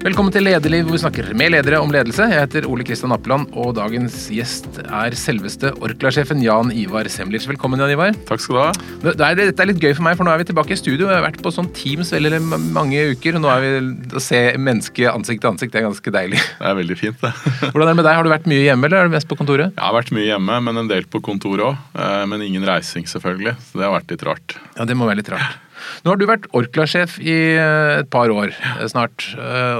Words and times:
Velkommen 0.00 0.32
til 0.32 0.46
Lederliv, 0.46 0.86
hvor 0.86 0.94
vi 0.94 0.98
snakker 1.02 1.26
med 1.36 1.50
ledere 1.52 1.76
om 1.84 1.90
ledelse. 1.92 2.24
Jeg 2.32 2.40
heter 2.40 2.64
Ole 2.72 2.86
Kristian 2.88 3.12
Appeland, 3.12 3.50
og 3.52 3.74
dagens 3.76 4.14
gjest 4.32 4.78
er 4.80 5.12
selveste 5.12 5.74
Orkla-sjefen 5.76 6.40
Jan 6.40 6.70
Ivar 6.72 7.04
Semlitsch. 7.12 7.44
Velkommen, 7.50 7.82
Jan 7.84 7.92
Ivar. 7.92 8.16
Takk 8.30 8.40
skal 8.40 8.56
du 8.56 8.60
ha. 8.62 8.70
Det 9.04 9.12
er, 9.26 9.36
dette 9.42 9.60
er 9.60 9.68
litt 9.68 9.84
gøy 9.84 9.92
for 9.98 10.06
meg, 10.06 10.16
for 10.16 10.24
nå 10.24 10.32
er 10.32 10.40
vi 10.40 10.48
tilbake 10.48 10.72
i 10.72 10.80
studio. 10.80 11.04
Vi 11.04 11.12
har 11.12 11.26
vært 11.26 11.44
på 11.44 11.52
sånn 11.52 11.68
Teams 11.76 12.14
veldig 12.16 12.40
mange 12.72 13.04
uker, 13.12 13.36
og 13.36 13.44
nå 13.44 13.52
er 13.52 13.66
vi 13.66 14.16
å 14.16 14.24
se 14.24 14.42
mennesket 14.56 15.12
ansikt 15.12 15.44
til 15.44 15.52
ansikt. 15.52 15.76
Det 15.76 15.82
er 15.84 15.88
ganske 15.90 16.16
deilig. 16.16 16.40
Det 16.48 16.72
er 16.72 16.80
veldig 16.80 17.00
fint, 17.04 17.20
det. 17.20 17.36
Hvordan 17.68 17.84
er 17.84 17.92
det 17.92 17.98
med 18.00 18.08
deg? 18.08 18.20
Har 18.22 18.24
du 18.24 18.32
vært 18.38 18.52
mye 18.56 18.64
hjemme, 18.70 18.88
eller 18.88 19.04
er 19.04 19.12
du 19.12 19.18
mest 19.20 19.28
på 19.28 19.36
kontoret? 19.42 19.74
Jeg 19.76 19.84
har 19.84 19.98
vært 20.00 20.16
mye 20.16 20.30
hjemme, 20.32 20.62
men 20.70 20.86
en 20.86 20.94
del 20.96 21.04
på 21.12 21.20
kontoret 21.28 21.74
òg. 21.74 21.88
Men 22.32 22.48
ingen 22.48 22.64
reising, 22.64 23.04
selvfølgelig. 23.04 23.58
Så 23.68 23.82
det 23.82 23.90
har 23.90 23.98
vært 24.00 24.16
litt 24.16 24.30
rart. 24.32 24.62
Ja, 24.80 24.88
det 24.88 24.96
må 24.96 25.12
være 25.12 25.20
litt 25.20 25.36
rart. 25.36 25.60
Nå 26.04 26.12
har 26.12 26.20
du 26.20 26.26
vært 26.28 26.48
Orkla-sjef 26.56 27.18
i 27.22 27.36
et 27.60 28.10
par 28.12 28.32
år 28.32 28.54
snart. 28.90 29.30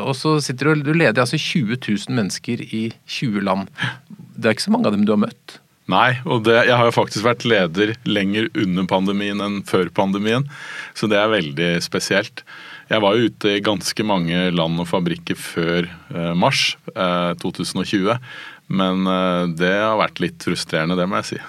Og 0.05 0.13
så 0.19 0.37
sitter 0.45 0.71
du, 0.71 0.87
du 0.91 0.95
leder 0.95 1.23
altså 1.23 1.39
20 1.41 1.81
000 1.81 2.17
mennesker 2.17 2.63
i 2.67 2.85
20 3.07 3.45
land. 3.47 3.69
Det 4.37 4.49
er 4.49 4.57
ikke 4.57 4.69
så 4.69 4.75
mange 4.75 4.91
av 4.91 4.97
dem 4.97 5.07
du 5.09 5.15
har 5.15 5.23
møtt? 5.25 5.61
Nei, 5.91 6.21
og 6.29 6.45
det, 6.47 6.57
jeg 6.69 6.77
har 6.77 6.87
jo 6.87 6.95
faktisk 6.95 7.27
vært 7.27 7.47
leder 7.49 7.95
lenger 8.07 8.51
under 8.59 8.87
pandemien 8.91 9.41
enn 9.43 9.61
før 9.67 9.91
pandemien. 9.95 10.47
Så 10.95 11.09
det 11.11 11.19
er 11.19 11.33
veldig 11.33 11.71
spesielt. 11.83 12.45
Jeg 12.91 13.03
var 13.05 13.17
jo 13.17 13.31
ute 13.31 13.55
i 13.55 13.63
ganske 13.65 14.07
mange 14.07 14.49
land 14.55 14.83
og 14.83 14.89
fabrikker 14.91 15.39
før 15.39 15.87
eh, 15.87 16.33
mars 16.39 16.75
eh, 16.95 17.33
2020. 17.43 18.19
Men 18.81 19.07
eh, 19.07 19.45
det 19.59 19.73
har 19.79 19.99
vært 20.01 20.23
litt 20.23 20.47
frustrerende, 20.47 20.99
det 20.99 21.09
må 21.11 21.21
jeg 21.21 21.33
si. 21.33 21.41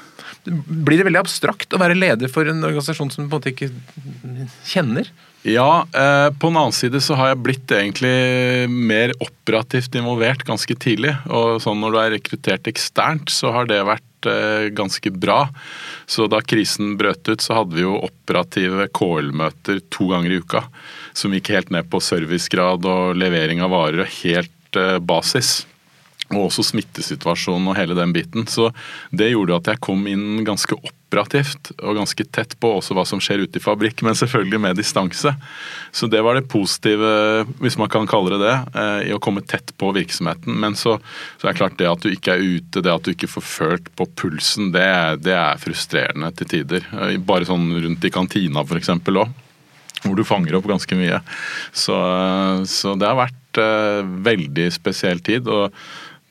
Blir 0.45 0.98
det 0.98 1.05
veldig 1.08 1.22
abstrakt 1.22 1.73
å 1.73 1.80
være 1.81 1.98
leder 1.98 2.31
for 2.31 2.48
en 2.50 2.63
organisasjon 2.63 3.12
som 3.13 3.26
du 3.26 3.30
på 3.30 3.38
en 3.38 3.41
måte 3.41 3.54
ikke 3.54 4.48
kjenner? 4.67 5.09
Ja, 5.41 5.88
eh, 5.94 6.30
på 6.38 6.50
den 6.50 6.58
annen 6.58 6.76
side 6.76 7.02
så 7.02 7.16
har 7.17 7.31
jeg 7.31 7.41
blitt 7.41 7.72
egentlig 7.73 8.70
mer 8.70 9.14
operativt 9.23 9.95
involvert 9.98 10.45
ganske 10.45 10.75
tidlig. 10.78 11.16
Og 11.33 11.58
sånn 11.64 11.81
når 11.81 11.94
du 11.94 12.00
er 12.02 12.14
rekruttert 12.16 12.70
eksternt, 12.70 13.33
så 13.33 13.53
har 13.56 13.70
det 13.70 13.80
vært 13.88 14.30
eh, 14.30 14.70
ganske 14.78 15.14
bra. 15.14 15.48
Så 16.06 16.30
da 16.30 16.44
krisen 16.45 16.94
brøt 17.00 17.26
ut, 17.26 17.42
så 17.42 17.58
hadde 17.58 17.80
vi 17.80 17.88
jo 17.88 17.98
operative 17.98 18.86
KL-møter 18.94 19.81
to 19.94 20.11
ganger 20.14 20.36
i 20.36 20.42
uka. 20.45 20.66
Som 21.17 21.33
gikk 21.33 21.50
helt 21.55 21.73
ned 21.73 21.89
på 21.89 22.03
servicegrad 22.05 22.86
og 22.86 23.17
levering 23.17 23.66
av 23.66 23.73
varer, 23.73 24.09
helt 24.22 24.78
eh, 24.78 25.00
basis 25.02 25.61
og 26.31 26.47
også 26.47 26.65
smittesituasjonen 26.71 27.69
og 27.71 27.77
hele 27.77 27.97
den 27.97 28.13
biten. 28.15 28.47
Så 28.47 28.71
det 29.11 29.31
gjorde 29.31 29.59
at 29.59 29.71
jeg 29.71 29.83
kom 29.83 30.03
inn 30.09 30.43
ganske 30.47 30.77
operativt 31.11 31.73
og 31.81 31.97
ganske 31.99 32.25
tett 32.31 32.55
på 32.61 32.69
også 32.77 32.95
hva 32.95 33.03
som 33.07 33.19
skjer 33.23 33.43
ute 33.43 33.59
i 33.59 33.63
fabrikk, 33.63 34.03
men 34.07 34.15
selvfølgelig 34.15 34.61
med 34.63 34.79
distanse. 34.79 35.33
Så 35.91 36.07
det 36.11 36.21
var 36.23 36.37
det 36.37 36.47
positive, 36.52 37.43
hvis 37.59 37.77
man 37.81 37.91
kan 37.91 38.07
kalle 38.09 38.35
det 38.35 38.41
det, 38.45 38.55
eh, 38.79 39.09
i 39.09 39.15
å 39.15 39.19
komme 39.23 39.43
tett 39.43 39.73
på 39.77 39.91
virksomheten. 39.95 40.55
Men 40.63 40.77
så, 40.79 40.97
så 41.37 41.47
er 41.47 41.52
det 41.52 41.59
klart 41.59 41.79
det 41.81 41.89
at 41.91 42.05
du 42.05 42.11
ikke 42.13 42.37
er 42.37 42.45
ute, 42.57 42.83
det 42.83 42.93
at 42.93 43.03
du 43.03 43.11
ikke 43.11 43.31
får 43.31 43.47
følt 43.47 43.91
på 43.99 44.07
pulsen, 44.23 44.71
det, 44.75 44.87
det 45.25 45.35
er 45.35 45.61
frustrerende 45.61 46.31
til 46.39 46.52
tider. 46.55 46.87
Eh, 46.95 47.17
bare 47.19 47.49
sånn 47.49 47.67
rundt 47.75 48.07
i 48.07 48.13
kantina 48.13 48.63
f.eks. 48.63 48.95
òg 48.95 49.25
hvor 50.02 50.15
du 50.17 50.23
fanger 50.25 50.55
opp 50.57 50.65
ganske 50.65 50.95
mye. 50.97 51.19
Så, 51.77 51.93
så 52.65 52.95
det 52.97 53.05
har 53.05 53.19
vært 53.19 53.59
veldig 54.25 54.65
spesiell 54.73 55.19
tid. 55.21 55.45
og 55.45 55.75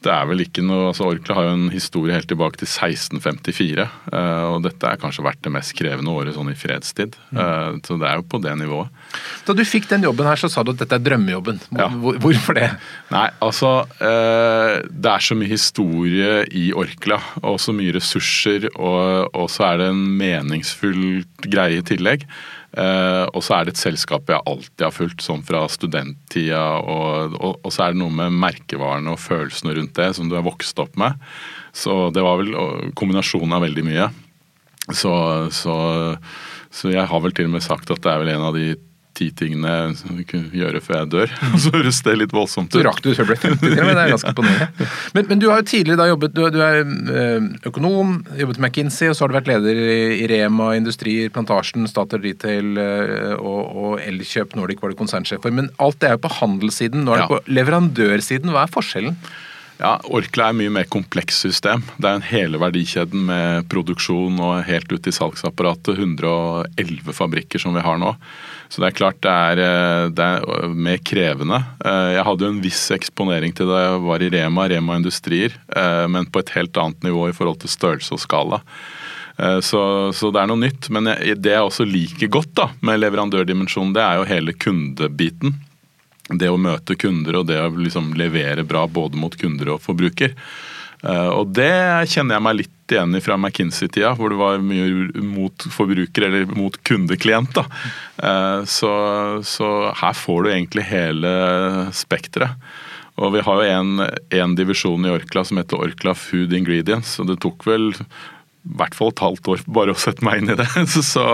det 0.01 0.11
er 0.13 0.29
vel 0.31 0.41
ikke 0.47 0.63
noe, 0.65 0.89
altså 0.91 1.11
Orkla 1.11 1.35
har 1.37 1.47
jo 1.51 1.57
en 1.59 1.73
historie 1.75 2.15
helt 2.17 2.29
tilbake 2.31 2.57
til 2.63 2.69
1654. 2.69 3.85
Uh, 4.09 4.45
og 4.55 4.63
dette 4.65 4.89
er 4.89 5.01
kanskje 5.01 5.25
vært 5.27 5.43
det 5.45 5.53
mest 5.53 5.75
krevende 5.77 6.15
året 6.17 6.37
sånn 6.37 6.49
i 6.53 6.57
fredstid. 6.57 7.19
Uh, 7.37 7.77
så 7.85 7.99
det 8.01 8.09
er 8.09 8.21
jo 8.21 8.25
på 8.33 8.41
det 8.41 8.55
nivået. 8.57 8.89
Da 9.45 9.57
du 9.57 9.61
fikk 9.69 9.91
den 9.91 10.07
jobben 10.09 10.29
her, 10.29 10.41
så 10.41 10.49
sa 10.53 10.65
du 10.65 10.73
at 10.73 10.81
dette 10.81 10.97
er 10.97 11.05
drømmejobben. 11.05 11.61
Ja. 11.77 11.91
Hvorfor 11.93 12.57
det? 12.57 12.71
Nei, 13.13 13.27
altså 13.45 13.75
uh, 14.01 14.73
Det 14.89 15.13
er 15.13 15.27
så 15.27 15.37
mye 15.37 15.53
historie 15.53 16.33
i 16.49 16.71
Orkla, 16.73 17.21
og 17.45 17.61
så 17.61 17.77
mye 17.77 17.99
ressurser, 17.99 18.71
og, 18.73 19.29
og 19.37 19.53
så 19.53 19.69
er 19.69 19.83
det 19.83 19.91
en 19.93 20.03
meningsfull 20.21 21.27
greie 21.45 21.83
i 21.83 21.87
tillegg. 21.93 22.25
Uh, 22.71 23.27
og 23.35 23.43
så 23.43 23.57
er 23.57 23.67
det 23.67 23.73
et 23.75 23.81
selskap 23.81 24.29
jeg 24.31 24.47
alltid 24.47 24.85
har 24.85 24.95
fulgt, 24.95 25.25
sånn 25.25 25.43
fra 25.47 25.65
studenttida. 25.71 26.63
Og, 26.79 27.35
og, 27.35 27.57
og, 27.65 27.71
så 27.75 27.87
er 27.87 27.95
det 27.95 28.03
noe 28.03 28.15
med 28.15 28.37
merkevarene 28.43 29.15
og 29.15 29.23
følelsene 29.23 29.75
rundt 29.79 29.97
det 29.99 30.11
som 30.19 30.31
du 30.31 30.37
er 30.39 30.47
vokst 30.47 30.79
opp 30.83 30.99
med. 31.01 31.19
Så 31.75 32.09
det 32.15 32.23
var 32.27 32.39
vel 32.41 32.55
kombinasjonen 32.99 33.57
av 33.59 33.67
veldig 33.67 33.87
mye. 33.87 34.11
Så, 34.91 35.13
så, 35.55 35.75
så 36.75 36.91
jeg 36.91 37.07
har 37.11 37.23
vel 37.23 37.35
til 37.35 37.51
og 37.51 37.57
med 37.57 37.67
sagt 37.67 37.91
at 37.93 38.03
det 38.03 38.11
er 38.11 38.23
vel 38.23 38.33
en 38.33 38.49
av 38.49 38.57
de 38.57 38.73
ti 39.21 39.29
tingene 39.37 39.73
jeg 39.93 40.27
kunne 40.31 40.51
gjøre 40.57 40.81
før 40.85 40.99
jeg 41.03 41.11
dør. 41.15 41.35
Og 41.51 41.59
så 41.65 41.73
høres 41.75 42.01
det 42.07 42.17
litt 42.23 42.35
voldsomt 42.35 42.73
ut. 42.73 42.79
Så 42.79 42.85
rakk 42.87 43.03
du 43.05 43.11
før 43.13 43.29
du 43.29 43.33
ble 43.33 43.39
50, 43.43 43.77
men 43.77 43.93
det 43.93 44.05
er 44.05 44.15
ganske 44.15 44.33
imponerende. 44.33 44.89
Men, 45.17 45.29
men, 45.29 45.43
du 45.43 45.49
har 45.51 45.63
jo 45.63 45.69
tidligere 45.71 46.01
da 46.01 46.09
jobbet, 46.11 46.37
du, 46.37 46.43
du 46.55 46.61
er 46.65 46.81
økonom, 47.71 48.17
jobbet 48.39 48.61
i 48.61 48.65
McKinsey, 48.65 49.11
og 49.11 49.19
så 49.19 49.25
har 49.25 49.33
du 49.33 49.39
vært 49.41 49.51
leder 49.51 49.83
i 50.17 50.25
Rema 50.31 50.73
Industrier, 50.79 51.31
Plantasjen, 51.35 51.89
Statoil 51.91 52.25
Retail 52.25 52.81
og, 53.37 53.61
og 53.85 54.01
Elkjøp 54.05 54.57
Nordic 54.59 54.83
var 54.83 54.95
du 54.95 54.99
konsernsjef 55.01 55.45
for. 55.45 55.55
Men 55.55 55.71
alt 55.83 56.01
det 56.01 56.11
er 56.11 56.19
jo 56.19 56.25
på 56.27 56.35
handelssiden, 56.41 57.05
nå 57.05 57.15
er 57.15 57.23
det 57.23 57.29
ja. 57.29 57.31
på 57.35 57.55
leverandørsiden. 57.61 58.53
Hva 58.55 58.67
er 58.67 58.75
forskjellen? 58.75 59.17
Ja, 59.81 59.95
Orkla 60.13 60.51
er 60.51 60.57
mye 60.59 60.71
mer 60.73 60.85
komplekst 60.93 61.41
system. 61.41 61.81
Det 61.97 62.05
er 62.05 62.19
en 62.19 62.27
hele 62.29 62.59
verdikjeden 62.61 63.23
med 63.31 63.69
produksjon 63.73 64.37
og 64.45 64.67
helt 64.67 64.91
ut 64.93 65.07
i 65.09 65.15
salgsapparatet. 65.17 65.97
111 65.97 67.15
fabrikker 67.17 67.63
som 67.63 67.73
vi 67.73 67.85
har 67.87 67.97
nå. 68.01 68.11
Så 68.69 68.83
det 68.83 68.91
er 68.91 68.99
klart 68.99 69.23
det 69.25 69.33
er, 69.33 70.11
det 70.13 70.27
er, 70.27 70.67
mer 70.77 71.01
krevende. 71.01 71.63
Jeg 71.81 72.27
hadde 72.29 72.45
jo 72.45 72.53
en 72.53 72.61
viss 72.63 72.83
eksponering 72.93 73.57
til 73.57 73.73
det 73.73 73.81
jeg 73.81 74.03
var 74.05 74.27
i 74.27 74.29
Rema, 74.37 74.69
Rema 74.69 74.99
Industrier, 75.01 75.57
men 76.13 76.29
på 76.29 76.45
et 76.45 76.53
helt 76.59 76.77
annet 76.77 77.09
nivå 77.09 77.31
i 77.31 77.35
forhold 77.37 77.63
til 77.65 77.73
størrelse 77.73 78.15
og 78.19 78.23
skala. 78.23 78.61
Så, 79.65 79.81
så, 80.13 80.29
det 80.29 80.43
er 80.43 80.53
noe 80.53 80.61
nytt. 80.61 80.91
Men 80.93 81.09
det 81.09 81.57
jeg 81.57 81.65
også 81.65 81.89
liker 81.89 82.29
godt 82.29 82.53
da, 82.61 82.69
med 82.85 83.01
leverandørdimensjonen, 83.01 83.97
det 83.97 84.05
er 84.05 84.21
jo 84.21 84.29
hele 84.29 84.59
kundebiten 84.61 85.57
det 86.39 86.51
å 86.51 86.61
møte 86.61 86.97
kunder 86.99 87.41
og 87.41 87.49
det 87.51 87.59
å 87.63 87.71
liksom 87.75 88.13
levere 88.19 88.67
bra 88.67 88.87
både 88.87 89.19
mot 89.19 89.35
kunder 89.39 89.75
og 89.75 89.83
forbruker. 89.85 90.37
Uh, 91.01 91.33
og 91.33 91.55
det 91.57 91.73
kjenner 92.13 92.37
jeg 92.37 92.45
meg 92.45 92.59
litt 92.59 92.93
igjen 92.93 93.17
i 93.17 93.23
fra 93.25 93.39
McKinsey-tida, 93.41 94.13
hvor 94.19 94.33
det 94.33 94.41
var 94.41 94.61
mye 94.61 95.23
mot 95.25 95.65
forbruker 95.73 96.27
eller 96.27 96.51
mot 96.53 96.77
kundeklient. 96.85 97.55
da. 97.57 97.65
Uh, 98.21 98.61
så, 98.69 98.91
så, 99.47 99.71
her 99.97 100.19
får 100.19 100.45
du 100.45 100.51
egentlig 100.53 100.85
hele 100.91 101.33
spekteret. 101.97 102.59
Og 103.21 103.35
vi 103.35 103.45
har 103.45 103.63
jo 103.63 103.79
en, 104.33 104.57
divisjon 104.57 105.05
i 105.05 105.13
Orkla 105.13 105.45
som 105.45 105.61
heter 105.61 105.81
Orkla 105.81 106.15
Food 106.17 106.55
Ingredients, 106.57 107.19
og 107.21 107.29
det 107.29 107.41
tok 107.43 107.67
vel 107.69 107.91
i 107.91 108.77
hvert 108.77 108.97
fall 108.97 109.13
et 109.13 109.23
halvt 109.25 109.49
år 109.55 109.65
bare 109.73 109.95
å 109.95 110.01
sette 110.01 110.25
meg 110.25 110.43
inn 110.43 110.53
i 110.53 110.57
det. 110.61 110.69
Så, 111.13 111.25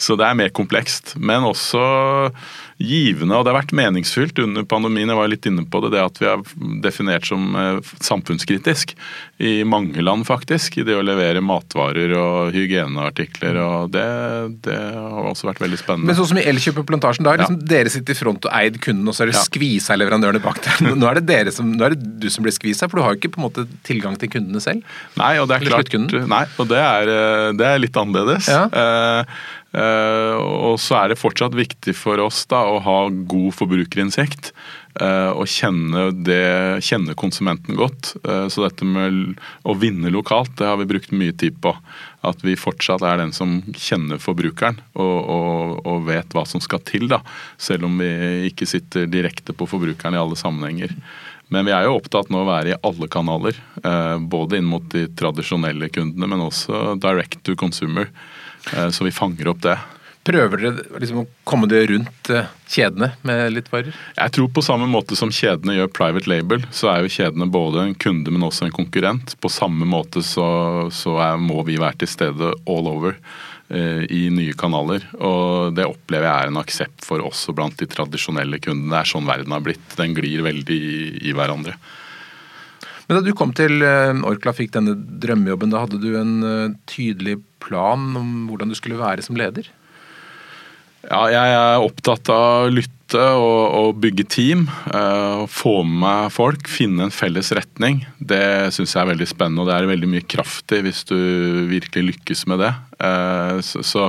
så 0.00 0.16
det 0.16 0.24
er 0.26 0.38
mer 0.38 0.52
komplekst. 0.56 1.12
Men 1.20 1.44
også 1.44 1.80
givende, 2.80 3.36
og 3.36 3.44
det 3.44 3.52
har 3.52 3.58
vært 3.58 3.74
meningsfylt 3.76 4.38
under 4.40 4.64
pandemien. 4.68 5.10
Jeg 5.12 5.18
var 5.18 5.28
litt 5.28 5.46
inne 5.48 5.66
på 5.68 5.82
det, 5.84 5.92
det 5.92 6.00
at 6.00 6.20
vi 6.20 6.28
er 6.30 6.44
definert 6.80 7.28
som 7.28 7.52
eh, 7.58 7.90
samfunnskritisk 8.00 8.94
i 9.40 9.52
mange 9.68 10.00
land, 10.00 10.24
faktisk. 10.28 10.78
I 10.80 10.86
det 10.88 10.96
å 10.96 11.04
levere 11.04 11.42
matvarer 11.44 12.14
og 12.16 12.56
hygieneartikler. 12.56 13.58
og 13.60 13.92
Det, 13.92 14.06
det 14.64 14.78
har 14.96 15.28
også 15.28 15.50
vært 15.50 15.60
veldig 15.64 15.80
spennende. 15.80 16.08
Men 16.08 16.18
sånn 16.18 16.30
som 16.32 16.40
i 16.40 16.46
Elkjøp 16.48 16.80
og 16.80 16.88
Plantasjen, 16.88 17.26
da 17.26 17.34
har 17.34 17.42
liksom 17.42 17.60
ja. 17.60 17.68
dere 17.74 17.92
sitter 17.92 18.16
i 18.16 18.20
front 18.22 18.48
og 18.48 18.56
eid 18.56 18.80
kunden, 18.80 19.12
og 19.12 19.16
så 19.16 19.26
er 19.26 19.32
det 19.32 19.36
ja. 19.36 19.44
skvisa 19.44 20.00
leverandørene 20.00 20.42
bak 20.44 20.62
der. 20.64 20.82
Nå 21.00 21.10
er, 21.10 21.20
det 21.20 21.28
dere 21.28 21.54
som, 21.54 21.68
nå 21.76 21.84
er 21.84 21.96
det 21.96 22.10
du 22.24 22.28
som 22.32 22.46
blir 22.46 22.56
skvisa, 22.56 22.88
for 22.88 23.00
du 23.00 23.04
har 23.04 23.14
jo 23.16 23.20
ikke 23.20 23.34
på 23.36 23.42
en 23.42 23.48
måte 23.50 23.68
tilgang 23.86 24.16
til 24.20 24.32
kundene 24.32 24.64
selv. 24.64 24.88
Nei, 25.20 25.34
og 25.42 25.50
det 25.52 25.60
er 25.60 25.68
klart, 25.68 25.96
nei, 26.32 26.44
og 26.56 26.72
det 26.72 26.80
er, 26.80 27.12
eh, 27.12 27.46
det 27.60 27.68
er 27.68 27.80
litt 27.82 27.96
annerledes. 28.00 28.48
Ja. 28.48 28.66
Uh, 28.72 29.58
og 29.70 30.80
så 30.82 30.96
er 30.98 31.12
det 31.12 31.20
fortsatt 31.20 31.54
viktig 31.54 31.92
for 31.94 32.18
oss 32.18 32.42
da, 32.50 32.64
å 32.66 32.80
ha 32.82 32.96
god 33.06 33.52
forbrukerinnsikt. 33.54 34.50
Uh, 34.98 35.30
og 35.38 35.46
kjenne, 35.46 36.08
det, 36.26 36.82
kjenne, 36.82 37.14
konsumenten 37.14 37.76
godt. 37.78 38.16
Uh, 38.26 38.50
så 38.50 38.64
dette 38.64 38.84
med 38.84 39.38
å 39.62 39.76
vinne 39.78 40.10
lokalt, 40.10 40.56
det 40.58 40.66
har 40.66 40.80
vi 40.80 40.88
brukt 40.90 41.14
mye 41.14 41.34
tid 41.38 41.60
på. 41.62 41.72
At 42.26 42.42
vi 42.42 42.56
fortsatt 42.58 43.04
er 43.06 43.20
den 43.22 43.30
som 43.32 43.60
kjenner 43.70 44.18
forbrukeren 44.20 44.80
og, 44.98 45.18
og, 45.30 45.78
og 45.86 46.08
vet 46.10 46.34
hva 46.34 46.42
som 46.48 46.62
skal 46.64 46.82
til. 46.88 47.06
da, 47.12 47.22
Selv 47.54 47.86
om 47.86 48.02
vi 48.02 48.10
ikke 48.50 48.68
sitter 48.68 49.06
direkte 49.08 49.54
på 49.54 49.70
forbrukeren 49.70 50.18
i 50.18 50.20
alle 50.20 50.38
sammenhenger. 50.38 50.96
Men 51.54 51.66
vi 51.66 51.74
er 51.74 51.86
jo 51.86 51.96
opptatt 52.00 52.28
nå 52.30 52.42
å 52.42 52.50
være 52.50 52.74
i 52.74 52.80
alle 52.86 53.08
kanaler. 53.10 53.56
Både 54.30 54.60
inn 54.60 54.68
mot 54.70 54.84
de 54.92 55.08
tradisjonelle 55.18 55.88
kundene, 55.90 56.28
men 56.30 56.44
også 56.44 56.92
direct 57.02 57.40
to 57.46 57.56
consumer. 57.58 58.06
Eh, 58.74 58.90
så 58.94 59.06
vi 59.06 59.14
fanger 59.14 59.50
opp 59.52 59.64
det. 59.64 59.78
Prøver 60.30 60.60
dere 60.60 61.00
liksom 61.00 61.22
å 61.22 61.28
komme 61.48 61.68
det 61.70 61.86
rundt 61.88 62.28
eh, 62.34 62.48
kjedene 62.68 63.14
med 63.26 63.54
litt 63.54 63.70
varer? 63.72 63.94
Jeg 64.18 64.34
tror 64.36 64.50
på 64.52 64.64
samme 64.64 64.88
måte 64.90 65.16
som 65.16 65.32
kjedene 65.32 65.78
gjør 65.78 65.94
private 65.96 66.28
label, 66.28 66.66
så 66.76 66.92
er 66.92 67.04
jo 67.04 67.14
kjedene 67.14 67.48
både 67.50 67.86
en 67.86 67.94
kunde, 67.96 68.32
men 68.34 68.44
også 68.44 68.68
en 68.68 68.76
konkurrent. 68.76 69.32
På 69.40 69.48
samme 69.52 69.88
måte 69.88 70.20
så, 70.26 70.50
så 70.92 71.16
er, 71.24 71.40
må 71.40 71.64
vi 71.68 71.80
være 71.80 72.02
til 72.04 72.12
stede 72.18 72.52
all 72.68 72.92
over. 72.92 73.16
eh, 73.70 74.04
i 74.10 74.26
nye 74.34 74.54
kanaler. 74.58 75.04
Og 75.22 75.74
det 75.76 75.86
opplever 75.88 76.26
jeg 76.28 76.44
er 76.44 76.52
en 76.52 76.60
aksept 76.60 77.06
for 77.06 77.22
også 77.24 77.54
blant 77.56 77.78
de 77.80 77.88
tradisjonelle 77.90 78.60
kundene. 78.62 78.92
Det 78.92 79.00
er 79.02 79.12
sånn 79.14 79.28
verden 79.28 79.54
har 79.54 79.64
blitt. 79.64 79.84
Den 79.98 80.16
glir 80.16 80.44
veldig 80.46 80.78
i, 80.78 81.02
i 81.30 81.34
hverandre. 81.36 81.76
Men 83.10 83.18
da 83.18 83.26
du 83.26 83.32
kom 83.34 83.50
til 83.58 83.82
eh, 83.82 84.20
Orkla 84.22 84.52
fikk 84.54 84.70
denne 84.76 84.92
drømmejobben, 84.94 85.72
da 85.72 85.80
hadde 85.82 85.98
du 85.98 86.12
en 86.14 86.44
eh, 86.46 86.74
tydelig 86.86 87.40
plan 87.58 88.04
om 88.14 88.28
hvordan 88.46 88.70
du 88.70 88.76
skulle 88.78 89.00
være 89.00 89.24
som 89.26 89.34
leder? 89.34 89.66
Ja, 91.08 91.20
jeg 91.32 91.52
er 91.56 91.80
opptatt 91.80 92.28
av 92.28 92.66
å 92.66 92.72
lytte 92.72 93.22
og, 93.40 93.60
og 93.78 94.00
bygge 94.02 94.26
team. 94.28 94.66
Uh, 94.92 95.46
få 95.48 95.80
med 95.80 96.02
meg 96.02 96.34
folk, 96.34 96.68
finne 96.68 97.06
en 97.06 97.14
felles 97.14 97.48
retning. 97.56 98.02
Det 98.20 98.68
syns 98.76 98.92
jeg 98.92 99.00
er 99.00 99.08
veldig 99.14 99.28
spennende, 99.30 99.64
og 99.64 99.70
det 99.70 99.78
er 99.78 99.88
veldig 99.88 100.10
mye 100.12 100.26
kraft 100.28 100.76
i 100.76 100.82
hvis 100.84 101.02
du 101.08 101.16
virkelig 101.70 102.04
lykkes 102.10 102.44
med 102.52 102.60
det. 102.66 102.70
Uh, 103.00 103.56
så, 103.64 103.80
så, 103.86 104.06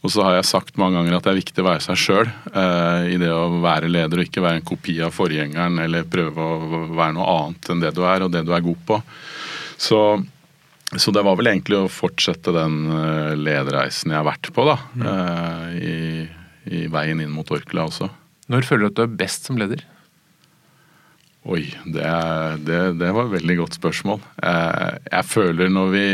og 0.00 0.14
så 0.14 0.24
har 0.24 0.38
jeg 0.38 0.48
sagt 0.48 0.80
mange 0.80 0.96
ganger 0.96 1.18
at 1.18 1.28
det 1.28 1.34
er 1.34 1.40
viktig 1.42 1.60
å 1.60 1.68
være 1.68 1.84
seg 1.90 2.02
sjøl 2.06 2.32
uh, 2.56 3.04
i 3.04 3.20
det 3.20 3.30
å 3.36 3.60
være 3.60 3.92
leder, 3.92 4.16
og 4.24 4.32
ikke 4.32 4.46
være 4.48 4.62
en 4.62 4.68
kopi 4.72 4.96
av 5.04 5.12
forgjengeren 5.14 5.76
eller 5.84 6.08
prøve 6.08 6.50
å 6.56 6.84
være 6.88 7.18
noe 7.20 7.32
annet 7.36 7.72
enn 7.74 7.84
det 7.84 7.92
du 8.00 8.04
er 8.08 8.24
og 8.24 8.32
det 8.32 8.46
du 8.48 8.56
er 8.56 8.64
god 8.64 8.84
på. 8.88 9.02
Så 9.80 10.00
så 10.98 11.12
det 11.14 11.22
var 11.22 11.36
vel 11.38 11.52
egentlig 11.52 11.78
å 11.78 11.90
fortsette 11.92 12.50
den 12.54 12.82
lederreisen 13.38 14.10
jeg 14.10 14.18
har 14.18 14.26
vært 14.26 14.50
på, 14.56 14.64
da. 14.66 14.76
Mm. 14.98 15.06
I, 15.78 15.96
I, 16.66 16.80
veien 16.90 17.22
inn 17.22 17.30
mot 17.30 17.52
Orkla 17.54 17.86
også. 17.86 18.08
Når 18.50 18.66
føler 18.66 18.88
du 18.88 18.90
at 18.90 18.98
du 18.98 19.04
er 19.04 19.18
best 19.20 19.46
som 19.46 19.60
leder? 19.60 19.84
Oi, 21.48 21.62
det, 21.86 22.08
det, 22.66 22.80
det 23.00 23.12
var 23.16 23.28
et 23.28 23.36
veldig 23.38 23.56
godt 23.62 23.78
spørsmål. 23.78 24.18
Jeg 24.42 25.28
føler 25.30 25.70
når 25.72 25.94
vi, 25.94 26.08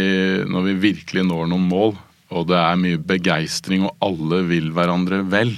når 0.53 0.69
vi 0.69 0.77
virkelig 0.91 1.25
når 1.27 1.49
noen 1.51 1.67
mål, 1.73 1.97
og 2.37 2.47
det 2.51 2.59
er 2.59 2.79
mye 2.83 3.01
begeistring 3.01 3.87
og 3.87 3.97
alle 4.05 4.43
vil 4.51 4.71
hverandre 4.77 5.23
vel, 5.31 5.55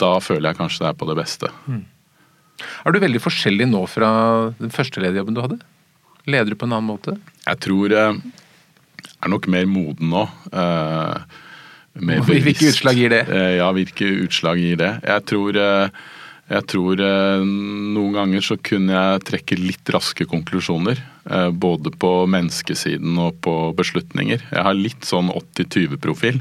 da 0.00 0.14
føler 0.22 0.50
jeg 0.50 0.60
kanskje 0.60 0.84
det 0.84 0.90
er 0.90 0.98
på 1.00 1.08
det 1.10 1.18
beste. 1.18 1.50
Mm. 1.68 1.84
Er 2.84 2.92
du 2.92 3.00
veldig 3.02 3.22
forskjellig 3.22 3.68
nå 3.70 3.84
fra 3.90 4.10
den 4.58 4.72
første 4.74 5.02
lederjobben 5.02 5.36
du 5.36 5.42
hadde? 5.44 5.60
Leder 6.28 6.52
du 6.52 6.58
på 6.60 6.68
en 6.68 6.76
annen 6.76 6.90
måte? 6.90 7.16
Jeg 7.46 7.62
tror 7.64 7.94
jeg 7.94 8.20
er 9.20 9.32
nok 9.32 9.48
mer 9.52 9.68
moden 9.68 10.12
nå. 10.12 10.24
Eh, 10.52 11.36
hvilke 12.30 12.70
utslag 12.70 12.98
gir 13.00 13.12
det? 13.12 13.26
Eh, 13.28 13.52
ja, 13.58 13.68
hvilke 13.76 14.08
utslag 14.24 14.60
gir 14.60 14.80
det? 14.80 14.94
Jeg 15.04 15.26
tror, 15.28 15.58
eh, 15.60 16.06
jeg 16.50 16.66
tror 16.72 17.02
noen 17.46 18.14
ganger 18.16 18.42
så 18.42 18.56
kunne 18.58 18.96
jeg 18.96 19.26
trekke 19.28 19.58
litt 19.60 19.92
raske 19.94 20.26
konklusjoner. 20.26 20.98
Både 21.54 21.92
på 21.94 22.10
menneskesiden 22.26 23.20
og 23.22 23.36
på 23.44 23.52
beslutninger. 23.78 24.42
Jeg 24.48 24.64
har 24.66 24.74
litt 24.74 25.06
sånn 25.06 25.30
80-20-profil. 25.30 26.40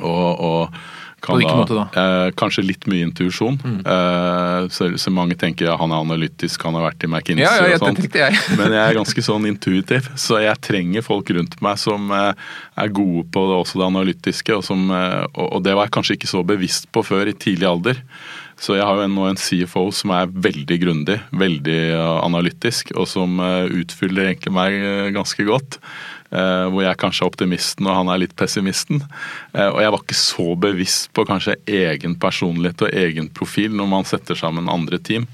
Og, 0.00 0.42
og 0.42 0.80
da? 1.22 1.84
Eh, 2.02 2.28
kanskje 2.38 2.64
litt 2.66 2.86
mye 2.90 3.06
intuisjon. 3.06 3.58
Mm. 3.62 3.78
Eh, 3.86 4.68
så, 4.74 4.90
så, 4.98 5.12
mange 5.14 5.36
tenker 5.38 5.68
ja, 5.68 5.76
han 5.78 5.94
er 5.94 6.02
analytisk, 6.02 6.66
han 6.66 6.76
har 6.78 6.88
vært 6.88 7.06
i 7.06 7.10
McKinsey 7.10 7.44
ja, 7.44 7.70
ja, 7.70 7.78
og 7.78 7.86
sånt. 7.86 8.02
Jeg. 8.02 8.42
Men 8.58 8.74
jeg 8.74 8.82
er 8.82 8.98
ganske 9.00 9.24
sånn 9.24 9.48
intuitiv, 9.50 10.10
så 10.18 10.42
jeg 10.42 10.58
trenger 10.64 11.06
folk 11.06 11.30
rundt 11.36 11.58
meg 11.64 11.80
som 11.80 12.10
eh, 12.16 12.32
er 12.82 12.94
gode 12.94 13.26
på 13.32 13.46
det, 13.48 13.58
også 13.64 13.82
det 13.82 13.88
analytiske. 13.88 14.58
Og, 14.58 14.66
som, 14.66 14.86
eh, 14.90 15.22
og, 15.32 15.46
og, 15.46 15.58
det 15.66 15.76
var 15.78 15.88
jeg 15.88 15.96
kanskje 15.98 16.18
ikke 16.18 16.32
så 16.34 16.44
bevisst 16.46 16.90
på 16.92 17.04
før 17.06 17.30
i 17.30 17.36
tidlig 17.36 17.70
alder. 17.70 18.02
Så 18.62 18.76
jeg 18.78 18.86
har 18.86 19.00
jo 19.00 19.10
nå 19.10 19.26
en 19.26 19.40
CFO 19.40 19.88
som 19.90 20.12
er 20.14 20.30
veldig 20.30 20.76
grundig, 20.84 21.18
veldig 21.34 21.78
eh, 21.96 22.18
analytisk, 22.22 22.92
og 22.94 23.08
som 23.10 23.40
eh, 23.42 23.72
utfyller 23.82 24.28
egentlig 24.30 24.54
meg 24.54 24.76
ganske 25.16 25.46
godt. 25.48 25.80
Eh, 26.32 26.66
hvor 26.72 26.80
jeg 26.80 26.96
kanskje 26.96 27.26
er 27.26 27.28
optimisten 27.28 27.88
og 27.90 27.96
han 27.98 28.08
er 28.08 28.22
litt 28.22 28.32
pessimisten. 28.38 29.02
Eh, 29.52 29.68
og 29.68 29.82
jeg 29.82 29.92
var 29.92 30.00
ikke 30.00 30.16
så 30.16 30.46
bevisst 30.56 31.10
på 31.12 31.26
kanskje 31.28 31.58
egen 31.68 32.14
personlighet 32.20 32.86
og 32.86 32.94
egen 33.02 33.28
profil 33.36 33.74
når 33.76 33.90
man 33.90 34.08
setter 34.08 34.38
sammen 34.38 34.70
andre 34.72 34.96
team. 34.96 35.26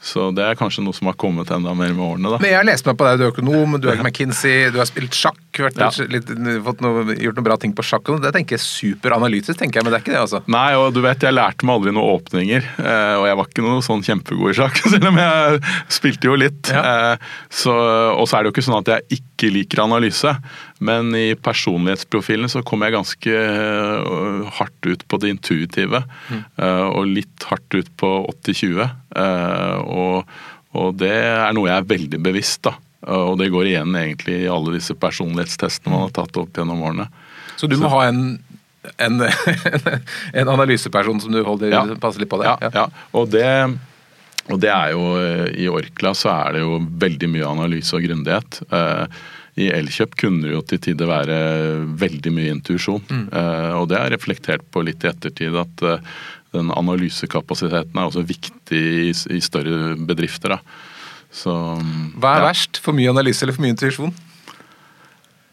Så 0.00 0.30
det 0.32 0.46
er 0.46 0.56
kanskje 0.56 0.80
noe 0.80 0.96
som 0.96 1.10
har 1.10 1.18
kommet 1.20 1.50
enda 1.52 1.74
mer 1.76 1.92
med 1.92 2.00
årene. 2.06 2.30
da. 2.32 2.38
Men 2.40 2.48
Jeg 2.48 2.56
har 2.56 2.64
lest 2.70 2.86
meg 2.88 2.96
på 2.96 3.04
deg, 3.04 3.18
du 3.20 3.26
er 3.26 3.34
økonom, 3.34 3.76
du 3.76 3.90
er 3.92 4.00
McKinsey, 4.06 4.70
du 4.72 4.80
har 4.80 4.88
spilt 4.88 5.12
sjakk, 5.12 5.42
vært, 5.58 5.80
ja. 5.80 6.06
litt, 6.10 6.30
fått 6.64 6.82
noe, 6.84 7.04
gjort 7.16 7.38
noen 7.38 7.46
bra 7.46 7.56
ting 7.60 7.74
på 7.76 7.84
sjakk. 7.86 8.12
Det 8.22 8.32
tenker 8.36 8.56
jeg 8.56 8.64
superanalytisk, 8.64 9.58
tenker 9.58 9.80
jeg, 9.80 9.86
men 9.86 9.94
det 9.94 9.98
er 9.98 10.04
ikke 10.04 10.14
det, 10.14 10.22
altså. 10.22 10.42
Nei, 10.50 10.68
og 10.78 10.94
du 10.94 11.02
vet, 11.04 11.26
jeg 11.26 11.36
lærte 11.36 11.66
meg 11.66 11.80
aldri 11.80 11.94
noen 11.96 12.14
åpninger, 12.16 12.68
eh, 12.84 13.14
og 13.18 13.26
jeg 13.28 13.40
var 13.40 13.50
ikke 13.50 13.66
noe 13.66 13.84
sånn 13.84 14.04
kjempegod 14.06 14.54
i 14.54 14.58
sjakk, 14.60 14.80
selv 14.94 15.10
om 15.10 15.20
jeg 15.20 15.60
spilte 15.98 16.30
jo 16.30 16.38
litt. 16.40 16.72
Ja. 16.72 17.16
Så, 17.50 17.74
og 17.74 18.28
så 18.30 18.38
er 18.38 18.44
det 18.44 18.50
jo 18.50 18.56
ikke 18.56 18.66
sånn 18.70 18.80
at 18.80 18.92
jeg 18.94 19.20
ikke 19.20 19.52
liker 19.54 19.84
analyse. 19.84 20.36
Men 20.80 21.12
i 21.16 21.34
personlighetsprofilen 21.36 22.48
så 22.48 22.62
kom 22.64 22.80
jeg 22.86 22.94
ganske 22.94 23.34
øh, 23.36 24.46
hardt 24.56 24.86
ut 24.88 25.04
på 25.04 25.18
det 25.20 25.34
intuitive. 25.34 26.00
Mm. 26.30 26.40
Og 26.96 27.10
litt 27.18 27.44
hardt 27.50 27.76
ut 27.76 27.90
på 28.00 28.12
80-20. 28.30 28.88
Øh, 29.16 29.78
og, 29.84 30.30
og, 30.76 30.94
det 31.00 31.12
er 31.12 31.52
noe 31.56 31.70
jeg 31.70 31.82
er 31.82 31.90
veldig 31.90 32.22
bevisst, 32.22 32.62
da. 32.68 32.76
Og 33.08 33.38
det 33.40 33.48
går 33.52 33.70
igjen 33.70 33.96
egentlig 33.96 34.42
i 34.42 34.50
alle 34.50 34.76
disse 34.76 34.94
personlighetstestene 34.98 35.92
man 35.92 36.06
har 36.08 36.14
tatt 36.20 36.36
opp 36.40 36.58
gjennom 36.58 36.82
årene. 36.84 37.06
Så 37.56 37.68
du 37.70 37.78
må 37.80 37.88
så. 37.88 37.94
ha 37.96 38.08
en 38.10 38.24
en, 38.96 39.20
en, 40.32 40.48
analyseperson 40.48 41.20
som 41.20 41.32
du 41.32 41.42
holder 41.44 41.74
ja. 41.74 41.82
passer 42.00 42.22
litt 42.22 42.30
på 42.32 42.38
det? 42.40 42.48
Ja, 42.48 42.70
ja. 42.72 42.86
Og, 43.12 43.28
det, 43.28 43.44
og 44.48 44.60
det 44.62 44.70
er 44.72 44.94
jo 44.94 45.02
I 45.52 45.68
Orkla 45.68 46.14
så 46.16 46.32
er 46.32 46.56
det 46.56 46.62
jo 46.64 46.78
veldig 47.02 47.28
mye 47.28 47.50
analyse 47.50 47.92
og 47.96 48.06
grundighet. 48.06 48.62
I 49.60 49.68
Elkjøp 49.76 50.16
kunne 50.16 50.46
det 50.46 50.54
jo 50.54 50.62
til 50.64 50.80
tider 50.86 51.10
være 51.10 51.38
veldig 52.00 52.32
mye 52.32 52.54
intuisjon. 52.56 53.04
Mm. 53.04 53.26
Og 53.82 53.90
det 53.92 54.00
er 54.00 54.14
reflektert 54.14 54.64
på 54.72 54.84
litt 54.86 55.04
i 55.04 55.10
ettertid 55.10 55.60
at 55.60 55.84
den 56.56 56.72
analysekapasiteten 56.74 57.98
er 57.98 58.08
også 58.08 58.24
viktig 58.26 58.80
i, 59.10 59.10
i 59.12 59.42
større 59.44 59.92
bedrifter. 60.08 60.56
Da. 60.56 60.80
Så, 61.30 61.52
Hva 62.18 62.34
er 62.34 62.42
ja. 62.42 62.50
verst? 62.50 62.80
For 62.82 62.96
mye 62.96 63.12
analyse 63.12 63.44
eller 63.44 63.56
for 63.56 63.64
mye 63.64 63.76
intuisjon? 63.76 64.12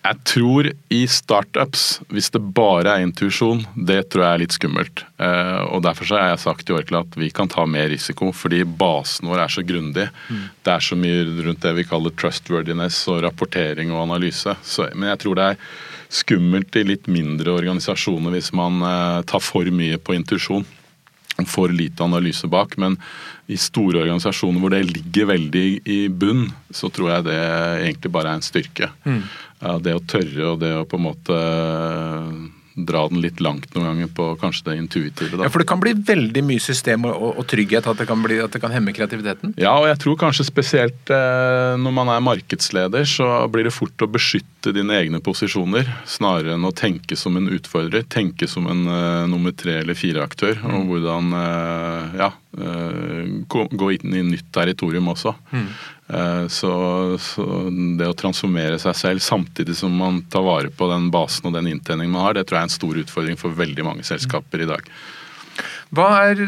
Jeg 0.07 0.19
tror 0.29 0.67
i 0.93 0.99
startups, 1.11 1.81
hvis 2.13 2.29
det 2.31 2.39
bare 2.55 2.93
er 2.93 3.03
intuisjon, 3.03 3.65
det 3.75 4.05
tror 4.07 4.23
jeg 4.23 4.35
er 4.37 4.41
litt 4.43 4.55
skummelt. 4.55 5.03
Eh, 5.19 5.63
og 5.67 5.81
Derfor 5.83 6.13
har 6.15 6.29
jeg 6.31 6.43
sagt 6.45 6.71
i 6.71 6.75
Orkla 6.77 7.01
at 7.03 7.17
vi 7.19 7.27
kan 7.35 7.51
ta 7.51 7.65
mer 7.67 7.89
risiko, 7.91 8.29
fordi 8.31 8.61
basen 8.63 9.27
vår 9.27 9.43
er 9.43 9.51
så 9.51 9.65
grundig. 9.67 10.07
Mm. 10.29 10.45
Det 10.63 10.73
er 10.73 10.87
så 10.87 10.99
mye 10.99 11.25
rundt 11.49 11.65
det 11.65 11.75
vi 11.81 11.87
kaller 11.89 12.15
trustworthiness 12.15 13.01
og 13.11 13.25
rapportering 13.25 13.91
og 13.91 14.05
analyse. 14.05 14.55
Så, 14.63 14.87
men 14.95 15.11
jeg 15.11 15.23
tror 15.25 15.39
det 15.39 15.49
er 15.51 15.61
skummelt 16.21 16.79
i 16.79 16.85
litt 16.87 17.11
mindre 17.11 17.57
organisasjoner 17.57 18.37
hvis 18.37 18.53
man 18.55 18.79
eh, 18.87 19.21
tar 19.27 19.43
for 19.43 19.67
mye 19.75 19.99
på 19.99 20.15
intuisjon 20.15 20.63
for 21.45 21.69
lite 21.69 22.01
analyse 22.03 22.47
bak. 22.49 22.77
Men 22.81 22.97
i 23.47 23.57
store 23.61 24.01
organisasjoner 24.01 24.63
hvor 24.63 24.73
det 24.73 24.87
ligger 24.89 25.29
veldig 25.33 25.65
i 25.85 25.99
bunn, 26.09 26.47
så 26.73 26.89
tror 26.89 27.13
jeg 27.13 27.27
det 27.29 27.41
egentlig 27.85 28.11
bare 28.15 28.33
er 28.33 28.39
en 28.39 28.47
styrke. 28.47 28.89
Mm. 29.05 29.21
Det 29.85 29.93
å 29.93 30.05
tørre 30.09 30.53
og 30.53 30.61
det 30.61 30.73
å 30.77 30.85
på 30.89 30.97
en 30.97 31.05
måte 31.05 31.37
dra 32.77 33.07
den 33.09 33.21
litt 33.23 33.41
langt 33.41 33.73
noen 33.73 33.87
ganger 33.89 34.09
på 34.13 34.27
kanskje 34.41 34.69
det 34.69 34.77
intuitive. 34.81 35.33
Da. 35.33 35.47
Ja, 35.47 35.51
For 35.53 35.63
det 35.63 35.69
kan 35.69 35.81
bli 35.81 35.95
veldig 35.97 36.43
mye 36.45 36.61
system 36.61 37.07
og, 37.09 37.15
og, 37.15 37.41
og 37.41 37.47
trygghet, 37.49 37.89
at 37.89 38.01
det, 38.01 38.07
kan 38.09 38.21
bli, 38.23 38.37
at 38.43 38.53
det 38.53 38.61
kan 38.61 38.73
hemme 38.73 38.93
kreativiteten? 38.95 39.55
Ja, 39.59 39.73
og 39.79 39.87
jeg 39.89 39.99
tror 40.03 40.19
kanskje 40.21 40.47
spesielt 40.47 41.13
eh, 41.13 41.73
når 41.81 41.95
man 41.97 42.11
er 42.13 42.23
markedsleder, 42.25 43.07
så 43.09 43.29
blir 43.51 43.67
det 43.67 43.75
fort 43.75 44.05
å 44.05 44.09
beskytte 44.11 44.75
dine 44.75 44.97
egne 44.99 45.21
posisjoner, 45.23 45.89
snarere 46.09 46.57
enn 46.57 46.67
å 46.67 46.75
tenke 46.75 47.17
som 47.19 47.39
en 47.39 47.49
utfordrer. 47.53 48.05
Tenke 48.13 48.49
som 48.51 48.69
en 48.69 48.85
eh, 48.85 49.25
nummer 49.31 49.55
tre 49.57 49.79
eller 49.81 49.97
fire-aktør, 49.97 50.61
mm. 50.61 50.77
og 50.77 50.91
hvordan 50.93 51.37
eh, 51.41 52.17
ja, 52.21 52.31
eh, 52.61 53.35
gå 53.47 53.93
inn 53.97 54.17
i 54.17 54.25
nytt 54.35 54.51
territorium 54.53 55.09
også. 55.15 55.33
Mm. 55.53 55.69
Eh, 56.07 56.47
så, 56.47 56.71
så, 57.19 57.45
det 57.99 58.07
å 58.07 58.15
transformere 58.15 58.79
seg 58.79 58.95
selv 58.95 59.23
samtidig 59.23 59.75
som 59.75 59.91
man 59.91 60.21
tar 60.31 60.45
vare 60.47 60.71
på 60.71 60.87
den 60.91 61.09
basen 61.11 61.49
og 61.49 61.57
den 61.57 61.67
inntjeningen 61.73 62.13
man 62.13 62.29
har, 62.29 62.37
det 62.37 62.47
tror 62.47 62.61
jeg 62.61 62.67
er 62.67 62.69
en 62.71 62.77
stor 62.77 63.01
utfordring 63.03 63.39
for 63.39 63.57
veldig 63.57 63.87
mange 63.87 64.07
selskaper 64.07 64.63
i 64.63 64.69
dag. 64.69 64.87
Hva 65.95 66.07
er 66.29 66.47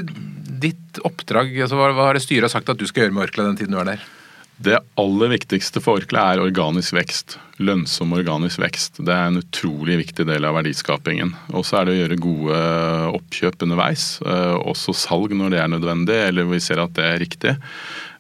ditt 0.60 1.02
oppdrag, 1.08 1.52
altså 1.64 1.80
hva, 1.80 1.92
har 2.04 2.16
det 2.16 2.24
styret 2.24 2.52
sagt 2.52 2.72
at 2.72 2.80
du 2.80 2.88
skal 2.88 3.06
gjøre 3.06 3.16
med 3.16 3.28
Orkla 3.28 3.50
den 3.50 3.60
tiden 3.60 3.76
du 3.76 3.82
er 3.82 3.94
der? 3.94 4.08
Det 4.60 4.76
aller 5.00 5.32
viktigste 5.32 5.80
for 5.80 6.02
Orkla 6.02 6.26
er 6.34 6.42
organisk 6.44 6.92
vekst. 6.98 7.38
Lønnsom 7.64 8.12
organisk 8.18 8.60
vekst. 8.60 9.00
Det 9.08 9.14
er 9.16 9.30
en 9.30 9.40
utrolig 9.40 9.96
viktig 10.02 10.26
del 10.28 10.44
av 10.48 10.58
verdiskapingen. 10.58 11.32
Og 11.56 11.64
så 11.68 11.80
er 11.80 11.88
det 11.88 11.94
å 11.94 12.00
gjøre 12.02 12.18
gode 12.26 12.58
oppkjøp 13.16 13.64
underveis. 13.64 14.10
Eh, 14.20 14.58
også 14.60 14.96
salg 15.00 15.32
når 15.40 15.56
det 15.56 15.62
er 15.64 15.72
nødvendig, 15.72 16.20
eller 16.28 16.52
vi 16.52 16.60
ser 16.64 16.84
at 16.84 16.92
det 17.00 17.08
er 17.08 17.24
riktig. 17.24 17.56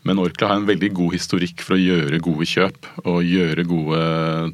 Men 0.08 0.20
Orkla 0.22 0.48
har 0.48 0.60
en 0.62 0.68
veldig 0.68 0.90
god 0.96 1.16
historikk 1.18 1.62
for 1.66 1.76
å 1.76 1.82
gjøre 1.82 2.22
gode 2.24 2.48
kjøp 2.48 2.88
og 3.04 3.18
gjøre 3.28 3.66
gode 3.68 4.00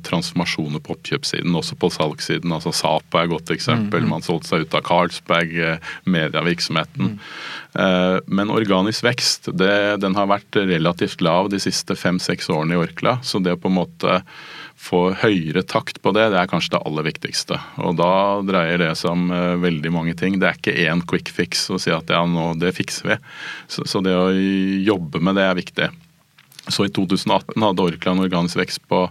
transformasjoner 0.07 0.81
på 0.81 0.95
oppkjøpssiden, 0.95 1.53
også 1.53 1.77
på 1.79 1.91
salgssiden. 1.93 2.53
altså 2.55 2.73
Sapa 2.73 3.21
er 3.21 3.27
et 3.27 3.33
godt 3.35 3.53
eksempel. 3.53 4.01
Mm, 4.01 4.09
mm. 4.09 4.13
Man 4.15 4.25
solgte 4.25 4.51
seg 4.51 4.65
ut 4.65 4.77
av 4.77 4.83
Carlsberg, 4.87 5.53
eh, 5.53 5.93
medievirksomheten. 6.09 7.19
Eh, 7.77 8.17
men 8.25 8.53
organisk 8.53 9.05
vekst 9.05 9.51
det, 9.53 10.01
den 10.01 10.17
har 10.17 10.31
vært 10.33 10.57
relativt 10.65 11.21
lav 11.21 11.51
de 11.53 11.61
siste 11.61 11.97
fem-seks 11.99 12.49
årene 12.49 12.77
i 12.77 12.81
Orkla. 12.81 13.19
Så 13.21 13.43
det 13.43 13.53
å 13.53 13.61
på 13.61 13.69
en 13.69 13.79
måte 13.83 14.21
få 14.75 15.01
høyere 15.21 15.63
takt 15.65 16.01
på 16.03 16.11
det, 16.15 16.27
det 16.33 16.39
er 16.39 16.49
kanskje 16.51 16.75
det 16.75 16.83
aller 16.85 17.07
viktigste. 17.07 17.59
Og 17.81 17.95
da 17.99 18.11
dreier 18.45 18.81
det 18.83 18.91
seg 18.99 19.13
om 19.15 19.29
uh, 19.33 19.55
veldig 19.61 19.91
mange 19.95 20.15
ting. 20.19 20.39
Det 20.41 20.49
er 20.49 20.59
ikke 20.59 20.77
én 20.85 21.03
quick 21.07 21.31
fix 21.33 21.67
å 21.73 21.79
si 21.81 21.93
at 21.95 22.11
ja, 22.11 22.21
nå, 22.27 22.51
det 22.61 22.75
fikser 22.77 23.13
vi. 23.13 23.19
Så, 23.71 23.87
så 23.89 24.03
det 24.05 24.15
å 24.17 24.27
jobbe 24.31 25.23
med 25.23 25.39
det 25.39 25.47
er 25.47 25.61
viktig. 25.61 25.89
Så 26.67 26.87
i 26.87 26.91
2018 26.93 27.61
hadde 27.61 27.85
Orkla 27.85 28.13
en 28.15 28.23
organisk 28.23 28.57
vekst 28.57 28.81
på 28.89 29.03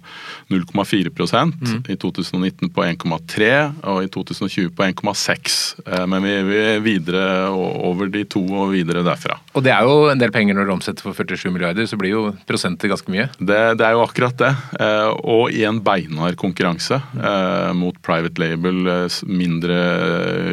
0,4 0.50 1.12
mm. 1.14 1.84
i 1.92 1.96
2019 1.96 2.70
på 2.74 2.84
1,3 2.84 3.50
og 3.90 4.00
i 4.02 4.10
2020 4.10 4.72
på 4.74 4.86
1,6. 4.88 5.58
Eh, 5.86 6.04
men 6.10 6.26
vi 6.26 6.58
er 6.58 6.82
videre 6.84 7.24
over 7.54 8.10
de 8.12 8.24
to 8.26 8.42
og 8.48 8.74
videre 8.74 9.04
derfra. 9.06 9.38
Og 9.54 9.64
det 9.66 9.74
er 9.74 9.86
jo 9.86 10.10
en 10.10 10.20
del 10.20 10.34
penger 10.34 10.58
når 10.58 10.68
du 10.68 10.74
omsetter 10.76 11.06
for 11.06 11.14
47 11.14 11.52
milliarder, 11.54 11.86
så 11.86 11.98
blir 12.00 12.14
jo 12.14 12.24
prosenter 12.48 12.90
ganske 12.90 13.14
mye? 13.14 13.28
Det, 13.38 13.60
det 13.78 13.86
er 13.86 13.96
jo 13.96 14.04
akkurat 14.04 14.38
det. 14.40 14.52
Eh, 14.80 15.10
og 15.22 15.54
i 15.54 15.64
en 15.68 15.82
beinhard 15.84 16.38
konkurranse 16.40 17.00
mm. 17.14 17.78
mot 17.78 17.96
private 18.04 18.40
label, 18.40 18.88
mindre 19.28 19.78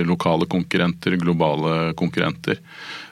lokale 0.07 0.47
konkurrenter, 0.49 1.17
globale 1.21 1.93
konkurrenter. 1.97 2.59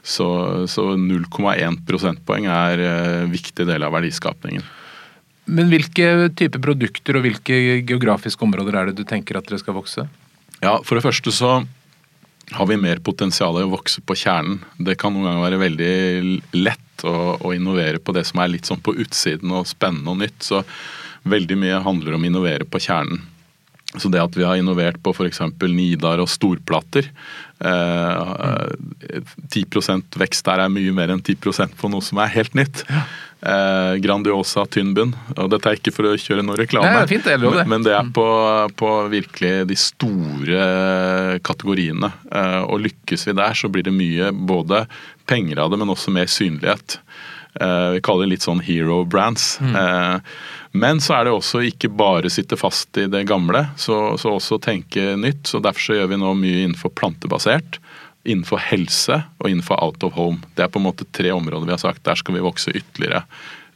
Så, 0.09 0.27
så 0.71 0.89
0,1 0.97 1.83
prosentpoeng 1.85 2.47
er 2.49 2.81
en 2.81 3.25
eh, 3.25 3.29
viktig 3.29 3.67
del 3.69 3.85
av 3.85 3.93
verdiskapningen. 3.93 4.65
Men 5.49 5.69
hvilke 5.69 6.29
type 6.37 6.61
produkter 6.61 7.17
og 7.17 7.25
hvilke 7.25 7.57
geografiske 7.89 8.45
områder 8.45 8.77
er 8.77 8.89
det 8.89 8.99
du 8.99 9.05
tenker 9.07 9.37
at 9.37 9.49
dere 9.49 9.61
skal 9.61 9.77
vokse? 9.77 10.05
Ja, 10.61 10.79
For 10.85 10.97
det 10.97 11.05
første 11.05 11.33
så 11.33 11.59
har 12.51 12.69
vi 12.69 12.77
mer 12.81 13.01
potensial 13.05 13.57
i 13.59 13.65
å 13.65 13.71
vokse 13.71 14.01
på 14.01 14.17
kjernen. 14.17 14.63
Det 14.77 14.97
kan 14.99 15.13
noen 15.13 15.29
ganger 15.29 15.45
være 15.45 15.61
veldig 15.63 15.93
lett 16.57 17.05
å, 17.05 17.15
å, 17.37 17.53
innovere 17.53 18.01
på 18.01 18.13
det 18.17 18.25
som 18.29 18.41
er 18.41 18.53
litt 18.53 18.69
sånn 18.69 18.81
på 18.81 18.95
utsiden 18.97 19.53
og 19.53 19.69
spennende 19.69 20.13
og 20.13 20.21
nytt. 20.23 20.41
Så 20.45 20.63
veldig 21.29 21.57
mye 21.61 21.83
handler 21.85 22.17
om 22.17 22.25
å 22.25 22.29
innovere 22.29 22.65
på 22.65 22.81
kjernen. 22.81 23.21
Så 23.97 24.09
det 24.13 24.21
at 24.21 24.35
vi 24.37 24.45
har 24.45 24.59
innovert 24.59 24.99
på 25.01 25.15
f.eks. 25.15 25.41
Nidar 25.65 26.21
og 26.21 26.29
storplater 26.29 27.07
eh, 27.65 28.67
10 29.49 29.65
vekst 30.19 30.45
der 30.45 30.61
er 30.61 30.69
mye 30.69 30.93
mer 30.93 31.15
enn 31.15 31.23
10% 31.23 31.73
på 31.79 31.89
noe 31.89 32.05
som 32.05 32.21
er 32.21 32.29
helt 32.35 32.53
nytt. 32.57 32.83
Ja. 32.85 33.01
Eh, 33.39 33.95
Grandiosa 34.03 34.65
tynn 34.69 34.91
bunn. 34.93 35.15
Og 35.37 35.49
dette 35.53 35.71
er 35.71 35.79
ikke 35.79 35.93
for 35.95 36.09
å 36.09 36.13
kjøre 36.19 36.43
noe 36.45 36.59
reklame, 36.59 36.91
Nei, 36.99 37.07
fint, 37.09 37.25
det. 37.25 37.39
Men, 37.41 37.63
men, 37.71 37.87
det 37.87 37.95
er 37.95 38.13
på, 38.13 38.27
på, 38.77 38.91
virkelig 39.09 39.53
de 39.69 39.79
store 39.79 41.39
kategoriene. 41.45 42.11
Eh, 42.29 42.61
og 42.67 42.83
lykkes 42.85 43.29
vi 43.29 43.37
der, 43.39 43.57
så 43.57 43.71
blir 43.71 43.87
det 43.87 43.95
mye 43.95 44.29
både 44.33 44.85
penger 45.29 45.63
av 45.63 45.73
det, 45.73 45.81
men 45.81 45.93
også 45.95 46.13
mer 46.13 46.29
synlighet. 46.29 46.99
Eh, 47.57 47.89
vi 47.95 48.01
kaller 48.05 48.27
det 48.27 48.35
litt 48.35 48.45
sånn 48.45 48.61
hero 48.63 49.01
brands. 49.09 49.55
Mm. 49.63 49.75
Eh, 49.75 50.19
men 50.79 51.01
så 51.01 51.17
er 51.17 51.25
det 51.25 51.33
også 51.33 51.63
ikke 51.65 51.89
bare 51.89 52.29
sitte 52.29 52.57
fast 52.59 52.97
i 53.01 53.07
det 53.09 53.23
gamle, 53.29 53.65
så, 53.79 54.17
så 54.21 54.35
også 54.37 54.59
tenke 54.61 55.15
nytt. 55.17 55.47
så 55.49 55.61
Derfor 55.63 55.87
så 55.89 55.97
gjør 55.97 56.11
vi 56.13 56.21
nå 56.21 56.35
mye 56.37 56.61
innenfor 56.67 56.93
plantebasert, 56.99 57.79
innenfor 58.29 58.61
helse 58.61 59.23
og 59.39 59.49
innenfor 59.49 59.81
out 59.81 60.05
of 60.05 60.13
home. 60.19 60.43
Det 60.55 60.67
er 60.67 60.71
på 60.71 60.81
en 60.81 60.85
måte 60.91 61.07
tre 61.15 61.33
områder 61.33 61.65
vi 61.65 61.73
har 61.73 61.81
sagt 61.81 62.05
der 62.05 62.19
skal 62.19 62.37
vi 62.37 62.45
vokse 62.45 62.75
ytterligere. 62.75 63.23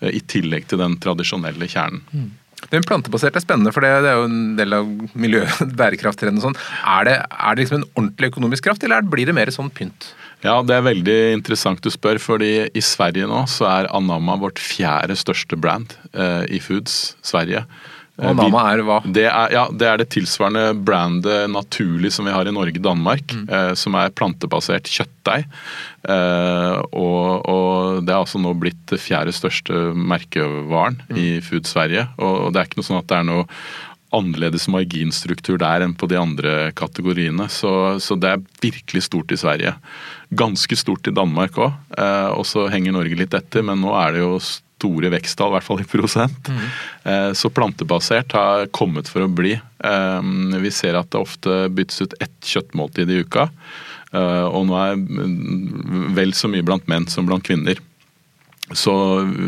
Eh, 0.04 0.14
I 0.20 0.22
tillegg 0.22 0.70
til 0.70 0.82
den 0.84 1.00
tradisjonelle 1.02 1.70
kjernen. 1.72 2.06
Mm. 2.14 2.32
Den 2.72 2.86
plantebaserte 2.88 3.42
er 3.42 3.44
spennende, 3.44 3.74
for 3.76 3.84
det, 3.84 3.90
er 4.08 4.22
jo 4.22 4.28
en 4.30 4.54
del 4.56 4.76
av 4.78 4.92
miljø- 5.20 5.48
bærekrafttrenden. 5.82 6.44
Sånn. 6.46 6.56
Er, 6.86 7.10
det, 7.10 7.16
er 7.26 7.58
det 7.58 7.66
liksom 7.66 7.82
en 7.82 7.90
ordentlig 7.98 8.30
økonomisk 8.32 8.70
kraft, 8.70 8.86
eller 8.86 9.04
blir 9.04 9.28
det 9.28 9.36
mer 9.36 9.52
sånn 9.52 9.74
pynt? 9.74 10.14
Ja, 10.44 10.60
Det 10.62 10.76
er 10.76 10.86
veldig 10.86 11.18
interessant 11.38 11.84
du 11.84 11.90
spør, 11.94 12.20
fordi 12.22 12.54
i 12.68 12.84
Sverige 12.84 13.30
nå 13.32 13.46
så 13.52 13.70
er 13.72 13.92
Anamma 13.96 14.36
vårt 14.42 14.60
fjerde 14.62 15.16
største 15.20 15.60
brand 15.60 15.96
eh, 16.12 16.44
i 16.52 16.60
Foods 16.64 17.16
Sverige. 17.24 17.64
Og 18.20 18.28
Anamma 18.30 18.66
er 18.70 18.84
hva? 18.86 19.00
Det 19.10 19.24
er, 19.26 19.54
ja, 19.56 19.64
det 19.74 19.88
er 19.90 19.98
det 19.98 20.12
tilsvarende 20.14 20.76
brandet 20.86 21.48
Naturlig 21.50 22.12
som 22.14 22.28
vi 22.28 22.36
har 22.36 22.46
i 22.46 22.54
Norge-Danmark. 22.54 23.34
Mm. 23.34 23.48
Eh, 23.50 23.72
som 23.80 23.98
er 23.98 24.14
plantebasert 24.14 24.92
kjøttdeig. 24.92 25.48
Eh, 26.04 26.76
og, 26.92 27.48
og, 27.50 28.04
det 28.04 28.14
er 28.14 28.20
altså 28.20 28.44
nå 28.44 28.54
blitt 28.60 28.84
det 28.92 29.02
fjerde 29.02 29.34
største 29.34 29.80
merkevaren 29.96 31.00
mm. 31.08 31.18
i 31.18 31.28
Food 31.46 31.72
Sverige. 31.72 32.06
Og, 32.20 32.36
og 32.50 32.54
det 32.54 32.62
er 32.62 32.70
ikke 32.70 32.84
noe 32.84 32.92
sånn 32.92 33.02
at 33.02 33.10
det 33.10 33.20
er 33.22 33.28
noe 33.32 33.48
annerledes 34.14 34.68
marginstruktur 34.72 35.58
der 35.62 35.86
enn 35.86 35.96
på 35.98 36.10
de 36.12 36.20
andre 36.20 36.72
kategoriene. 36.78 37.48
Så, 37.52 38.00
så 38.04 38.18
det 38.20 38.34
er 38.34 38.44
virkelig 38.64 39.08
stort 39.08 39.34
i 39.34 39.40
Sverige. 39.40 39.76
Ganske 40.34 40.78
stort 40.80 41.10
i 41.10 41.16
Danmark 41.16 41.58
òg, 41.58 41.74
eh, 41.98 42.30
og 42.34 42.46
så 42.50 42.68
henger 42.74 42.96
Norge 42.96 43.18
litt 43.20 43.34
etter. 43.38 43.66
Men 43.66 43.82
nå 43.84 43.94
er 43.98 44.16
det 44.16 44.24
jo 44.24 44.38
store 44.84 45.14
veksttall, 45.14 45.54
i 45.54 45.56
hvert 45.58 45.68
fall 45.68 45.82
i 45.84 45.88
prosent. 45.88 46.52
Mm. 46.52 46.68
Eh, 47.10 47.32
så 47.38 47.52
plantebasert 47.54 48.36
har 48.36 48.68
kommet 48.76 49.10
for 49.12 49.26
å 49.26 49.32
bli. 49.32 49.56
Eh, 49.56 50.30
vi 50.60 50.74
ser 50.74 51.00
at 51.00 51.12
det 51.14 51.24
ofte 51.24 51.64
byttes 51.74 52.04
ut 52.04 52.18
ett 52.24 52.54
kjøttmåltid 52.54 53.12
i 53.12 53.24
uka. 53.24 53.50
Eh, 54.14 54.46
og 54.46 54.68
nå 54.70 54.78
er 54.78 55.00
vel 56.18 56.36
så 56.38 56.52
mye 56.52 56.66
blant 56.66 56.88
menn 56.92 57.08
som 57.10 57.30
blant 57.30 57.46
kvinner. 57.46 57.80
Så 58.74 58.94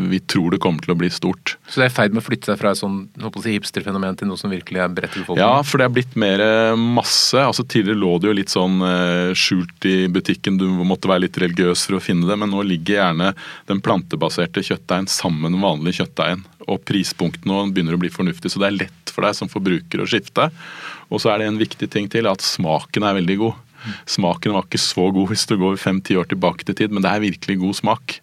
vi 0.10 0.20
tror 0.22 0.54
det 0.54 0.62
kommer 0.64 0.84
til 0.86 0.94
å 0.94 0.98
bli 1.00 1.10
stort. 1.14 1.56
Så 1.68 1.82
det 1.82 1.88
er 1.88 1.92
i 1.92 1.96
ferd 1.96 2.16
med 2.16 2.22
å 2.22 2.26
flytte 2.26 2.52
seg 2.52 2.60
fra 2.62 2.72
et 2.74 2.80
sånn, 2.80 2.98
si, 3.42 3.56
hipsterfenomen 3.56 4.18
til 4.20 4.30
noe 4.30 4.40
som 4.40 4.54
virkelig 4.54 4.84
er 4.84 4.94
bredt 4.94 5.16
til 5.18 5.26
folk? 5.28 5.42
Ja, 5.42 5.60
for 5.66 5.82
det 5.82 5.88
er 5.88 5.96
blitt 5.98 6.18
mer 6.20 6.44
eh, 6.46 6.78
masse. 6.78 7.42
Altså 7.42 7.66
Tidligere 7.66 8.00
lå 8.00 8.14
det 8.22 8.30
jo 8.30 8.38
litt 8.38 8.54
sånn 8.54 8.78
uh, 8.86 9.34
skjult 9.38 9.88
i 9.90 9.96
butikken, 10.12 10.60
du 10.62 10.68
måtte 10.86 11.10
være 11.10 11.26
litt 11.26 11.40
religiøs 11.42 11.88
for 11.88 11.98
å 11.98 12.04
finne 12.04 12.30
det, 12.30 12.38
men 12.40 12.54
nå 12.54 12.64
ligger 12.68 13.00
gjerne 13.00 13.32
den 13.70 13.82
plantebaserte 13.84 14.64
kjøttdeigen 14.66 15.10
sammen 15.12 15.56
med 15.56 15.66
vanlig 15.66 15.98
kjøttdeigen. 16.00 16.46
Og 16.70 16.82
prispunktene 16.88 17.66
begynner 17.74 17.98
å 17.98 18.02
bli 18.02 18.14
fornuftig, 18.14 18.54
så 18.54 18.62
det 18.62 18.70
er 18.70 18.80
lett 18.86 19.14
for 19.14 19.26
deg 19.26 19.38
som 19.38 19.52
forbruker 19.52 20.02
å 20.02 20.10
skifte. 20.10 20.50
Og 21.10 21.22
så 21.22 21.32
er 21.32 21.42
det 21.42 21.52
en 21.52 21.62
viktig 21.62 21.90
ting 21.92 22.10
til, 22.12 22.30
at 22.30 22.44
smaken 22.44 23.06
er 23.06 23.20
veldig 23.20 23.38
god. 23.42 23.62
Smaken 24.10 24.56
var 24.56 24.66
ikke 24.66 24.82
så 24.82 25.10
god 25.14 25.30
hvis 25.30 25.46
du 25.50 25.56
går 25.62 25.78
fem-ti 25.82 26.18
år 26.18 26.30
tilbake 26.32 26.66
til 26.66 26.78
tid, 26.78 26.94
men 26.94 27.06
det 27.06 27.12
er 27.12 27.24
virkelig 27.24 27.60
god 27.62 27.78
smak. 27.82 28.18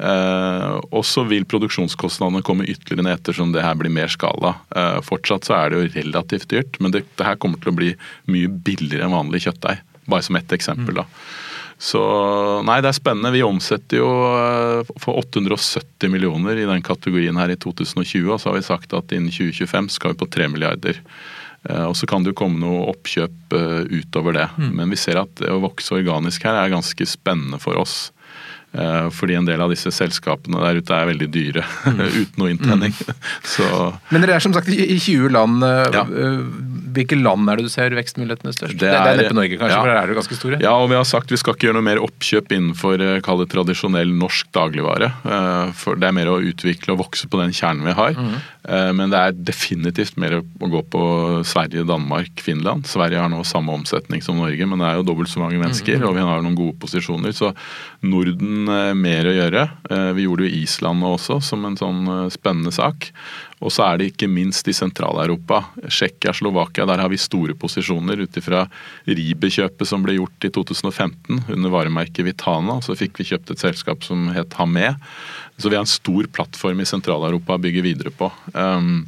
Eh, 0.00 0.76
og 0.96 1.04
så 1.04 1.26
vil 1.28 1.44
produksjonskostnadene 1.48 2.40
komme 2.46 2.64
ytterligere 2.64 3.04
ned 3.04 3.18
ettersom 3.18 3.52
det 3.52 3.64
her 3.64 3.76
blir 3.76 3.92
mer 3.92 4.08
skala. 4.12 4.54
Eh, 4.72 4.98
fortsatt 5.04 5.48
så 5.48 5.58
er 5.58 5.70
det 5.70 5.80
jo 5.80 5.92
relativt 5.98 6.48
dyrt, 6.52 6.78
men 6.80 6.94
det, 6.94 7.04
det 7.20 7.26
her 7.26 7.38
kommer 7.40 7.60
til 7.60 7.74
å 7.74 7.76
bli 7.76 7.92
mye 8.32 8.48
billigere 8.48 9.06
enn 9.06 9.16
vanlig 9.16 9.44
kjøttdeig. 9.44 9.82
Bare 10.10 10.24
som 10.24 10.38
ett 10.40 10.54
eksempel. 10.56 11.02
da. 11.02 11.06
Så 11.80 12.00
nei, 12.64 12.78
det 12.84 12.90
er 12.90 12.96
spennende. 12.96 13.32
Vi 13.32 13.44
omsetter 13.44 14.00
jo 14.00 14.08
eh, 14.30 14.94
for 15.00 15.20
870 15.20 16.12
millioner 16.12 16.56
i 16.56 16.68
den 16.68 16.84
kategorien 16.84 17.36
her 17.40 17.52
i 17.52 17.58
2020, 17.60 18.24
og 18.30 18.40
så 18.40 18.50
har 18.50 18.56
vi 18.56 18.64
sagt 18.70 18.96
at 18.96 19.12
innen 19.16 19.32
2025 19.32 19.92
skal 19.98 20.14
vi 20.14 20.22
på 20.22 20.30
3 20.32 20.48
milliarder. 20.54 21.04
Og 21.60 21.92
så 21.92 22.06
kan 22.08 22.24
det 22.24 22.30
jo 22.30 22.38
komme 22.40 22.56
noe 22.56 22.86
oppkjøp 22.88 23.52
utover 23.92 24.32
det. 24.32 24.46
Mm. 24.56 24.70
Men 24.78 24.94
vi 24.94 24.96
ser 24.96 25.18
at 25.20 25.34
det 25.42 25.50
å 25.52 25.58
vokse 25.60 25.92
organisk 25.92 26.46
her 26.48 26.56
er 26.56 26.72
ganske 26.72 27.04
spennende 27.04 27.58
for 27.60 27.76
oss. 27.76 28.06
Eh, 28.70 29.06
fordi 29.10 29.34
en 29.34 29.46
del 29.48 29.58
av 29.64 29.72
disse 29.72 29.90
selskapene 29.90 30.60
der 30.62 30.78
ute 30.78 30.94
er 30.94 31.08
veldig 31.08 31.26
dyre 31.34 31.64
mm. 31.66 32.02
uten 32.20 32.36
noe 32.38 32.52
inntjening. 32.52 32.94
Mm. 32.94 33.96
Men 34.14 34.22
dere 34.22 34.36
er 34.38 34.44
som 34.44 34.54
sagt 34.54 34.70
i 34.70 34.98
20 34.98 35.32
land. 35.34 35.64
Ja. 35.94 36.04
Hvilke 36.96 37.18
land 37.18 37.50
er 37.50 37.60
det 37.60 37.66
du 37.68 37.72
ser 37.72 37.96
vekstmulighetene 37.98 38.54
størst? 38.54 38.76
Det 38.80 38.90
er, 38.90 38.98
det 38.98 39.14
er 39.14 39.20
neppe 39.24 39.38
Norge, 39.38 39.58
kanskje, 39.60 39.74
ja. 39.76 39.80
for 39.82 39.92
der 39.92 40.00
er 40.00 40.10
det 40.12 40.18
ganske 40.20 40.38
store? 40.38 40.60
Ja, 40.64 40.76
og 40.76 40.90
vi 40.92 40.98
har 40.98 41.08
sagt 41.08 41.34
vi 41.34 41.40
skal 41.40 41.56
ikke 41.56 41.68
gjøre 41.68 41.78
noe 41.80 41.88
mer 41.90 42.02
oppkjøp 42.04 42.54
innenfor 42.56 43.04
kall 43.26 43.42
det 43.42 43.50
tradisjonell 43.54 44.14
norsk 44.20 44.50
dagligvare. 44.56 45.12
For 45.80 46.00
det 46.00 46.10
er 46.10 46.16
mer 46.16 46.32
å 46.32 46.40
utvikle 46.50 46.94
og 46.94 47.04
vokse 47.06 47.30
på 47.30 47.40
den 47.40 47.54
kjernen 47.56 47.86
vi 47.88 47.96
har. 47.98 48.16
Mm. 48.18 48.34
Eh, 48.68 48.90
men 48.96 49.12
det 49.12 49.20
er 49.20 49.36
definitivt 49.50 50.18
mer 50.20 50.38
å 50.40 50.70
gå 50.70 50.82
på 50.92 51.02
Sverige, 51.48 51.86
Danmark, 51.88 52.42
Finland. 52.44 52.88
Sverige 52.88 53.22
har 53.22 53.30
nå 53.32 53.40
samme 53.48 53.72
omsetning 53.74 54.22
som 54.24 54.38
Norge, 54.40 54.68
men 54.68 54.82
det 54.82 54.88
er 54.90 55.00
jo 55.00 55.06
dobbelt 55.08 55.32
så 55.32 55.42
mange 55.42 55.60
mennesker, 55.60 56.00
mm. 56.00 56.06
og 56.08 56.16
vi 56.18 56.26
har 56.28 56.44
noen 56.44 56.58
gode 56.58 56.76
posisjoner. 56.82 57.34
Så 57.36 57.52
Norden 58.04 58.68
eh, 58.68 58.92
mer 58.98 59.30
å 59.30 59.36
gjøre. 59.36 59.66
Eh, 59.90 60.10
vi 60.18 60.26
gjorde 60.26 60.46
jo 60.46 60.60
Island 60.60 61.06
også 61.06 61.40
som 61.44 61.64
en 61.68 61.78
sånn 61.80 62.02
spennende 62.32 62.74
sak. 62.74 63.10
Og 63.60 63.72
så 63.74 63.84
er 63.84 64.00
det 64.00 64.10
ikke 64.10 64.28
minst 64.30 64.68
i 64.70 64.74
Sentral-Europa. 64.76 65.60
Tsjekkia, 65.84 66.32
Slovakia, 66.36 66.86
der 66.88 67.02
har 67.02 67.12
vi 67.12 67.20
store 67.20 67.56
posisjoner 67.60 68.22
ut 68.24 68.38
ifra 68.40 68.64
Ribe-kjøpet 69.08 69.88
som 69.88 70.04
ble 70.04 70.16
gjort 70.16 70.48
i 70.48 70.52
2015 70.56 71.42
under 71.52 71.74
varemerket 71.74 72.24
Vitana. 72.24 72.78
Så 72.84 72.96
fikk 72.96 73.20
vi 73.20 73.28
kjøpt 73.32 73.52
et 73.52 73.64
selskap 73.66 74.06
som 74.06 74.30
het 74.32 74.56
Hamé. 74.56 74.94
Så 75.60 75.68
vi 75.68 75.76
har 75.76 75.84
en 75.84 75.92
stor 75.92 76.28
plattform 76.32 76.80
i 76.80 76.88
Sentral-Europa 76.88 77.58
å 77.58 77.62
bygge 77.62 77.84
videre 77.84 78.14
på. 78.16 78.32
Um, 78.56 79.04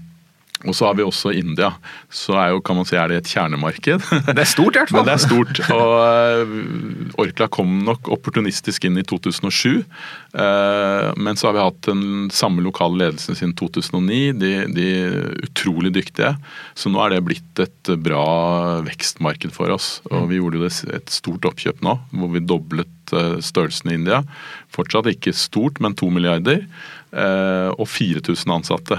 og 0.62 0.76
så 0.76 0.86
har 0.88 0.96
vi 0.98 1.04
også 1.04 1.32
India. 1.34 1.72
Så 2.12 2.36
er 2.38 2.52
jo, 2.52 2.60
kan 2.64 2.78
man 2.78 2.86
si, 2.86 2.96
er 2.98 3.10
det 3.10 3.22
et 3.22 3.30
kjernemarked. 3.32 4.04
Det 4.28 4.38
er 4.44 4.48
stort, 4.48 4.76
i 4.76 4.82
hvert 4.82 4.90
fall. 4.94 5.02
Men 5.02 5.08
det 5.08 5.14
er 5.16 5.24
stort. 5.24 5.60
Og 5.74 5.94
eh, 6.06 7.16
Orkla 7.24 7.48
kom 7.52 7.80
nok 7.88 8.10
opportunistisk 8.14 8.86
inn 8.86 9.00
i 9.00 9.06
2007. 9.06 9.82
Eh, 9.82 11.08
men 11.18 11.38
så 11.38 11.48
har 11.48 11.56
vi 11.56 11.64
hatt 11.64 11.82
den 11.88 12.30
samme 12.34 12.64
lokale 12.64 13.00
ledelsen 13.02 13.38
siden 13.38 13.56
2009. 13.58 14.22
De, 14.38 14.52
de 14.76 14.88
utrolig 15.48 15.94
dyktige. 15.98 16.34
Så 16.78 16.92
nå 16.92 17.02
er 17.02 17.16
det 17.16 17.24
blitt 17.26 17.62
et 17.62 17.94
bra 18.04 18.24
vekstmarked 18.86 19.54
for 19.54 19.74
oss. 19.74 19.96
Og 20.12 20.30
vi 20.30 20.38
gjorde 20.38 20.62
jo 20.62 20.70
et 20.70 21.12
stort 21.12 21.50
oppkjøp 21.50 21.82
nå, 21.82 21.98
hvor 22.14 22.34
vi 22.36 22.46
doblet 22.46 22.88
størrelsen 23.12 23.90
i 23.90 23.98
India. 23.98 24.22
Fortsatt 24.72 25.10
ikke 25.10 25.34
stort, 25.36 25.82
men 25.82 25.96
to 25.98 26.08
milliarder. 26.12 26.62
Og 27.12 27.84
4000 27.92 28.52
ansatte. 28.54 28.96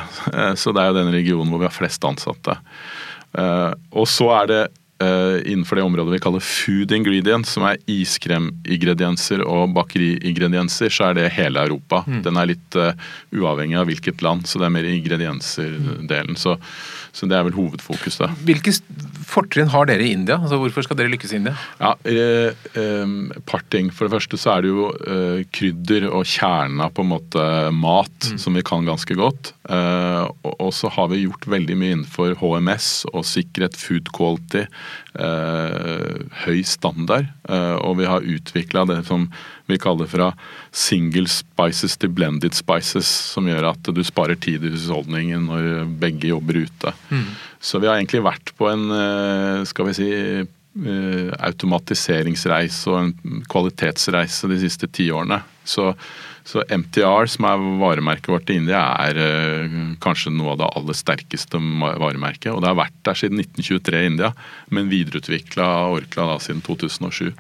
Så 0.61 0.69
det 0.69 0.83
er 0.83 0.91
jo 0.91 0.97
den 0.99 1.09
regionen 1.15 1.49
hvor 1.49 1.63
vi 1.63 1.65
har 1.65 1.73
flest 1.73 2.03
ansatte. 2.05 2.53
Og 3.33 4.05
så 4.05 4.27
er 4.35 4.49
det 4.51 4.59
Eh, 4.67 4.82
innenfor 5.01 5.75
det 5.75 5.83
området 5.83 6.13
vi 6.13 6.19
kaller 6.23 6.43
food 6.43 6.93
ingredients, 6.95 7.55
som 7.55 7.65
er 7.67 7.79
iskrem-ingredienser 7.91 9.41
og 9.43 9.73
bakeri-ingredienser, 9.75 10.93
så 10.93 11.09
er 11.09 11.17
det 11.17 11.31
hele 11.35 11.63
Europa. 11.65 12.03
Mm. 12.07 12.21
Den 12.23 12.39
er 12.39 12.49
litt 12.53 12.77
uh, 12.79 12.93
uavhengig 13.35 13.79
av 13.79 13.89
hvilket 13.89 14.23
land, 14.23 14.47
så 14.47 14.61
det 14.61 14.69
er 14.69 14.75
mer 14.77 14.87
ingredienser-delen. 14.87 16.37
Så, 16.39 16.55
så, 17.11 17.27
det 17.29 17.37
er 17.37 17.47
vel 17.49 17.57
hovedfokuset. 17.57 18.31
Hvilke 18.47 18.75
fortrinn 19.27 19.71
har 19.73 19.89
dere 19.89 20.05
i 20.05 20.13
India? 20.15 20.37
Altså, 20.39 20.59
hvorfor 20.61 20.85
skal 20.85 20.99
dere 20.99 21.11
lykkes 21.13 21.33
i 21.33 21.39
India? 21.41 21.55
Ja, 21.81 21.93
eh, 22.07 22.55
eh, 22.79 23.17
par 23.49 23.65
ting. 23.73 23.91
For 23.93 24.07
det 24.07 24.15
første 24.15 24.39
så 24.39 24.55
er 24.55 24.63
det 24.63 24.73
jo 24.73 24.89
eh, 24.93 25.43
krydder 25.53 26.07
og 26.11 26.27
kjernen 26.29 26.83
av 26.85 26.93
på 26.95 27.05
en 27.05 27.11
måte 27.11 27.47
mat 27.75 28.31
mm. 28.31 28.39
som 28.41 28.55
vi 28.57 28.65
kan 28.65 28.87
ganske 28.87 29.17
godt. 29.19 29.53
Eh, 29.69 30.23
og, 30.53 30.71
så 30.75 30.91
har 30.93 31.11
vi 31.11 31.23
gjort 31.23 31.47
veldig 31.49 31.77
mye 31.79 31.97
innenfor 31.97 32.37
HMS 32.41 32.91
og 33.13 33.27
sikkerhet, 33.27 33.77
food 33.79 34.11
quality 34.15 34.65
eh, 34.65 34.82
høy 36.43 36.63
standard. 36.65 37.27
Eh, 37.49 37.75
og 37.83 37.99
vi 37.99 38.07
har 38.09 38.25
utvikla 38.25 38.85
det 38.89 39.03
som 39.07 39.27
vi 39.69 39.77
kaller 39.81 40.09
fra 40.09 40.31
single 40.75 41.29
spices 41.31 41.95
til 41.99 42.11
blended 42.15 42.55
spices, 42.57 43.07
som 43.07 43.47
gjør 43.47 43.71
at 43.71 43.93
du 43.95 44.01
sparer 44.05 44.39
tid 44.39 44.65
i 44.65 44.73
husholdningen 44.73 45.47
når 45.49 45.69
begge 46.01 46.33
jobber 46.33 46.63
ute. 46.65 46.93
Mm. 47.13 47.29
Så 47.63 47.79
vi 47.79 47.87
har 47.87 47.99
egentlig 47.99 48.23
vært 48.25 48.53
på 48.57 48.67
en, 48.71 48.89
eh, 48.91 49.63
skal 49.69 49.89
vi 49.89 49.95
si 49.97 50.11
eh, 50.13 51.31
automatiseringsreise 51.37 52.89
og 52.91 52.99
en 52.99 53.43
kvalitetsreise 53.49 54.49
de 54.49 54.59
siste 54.65 54.89
ti 54.91 55.09
årene. 55.13 55.43
Så 55.63 55.91
så 56.43 56.63
MTR, 56.67 57.27
som 57.31 57.47
er 57.47 57.61
varemerket 57.79 58.27
vårt 58.27 58.51
i 58.51 58.57
India, 58.59 58.81
er 58.99 59.15
uh, 59.15 59.75
kanskje 60.03 60.33
noe 60.35 60.53
av 60.53 60.59
det 60.59 60.69
aller 60.75 60.97
sterkeste 60.99 61.61
varemerket. 61.79 62.51
Og 62.51 62.59
det 62.63 62.71
har 62.71 62.79
vært 62.81 62.99
der 63.07 63.19
siden 63.19 63.39
1923 63.39 64.01
i 64.01 64.09
India, 64.11 64.33
men 64.73 64.91
videreutvikla 64.91 65.69
Orkla 65.95 66.33
da 66.33 66.39
siden 66.43 66.59
2007. 66.65 67.31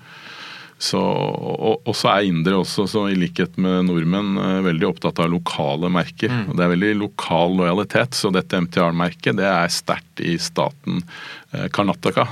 Så, 0.83 0.99
og, 0.99 1.83
og, 1.85 1.93
så 1.95 2.09
er 2.11 2.27
indere 2.27 2.57
også, 2.59 2.87
så 2.91 3.05
i 3.11 3.15
likhet 3.15 3.59
med 3.61 3.89
nordmenn, 3.91 4.39
uh, 4.39 4.63
veldig 4.65 4.89
opptatt 4.93 5.19
av 5.23 5.31
lokale 5.35 5.91
merker. 5.91 6.31
Mm. 6.31 6.47
og 6.47 6.57
Det 6.57 6.65
er 6.65 6.73
veldig 6.77 6.95
lokal 7.03 7.59
lojalitet, 7.59 8.15
så 8.15 8.31
dette 8.31 8.63
MTR-merket 8.63 9.39
det 9.39 9.51
er 9.51 9.71
sterkt 9.71 10.23
i 10.23 10.37
staten 10.39 11.03
eh, 11.51 11.67
Karnataka. 11.73 12.27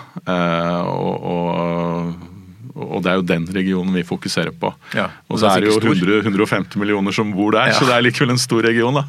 og, 0.88 1.32
og 1.36 2.30
og 2.75 3.04
det 3.04 3.12
er 3.12 3.20
jo 3.20 3.25
den 3.28 3.46
regionen 3.56 3.96
vi 3.96 4.04
fokuserer 4.08 4.54
på. 4.56 4.72
Ja, 4.98 5.10
og, 5.28 5.40
så 5.42 5.51
er 5.51 5.66
det 5.66 5.72
jo 5.72 5.80
100, 5.82 6.22
150 6.24 6.80
millioner 6.82 7.16
som 7.16 7.34
bor 7.36 7.56
der, 7.56 7.72
ja. 7.72 7.78
så 7.78 7.88
det 7.90 7.96
er 7.98 8.06
likevel 8.06 8.36
en 8.36 8.42
stor 8.42 8.63
region. 8.68 9.01
da. 9.01 9.06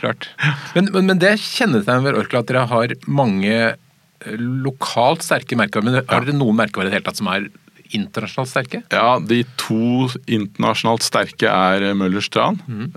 Klart. 0.00 0.30
Men, 0.74 0.90
men, 0.94 1.12
men 1.12 1.22
det 1.22 1.36
kjennetegner 1.42 2.04
ved 2.08 2.20
Orkla 2.24 2.44
at 2.44 2.50
dere 2.50 2.66
har 2.70 2.98
mange 3.06 3.54
eh, 3.54 4.44
lokalt 4.66 5.24
sterke 5.26 5.58
merkevarer. 5.58 5.88
Men 5.88 6.04
har 6.04 6.28
dere 6.28 6.36
noen 6.36 6.60
merkevarer 6.60 6.90
i 6.90 6.92
det 6.92 7.00
hele 7.00 7.08
tatt 7.08 7.22
som 7.22 7.32
er 7.32 7.48
internasjonalt 7.96 8.50
sterke? 8.50 8.82
Ja, 8.92 9.16
de 9.22 9.40
to 9.60 10.08
internasjonalt 10.28 11.06
sterke 11.06 11.48
er 11.48 11.86
Møllers 11.96 12.28
Tran. 12.32 12.58
Mm. 12.68 12.90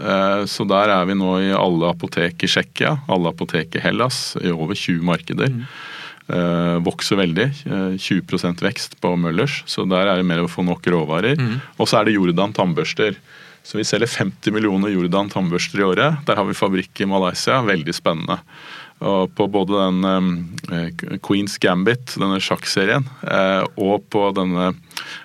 Så 0.52 0.66
der 0.68 0.92
er 0.92 1.08
vi 1.08 1.16
nå 1.16 1.38
i 1.46 1.54
alle 1.56 1.94
apotek 1.94 2.44
i 2.44 2.50
Tsjekkia, 2.52 2.98
alle 3.12 3.32
apotek 3.32 3.78
i 3.80 3.84
Hellas, 3.84 4.34
i 4.42 4.52
over 4.52 4.76
20 4.76 5.06
markeder. 5.08 5.54
Mm. 5.54 5.64
Uh, 6.32 6.80
vokser 6.86 7.20
veldig. 7.20 7.48
Uh, 7.68 7.92
eh, 7.92 7.96
20% 8.00 8.62
vekst 8.64 8.94
på 9.04 9.10
Møllers, 9.20 9.62
så 9.68 9.84
der 9.90 10.08
er 10.08 10.22
det 10.22 10.28
mer 10.30 10.44
å 10.46 10.52
få 10.52 10.64
nok 10.64 10.86
råvarer. 10.94 11.36
Mm. 11.36 11.58
Og 11.76 11.90
så 11.90 12.00
er 12.00 12.08
det 12.08 12.16
Jordan 12.16 12.54
tannbørster. 12.56 13.18
Så 13.68 13.78
vi 13.78 13.86
selger 13.86 14.10
50 14.10 14.56
millioner 14.56 14.94
Jordan 14.94 15.30
tannbørster 15.30 15.82
i 15.82 15.90
året. 15.90 16.22
Der 16.26 16.40
har 16.40 16.48
vi 16.48 16.56
fabrikk 16.58 17.04
i 17.04 17.10
Malaysia. 17.10 17.60
Veldig 17.68 17.94
spennende. 17.94 18.40
Og 19.02 19.34
på 19.36 19.48
både 19.52 19.76
den 19.82 20.08
um, 20.08 20.32
Queens 21.26 21.58
Gambit, 21.62 22.16
denne 22.22 22.40
sjakkserien, 22.42 23.06
uh, 23.26 23.66
og 23.82 24.06
på 24.14 24.28
denne 24.38 24.72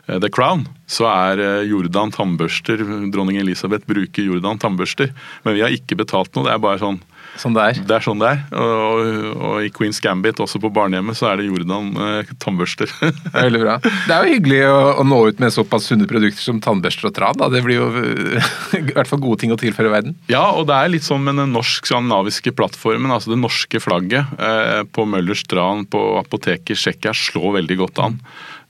The 0.09 0.31
Crown, 0.33 0.65
så 0.89 1.07
er 1.13 1.43
Jordan 1.69 2.13
tannbørster 2.15 2.83
Dronning 3.13 3.39
Elisabeth 3.43 3.87
bruker 3.89 4.27
Jordan 4.27 4.59
tannbørster. 4.59 5.13
Men 5.45 5.57
vi 5.57 5.65
har 5.65 5.77
ikke 5.77 6.01
betalt 6.03 6.35
noe. 6.35 6.49
Det 6.49 6.57
er 6.57 6.65
bare 6.67 6.83
sånn 6.83 7.01
Sånn 7.41 7.57
det 7.57 7.65
er. 7.69 7.81
Det 7.89 7.97
er 7.97 8.05
sånn 8.05 8.21
det 8.23 8.31
er. 8.33 8.43
Og, 8.57 8.73
og, 8.73 9.27
og 9.37 9.67
i 9.67 9.71
Queens 9.75 10.01
Gambit, 10.03 10.41
også 10.43 10.61
på 10.63 10.71
barnehjemmet, 10.75 11.19
så 11.19 11.31
er 11.31 11.41
det 11.41 11.49
Jordan 11.49 11.91
eh, 12.01 12.33
tannbørster. 12.43 12.91
det 13.01 13.33
er 13.33 13.49
veldig 13.49 13.63
bra. 13.63 13.77
Det 13.85 14.17
er 14.17 14.17
jo 14.17 14.35
hyggelig 14.37 14.61
å, 14.71 14.81
å, 15.03 15.07
nå 15.07 15.21
ut 15.29 15.43
med 15.43 15.55
såpass 15.55 15.91
sunne 15.91 16.09
produkter 16.11 16.43
som 16.43 16.61
tannbørster 16.65 17.11
og 17.11 17.17
tran. 17.19 17.39
Da. 17.41 17.51
Det 17.53 17.63
blir 17.67 17.81
jo 17.81 17.89
i 18.81 18.83
hvert 18.91 19.11
fall 19.11 19.23
gode 19.23 19.43
ting 19.45 19.55
å 19.55 19.61
tilføre 19.61 19.93
verden. 19.93 20.17
Ja, 20.33 20.45
og 20.57 20.69
det 20.71 20.81
er 20.81 20.93
litt 20.93 21.07
sånn 21.07 21.25
med 21.27 21.41
den 21.41 21.55
norsk-skandinaviske 21.57 22.55
plattformen. 22.57 23.13
altså 23.13 23.35
Det 23.35 23.41
norske 23.43 23.83
flagget 23.83 24.37
eh, 24.41 24.83
på 24.89 25.07
Møllers 25.09 25.45
tran 25.47 25.87
på 25.91 26.03
apoteket 26.21 26.77
Tsjekkia 26.77 27.15
slår 27.17 27.61
veldig 27.61 27.81
godt 27.85 28.05
an. 28.05 28.21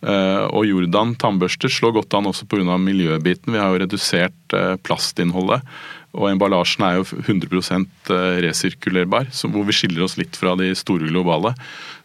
Uh, 0.04 0.44
og 0.52 0.66
Jordan 0.68 1.14
tannbørster 1.18 1.72
slår 1.72 1.94
godt 1.96 2.14
an 2.18 2.28
også 2.28 2.44
pga. 2.50 2.76
miljøbiten. 2.78 3.54
Vi 3.54 3.58
har 3.58 3.72
jo 3.72 3.80
redusert 3.80 4.54
uh, 4.54 4.76
plastinnholdet. 4.84 5.64
Og 6.16 6.30
emballasjen 6.30 6.84
er 6.86 6.98
jo 6.98 7.04
100% 7.04 8.12
eh, 8.14 8.38
resirkulerbar, 8.46 9.28
hvor 9.52 9.66
vi 9.68 9.76
skiller 9.76 10.06
oss 10.06 10.16
litt 10.20 10.38
fra 10.38 10.54
de 10.58 10.70
store 10.78 11.10
globale. 11.10 11.52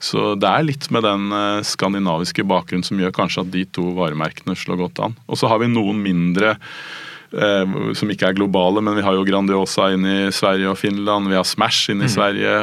Så 0.03 0.33
det 0.39 0.49
er 0.49 0.67
litt 0.67 0.89
med 0.91 1.05
den 1.07 1.31
eh, 1.35 1.61
skandinaviske 1.67 2.45
bakgrunnen 2.47 2.87
som 2.87 2.99
gjør 2.99 3.15
kanskje 3.15 3.45
at 3.45 3.53
de 3.53 3.63
to 3.77 3.87
varemerkene 3.97 4.57
slår 4.57 4.83
godt 4.83 5.03
an. 5.07 5.15
Og 5.31 5.39
så 5.39 5.51
har 5.51 5.63
vi 5.63 5.71
noen 5.71 6.03
mindre 6.03 6.57
som 7.95 8.09
ikke 8.11 8.27
er 8.27 8.35
globale, 8.35 8.81
men 8.83 8.97
vi 8.97 9.03
har 9.05 9.15
jo 9.15 9.23
Grandiosa 9.27 9.87
inn 9.93 10.03
i 10.07 10.17
Sverige 10.35 10.71
og 10.71 10.79
Finland. 10.79 11.29
Vi 11.31 11.37
har 11.37 11.47
Smash 11.47 11.91
inn 11.93 12.01
i 12.03 12.09
mm. 12.09 12.11
Sverige. 12.11 12.55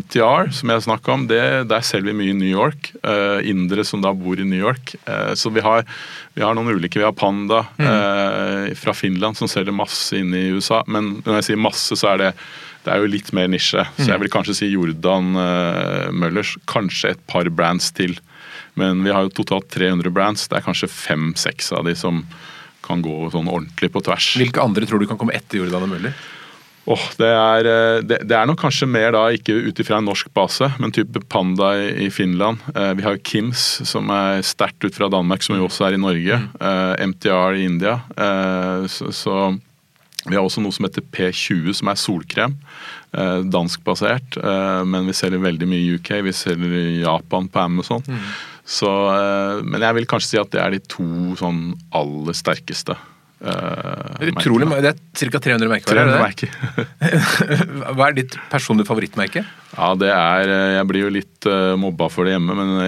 MTR, 0.00 0.50
som 0.56 0.72
jeg 0.72 0.84
snakka 0.86 1.14
om, 1.14 1.26
det, 1.30 1.42
der 1.70 1.84
selger 1.86 2.10
vi 2.10 2.16
mye 2.18 2.34
i 2.34 2.38
New 2.38 2.50
York. 2.50 2.90
Uh, 3.06 3.38
indre 3.46 3.84
som 3.86 4.02
da 4.02 4.12
bor 4.16 4.40
i 4.40 4.46
New 4.46 4.58
York. 4.58 4.96
Uh, 5.06 5.32
så 5.38 5.52
vi 5.54 5.62
har, 5.64 5.86
vi 6.34 6.44
har, 6.44 6.56
noen 6.58 6.74
ulike. 6.74 6.98
Vi 6.98 7.06
har 7.06 7.14
Panda 7.16 7.64
mm. 7.78 7.86
uh, 7.86 8.74
fra 8.78 8.96
Finland 8.96 9.38
som 9.38 9.50
selger 9.50 9.76
masse 9.76 10.18
inn 10.18 10.34
i 10.34 10.48
USA. 10.56 10.82
Men 10.90 11.20
når 11.22 11.40
jeg 11.40 11.50
sier 11.50 11.62
masse, 11.68 11.98
så 11.98 12.14
er 12.14 12.24
det 12.24 12.32
det 12.86 12.94
er 12.94 13.02
jo 13.02 13.10
litt 13.10 13.32
mer 13.34 13.48
nisje. 13.50 13.82
Så 13.96 14.04
jeg 14.04 14.14
mm. 14.14 14.22
vil 14.22 14.30
kanskje 14.30 14.54
si 14.60 14.66
Jordan 14.70 15.32
Møllers. 16.14 16.52
Kanskje 16.70 17.16
et 17.16 17.22
par 17.26 17.48
brands 17.50 17.88
til. 17.90 18.14
Men 18.78 19.00
vi 19.02 19.10
har 19.10 19.24
jo 19.26 19.32
totalt 19.40 19.66
300 19.74 20.12
brands. 20.14 20.44
Det 20.46 20.60
er 20.60 20.62
kanskje 20.62 20.86
fem-seks 20.92 21.72
av 21.74 21.88
de 21.88 21.96
som 21.98 22.20
kan 22.86 23.04
gå 23.04 23.30
sånn 23.34 23.50
ordentlig 23.50 23.92
på 23.94 24.02
tvers. 24.06 24.32
Hvilke 24.40 24.64
andre 24.64 24.88
tror 24.88 25.02
du 25.02 25.08
kan 25.10 25.20
komme 25.20 25.36
etter 25.36 25.60
Jordan 25.60 25.86
og 25.88 25.94
Møller? 25.94 26.16
Oh, 26.86 27.02
det, 27.18 27.26
er, 27.26 27.66
eh, 27.66 28.00
det, 28.06 28.20
det, 28.30 28.34
er 28.38 28.46
nok 28.46 28.60
kanskje 28.62 28.86
mer 28.86 29.10
da, 29.16 29.24
ikke 29.34 29.56
ut 29.66 29.80
ifra 29.82 29.98
en 29.98 30.06
norsk 30.06 30.28
base, 30.36 30.68
men 30.78 30.94
type 30.94 31.18
Panda 31.32 31.72
i, 31.82 32.06
Finland. 32.14 32.62
Eh, 32.76 32.92
vi 32.94 33.02
har 33.02 33.18
Kims, 33.26 33.64
som 33.90 34.10
er 34.14 34.44
sterkt 34.46 34.86
ut 34.86 34.94
fra 34.94 35.10
Danmark, 35.10 35.42
som 35.42 35.58
jo 35.58 35.66
også 35.66 35.88
er 35.88 35.96
i 35.96 36.02
Norge. 36.02 36.38
Mm. 36.44 36.52
Eh, 36.70 37.06
MTR 37.10 37.58
i 37.58 37.64
India. 37.66 37.98
Eh, 38.14 38.86
så, 38.86 39.10
så, 39.10 39.38
vi 40.26 40.38
har 40.38 40.44
også 40.44 40.62
noe 40.62 40.74
som 40.74 40.86
heter 40.86 41.02
P20, 41.10 41.74
som 41.80 41.90
er 41.90 41.98
solkrem. 41.98 42.54
Eh, 43.16 43.40
danskbasert, 43.50 44.38
eh, 44.38 44.82
men 44.86 45.10
vi 45.10 45.14
selger 45.16 45.42
veldig 45.42 45.66
mye 45.70 45.82
i 45.82 45.98
UK. 45.98 46.20
Vi 46.26 46.36
selger 46.38 46.78
i 46.84 47.00
Japan 47.00 47.50
på 47.50 47.66
Amazon. 47.66 48.06
Mm. 48.06 48.30
Så, 48.66 48.90
eh, 49.14 49.62
men 49.62 49.82
jeg 49.82 49.94
vil 49.94 50.08
kanskje 50.10 50.32
si 50.32 50.40
at 50.40 50.50
det 50.50 50.62
er 50.62 50.74
de 50.74 50.82
to 50.90 51.06
sånn 51.38 51.70
aller 51.94 52.34
sterkeste. 52.34 52.96
Uh, 53.36 54.16
Utrolig, 54.30 54.64
Det 54.80 54.88
er 54.88 54.96
ca. 55.28 55.38
300 55.44 55.68
merkevarer? 55.68 56.08
300 56.08 56.24
merker. 56.24 56.48
Hva 57.98 58.08
er 58.08 58.16
ditt 58.16 58.32
personlige 58.48 58.88
favorittmerke? 58.88 59.44
Ja, 59.76 59.92
det 60.00 60.08
er 60.08 60.48
eh, 60.48 60.72
Jeg 60.78 60.88
blir 60.88 61.04
jo 61.04 61.12
litt 61.12 61.44
uh, 61.44 61.76
mobba 61.76 62.08
for 62.08 62.24
det 62.24 62.32
hjemme, 62.32 62.56
men 62.56 62.80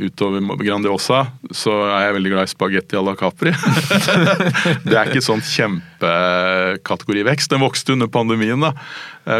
utover 0.00 0.40
Grandiosa 0.62 1.36
så 1.52 1.84
er 1.90 2.06
jeg 2.06 2.16
veldig 2.16 2.32
glad 2.32 2.48
i 2.48 2.52
spagetti 2.54 2.96
à 2.96 3.04
la 3.04 3.12
Capri. 3.20 3.52
det 4.88 4.96
er 4.96 5.04
ikke 5.10 5.20
sånn 5.26 5.44
kjempekategorivekst. 5.44 7.52
Den 7.52 7.60
vokste 7.60 7.92
under 7.92 8.08
pandemien, 8.12 8.60
da. 8.64 8.72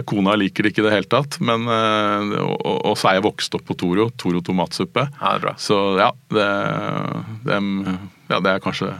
Kona 0.05 0.37
liker 0.37 0.63
det 0.67 0.73
ikke 0.75 0.85
i 0.85 0.89
det 0.91 0.97
hele 0.99 1.09
tatt. 1.09 1.41
Men, 1.41 1.65
og, 1.71 2.85
og, 2.85 2.99
så 3.01 3.09
er 3.09 3.15
jeg 3.17 3.25
vokst 3.31 3.55
opp 3.57 3.65
på 3.71 3.79
Toro. 3.81 4.11
Toro 4.21 4.45
tomatsuppe. 4.45 5.09
Ja, 5.09 5.25
det 5.25 5.33
er 5.39 5.45
bra. 5.47 5.55
Så 5.63 5.77
ja, 6.03 6.11
det, 6.37 6.49
det, 7.49 7.57
ja, 8.29 8.39
det 8.45 8.51
er 8.53 8.61
kanskje 8.67 8.93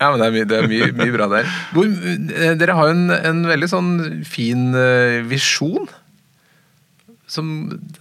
Ja. 0.00 0.10
Men 0.12 0.20
det 0.20 0.26
er 0.26 0.34
mye, 0.34 0.48
det 0.48 0.56
er 0.58 0.70
mye, 0.70 0.88
mye 0.96 1.14
bra 1.14 1.28
der. 1.32 1.52
Hvor, 1.72 1.86
eh, 1.88 2.54
dere 2.60 2.76
har 2.76 2.90
jo 2.90 2.96
en, 2.96 3.06
en, 3.16 3.44
veldig 3.48 3.68
sånn 3.72 3.92
fin 4.28 4.68
uh, 4.76 5.22
visjon. 5.28 5.88
Som 7.30 7.54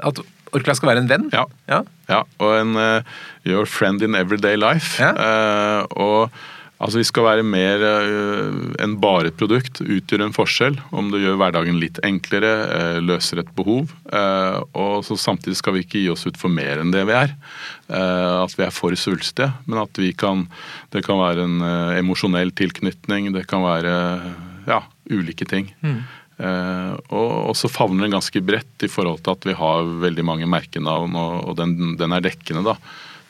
at 0.05 0.19
Orkla 0.55 0.75
skal 0.77 0.91
være 0.91 1.03
en 1.03 1.11
venn. 1.11 1.29
Ja. 1.35 1.45
ja. 1.71 1.81
ja 2.11 2.21
og 2.43 2.51
en 2.59 2.75
uh, 2.79 3.15
your 3.47 3.67
friend 3.67 4.03
in 4.05 4.15
everyday 4.15 4.59
life. 4.59 4.99
Ja. 5.01 5.15
Uh, 5.15 5.81
og 5.95 6.43
Altså 6.83 6.99
Vi 6.99 7.07
skal 7.07 7.23
være 7.23 7.45
mer 7.47 7.83
uh, 7.83 8.55
enn 8.83 8.97
bare 8.99 9.29
et 9.31 9.37
produkt. 9.39 9.79
Utgjør 9.79 10.25
en 10.25 10.35
forskjell. 10.35 10.75
Om 10.95 11.11
det 11.13 11.21
gjør 11.23 11.37
hverdagen 11.39 11.79
litt 11.79 12.01
enklere, 12.03 12.51
uh, 12.67 12.97
løser 13.03 13.39
et 13.41 13.53
behov. 13.55 13.93
Uh, 14.11 14.59
og 14.75 15.05
så 15.07 15.17
Samtidig 15.25 15.59
skal 15.61 15.77
vi 15.77 15.85
ikke 15.85 16.03
gi 16.03 16.11
oss 16.11 16.27
ut 16.27 16.39
for 16.39 16.51
mer 16.51 16.83
enn 16.83 16.91
det 16.93 17.05
vi 17.07 17.15
er. 17.15 17.33
At 17.85 18.53
vi 18.57 18.63
er 18.65 18.73
for 18.73 18.93
svulstige. 18.97 19.51
Men 19.69 19.83
at 19.83 19.97
vi 20.01 20.11
kan 20.17 20.47
Det 20.91 21.03
kan 21.05 21.19
være 21.21 21.45
en 21.45 21.63
emosjonell 21.99 22.51
tilknytning. 22.51 23.31
Det 23.33 23.45
kan 23.47 23.63
være 23.63 23.95
ja, 24.67 24.81
ulike 25.09 25.45
ting. 25.45 25.71
Mm. 25.85 26.01
og 27.15 27.53
så 27.55 27.69
favner 27.71 28.03
den 28.03 28.15
ganske 28.17 28.41
bredt 28.43 28.83
i 28.83 28.89
forhold 28.91 29.21
til 29.23 29.31
at 29.37 29.45
vi 29.45 29.53
har 29.55 29.85
veldig 30.01 30.25
mange 30.25 30.49
merkenavn, 30.49 31.15
og, 31.15 31.35
og 31.47 31.55
den, 31.61 31.95
den 31.95 32.11
er 32.11 32.25
dekkende. 32.25 32.65
da. 32.65 32.75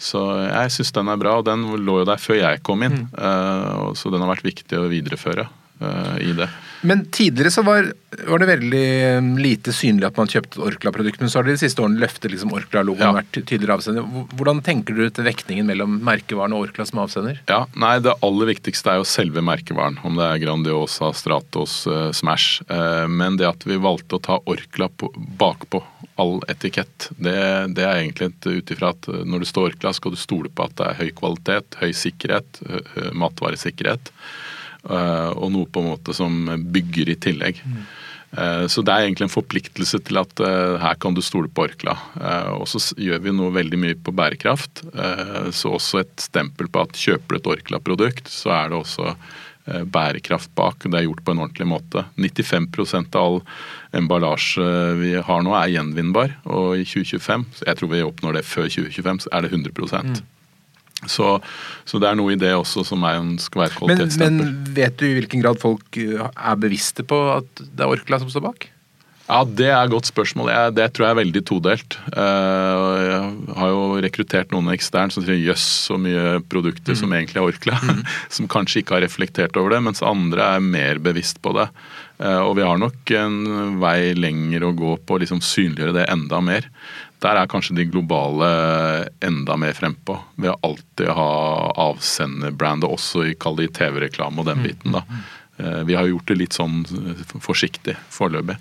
Så 0.02 0.22
jeg 0.44 0.74
syns 0.76 0.94
den 0.96 1.12
er 1.12 1.20
bra, 1.20 1.40
og 1.40 1.48
den 1.48 1.66
lå 1.86 2.02
jo 2.02 2.08
der 2.08 2.22
før 2.22 2.42
jeg 2.42 2.64
kom 2.66 2.84
inn. 2.86 3.06
Mm. 3.06 3.16
Uh, 3.16 3.94
så 3.98 4.12
den 4.14 4.24
har 4.24 4.34
vært 4.36 4.48
viktig 4.48 4.80
å 4.80 4.90
videreføre 4.92 5.48
uh, 5.48 6.16
i 6.22 6.36
det. 6.36 6.50
Men 6.86 7.06
tidligere 7.10 7.50
så 7.50 7.64
var, 7.66 7.88
var, 8.28 8.42
det 8.42 8.48
veldig 8.52 8.88
um, 9.18 9.30
lite 9.42 9.74
synlig 9.74 10.06
at 10.06 10.20
man 10.20 10.30
kjøpte 10.30 10.62
Orkla-produkt, 10.68 11.24
men 11.24 11.32
så 11.32 11.40
har 11.40 11.48
det 11.48 11.56
de 11.56 11.62
siste 11.64 11.82
årene 11.82 11.98
løftet 12.04 12.30
liksom 12.30 12.52
Orkla-logoen 12.54 13.08
ja. 13.08 13.16
vært 13.16 13.40
tydeligere 13.40 13.80
avsender. 13.80 14.06
Hvordan 14.36 14.62
tenker 14.66 15.00
du 15.00 15.08
til 15.10 15.26
vektingen 15.26 15.66
mellom 15.72 15.98
merkevaren 16.06 16.54
og 16.54 16.68
Orkla 16.68 16.86
som 16.86 17.02
avsender? 17.02 17.40
Ja, 17.50 17.64
nei, 17.74 17.96
Det 18.06 18.14
aller 18.28 18.52
viktigste 18.52 18.94
er 18.94 19.02
jo 19.02 19.10
selve 19.10 19.42
merkevaren, 19.46 19.98
om 20.06 20.20
det 20.20 20.28
er 20.28 20.44
Grandiosa, 20.44 21.10
Stratos, 21.18 21.82
uh, 21.90 22.12
Smash. 22.14 22.62
Men 23.10 23.40
det 23.40 23.48
at 23.50 23.66
vi 23.66 23.80
valgte 23.82 24.20
å 24.20 24.24
ta 24.24 24.38
Orkla 24.52 24.92
på, 24.94 25.10
bakpå 25.40 25.82
all 26.22 26.40
etikett, 26.52 27.10
det, 27.18 27.38
det 27.76 27.84
er 27.84 28.00
egentlig 28.00 28.32
ut 28.46 28.72
ifra 28.72 28.94
at 28.96 29.10
uh, 29.12 29.22
når 29.28 29.44
du 29.44 29.50
står 29.50 29.70
Orkla, 29.72 29.94
skal 29.96 30.16
du 30.16 30.20
stole 30.20 30.52
på 30.52 30.68
at 30.68 30.76
det 30.80 30.90
er 30.90 31.00
høy 31.04 31.14
kvalitet, 31.18 31.80
høy 31.82 31.92
sikkerhet, 31.96 32.62
matvaresikkerhet. 33.14 34.12
Eh, 34.86 35.30
og 35.34 35.50
noe 35.50 35.66
på 35.66 35.82
en 35.82 35.88
måte 35.96 36.14
som 36.14 36.36
bygger 36.72 37.10
i 37.10 37.16
tillegg. 37.28 37.62
Mm. 37.66 37.86
Så 38.68 38.82
det 38.84 38.92
er 38.92 39.06
egentlig 39.06 39.30
en 39.30 39.32
forpliktelse 39.32 40.02
til 40.04 40.18
at 40.20 40.42
her 40.82 40.98
kan 41.00 41.16
du 41.16 41.22
stole 41.24 41.48
på 41.48 41.70
Orkla. 41.70 41.94
Og 42.58 42.66
så 42.68 42.82
gjør 43.00 43.22
vi 43.24 43.32
noe 43.32 43.54
veldig 43.56 43.78
mye 43.80 43.96
på 43.96 44.12
bærekraft. 44.12 44.82
Så 45.56 45.72
også 45.78 46.02
et 46.02 46.26
stempel 46.26 46.68
på 46.68 46.84
at 46.84 47.00
kjøper 47.00 47.38
du 47.38 47.40
et 47.40 47.48
Orkla-produkt, 47.54 48.28
så 48.28 48.52
er 48.58 48.74
det 48.74 48.82
også 48.82 49.14
bærekraft 49.66 50.52
bak. 50.58 50.86
Det 50.86 51.00
er 51.00 51.08
gjort 51.08 51.24
på 51.26 51.34
en 51.34 51.42
ordentlig 51.46 51.68
måte. 51.70 52.06
95% 52.22 53.18
av 53.18 53.26
all 53.26 53.40
emballasje 53.98 54.68
vi 55.00 55.16
har 55.18 55.44
nå 55.46 55.56
er 55.58 55.74
gjenvinnbar. 55.74 56.38
Og 56.46 56.78
i 56.82 56.86
2025, 56.86 57.46
jeg 57.66 57.80
tror 57.80 57.92
vi 57.92 58.06
oppnår 58.06 58.40
det 58.40 58.46
før 58.48 58.70
2025, 58.70 59.26
så 59.26 59.34
er 59.34 59.46
det 59.46 59.54
100 59.54 59.74
mm. 59.74 60.16
Så, 61.12 61.36
så, 61.86 62.00
det 62.02 62.08
er 62.10 62.18
noe 62.18 62.34
i 62.34 62.40
det 62.40 62.54
også 62.56 62.86
som 62.88 63.04
er, 63.06 63.20
skal 63.44 63.66
være 63.66 63.76
kvalitetsstempel. 63.76 64.46
Men, 64.46 64.62
men 64.64 64.78
vet 64.78 64.96
du 65.00 65.06
i 65.10 65.16
hvilken 65.18 65.44
grad 65.44 65.60
folk 65.62 66.00
uh, 66.00 66.30
er 66.32 66.62
bevisste 66.62 67.06
på 67.06 67.20
at 67.36 67.66
det 67.66 67.84
er 67.84 67.92
Orkla 67.92 68.22
som 68.22 68.32
står 68.32 68.46
bak? 68.48 68.70
Ja, 69.26 69.40
Det 69.44 69.70
er 69.72 69.80
et 69.80 69.90
godt 69.90 70.06
spørsmål. 70.06 70.52
Jeg, 70.54 70.74
det 70.78 70.86
tror 70.94 71.08
jeg 71.08 71.16
er 71.16 71.22
veldig 71.24 71.42
todelt. 71.50 71.98
Uh, 72.14 72.92
jeg 73.02 73.56
har 73.58 73.72
jo 73.72 73.86
rekruttert 74.06 74.52
noen 74.54 74.70
eksternt 74.76 75.16
som 75.16 75.26
sier 75.26 75.40
jøss, 75.42 75.66
så 75.88 75.98
mye 75.98 76.38
produkter 76.46 76.94
mm. 76.94 77.00
som 77.00 77.16
egentlig 77.18 77.42
er 77.42 77.48
Orkla. 77.50 77.80
Mm. 77.82 78.04
som 78.38 78.50
kanskje 78.52 78.84
ikke 78.84 79.00
har 79.00 79.06
reflektert 79.08 79.58
over 79.58 79.74
det, 79.74 79.82
mens 79.88 80.06
andre 80.06 80.52
er 80.58 80.62
mer 80.62 81.02
bevisst 81.02 81.42
på 81.42 81.56
det. 81.58 81.66
Uh, 82.22 82.44
og 82.44 82.54
vi 82.60 82.68
har 82.68 82.78
nok 82.82 83.16
en 83.18 83.40
vei 83.82 84.14
lenger 84.14 84.68
å 84.68 84.76
gå 84.78 84.94
på 85.02 85.18
å 85.18 85.24
liksom 85.26 85.42
synliggjøre 85.42 85.98
det 85.98 86.06
enda 86.14 86.44
mer. 86.46 86.70
Der 87.26 87.40
er 87.42 87.50
kanskje 87.50 87.80
de 87.80 87.88
globale 87.90 88.52
enda 89.26 89.58
mer 89.58 89.74
frempå. 89.74 90.20
Ved 90.38 90.54
å 90.54 90.60
alltid 90.70 91.10
ha 91.18 91.32
avsenderbrandet 91.88 92.94
også 92.94 93.26
i 93.32 93.34
kall 93.40 93.58
det 93.58 93.72
TV-reklame 93.80 94.44
og 94.44 94.52
den 94.52 94.62
mm. 94.62 94.68
biten. 94.70 95.00
da. 95.00 95.02
Eh, 95.58 95.82
vi 95.90 95.98
har 95.98 96.06
gjort 96.12 96.30
det 96.30 96.38
litt 96.44 96.58
sånn 96.58 96.84
forsiktig 97.42 97.96
foreløpig. 98.14 98.60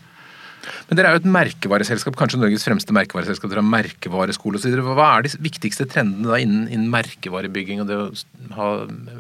Men 0.88 0.98
Dere 0.98 1.11
er 1.11 1.16
jo 1.16 1.22
et 1.22 1.31
merkevareselskap, 1.37 2.16
kanskje 2.18 2.40
Norges 2.40 2.66
fremste 2.66 2.94
merkevareselskap. 2.96 3.50
Dere 3.53 3.62
har 3.64 3.70
merkevareskole 3.74 4.61
osv. 4.61 4.77
Hva 4.94 5.11
er 5.18 5.27
de 5.27 5.35
viktigste 5.44 5.88
trendene 5.90 6.31
da 6.31 6.40
innen, 6.42 6.66
innen 6.70 6.90
merkevarebygging 6.92 7.85
og 7.85 7.90
det 7.90 8.00
å 8.00 8.11
ha, 8.57 8.68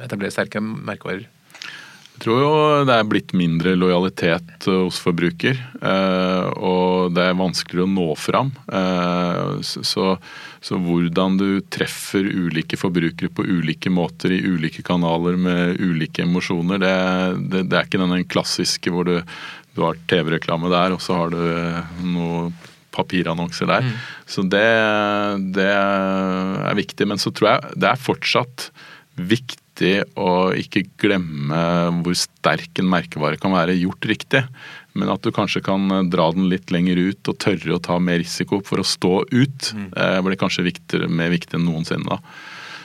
etablere 0.06 0.34
sterke 0.34 0.62
merkevarer? 0.64 1.26
Jeg 2.14 2.22
tror 2.22 2.38
jo 2.38 2.50
det 2.86 2.94
er 2.94 3.06
blitt 3.10 3.32
mindre 3.34 3.72
lojalitet 3.74 4.68
eh, 4.70 4.82
hos 4.84 5.00
forbruker. 5.02 5.58
Eh, 5.82 6.44
og 6.62 7.14
det 7.16 7.24
er 7.26 7.40
vanskeligere 7.40 7.88
å 7.88 7.90
nå 7.90 8.06
fram. 8.14 8.52
Eh, 8.70 9.56
så, 9.66 10.12
så, 10.62 10.78
hvordan 10.78 11.40
du 11.40 11.48
treffer 11.74 12.28
ulike 12.28 12.78
forbrukere 12.78 13.32
på 13.34 13.46
ulike 13.48 13.90
måter 13.90 14.36
i 14.36 14.44
ulike 14.46 14.84
kanaler 14.86 15.40
med 15.42 15.82
ulike 15.82 16.22
emosjoner, 16.22 16.78
det, 16.84 16.94
det, 17.50 17.64
det 17.72 17.80
er 17.80 17.90
ikke 17.90 18.04
den 18.04 18.30
klassiske 18.30 18.94
hvor 18.94 19.10
du, 19.10 19.18
du 19.74 19.82
har 19.82 19.98
TV-reklame 20.06 20.70
der, 20.70 20.94
og 20.94 21.02
så 21.02 21.18
har 21.18 21.34
du 21.34 21.42
noe 22.14 22.46
papirannonser 22.94 23.66
der. 23.66 23.90
Mm. 23.90 23.98
Så 24.30 24.46
det, 24.46 24.70
det 25.58 25.66
er 25.66 26.78
viktig. 26.78 27.10
Men 27.10 27.18
så 27.18 27.34
tror 27.34 27.56
jeg 27.56 27.82
det 27.82 27.90
er 27.90 28.06
fortsatt 28.06 28.70
viktig 29.18 29.63
viktig 29.74 30.14
å 30.16 30.54
ikke 30.54 30.86
glemme 30.98 32.00
hvor 32.02 32.14
sterk 32.14 32.78
en 32.78 32.90
merkevare 32.90 33.38
kan 33.38 33.52
være 33.52 33.74
gjort 33.74 34.04
riktig. 34.06 34.44
Men 34.94 35.10
at 35.10 35.22
du 35.22 35.32
kanskje 35.32 35.62
kan 35.64 35.88
dra 36.10 36.30
den 36.32 36.48
litt 36.48 36.70
lenger 36.70 36.96
ut 36.96 37.28
og 37.28 37.38
tørre 37.38 37.74
å 37.74 37.82
ta 37.82 37.98
mer 37.98 38.20
risiko 38.22 38.62
for 38.62 38.78
å 38.78 38.86
stå 38.86 39.24
ut, 39.32 39.72
mm. 39.74 39.90
Eh, 39.96 40.20
blir 40.22 40.38
kanskje 40.38 40.68
viktigere, 40.68 41.08
mer 41.08 41.30
viktig 41.30 41.58
enn 41.58 41.66
noensinne. 41.66 42.06
da. 42.06 42.20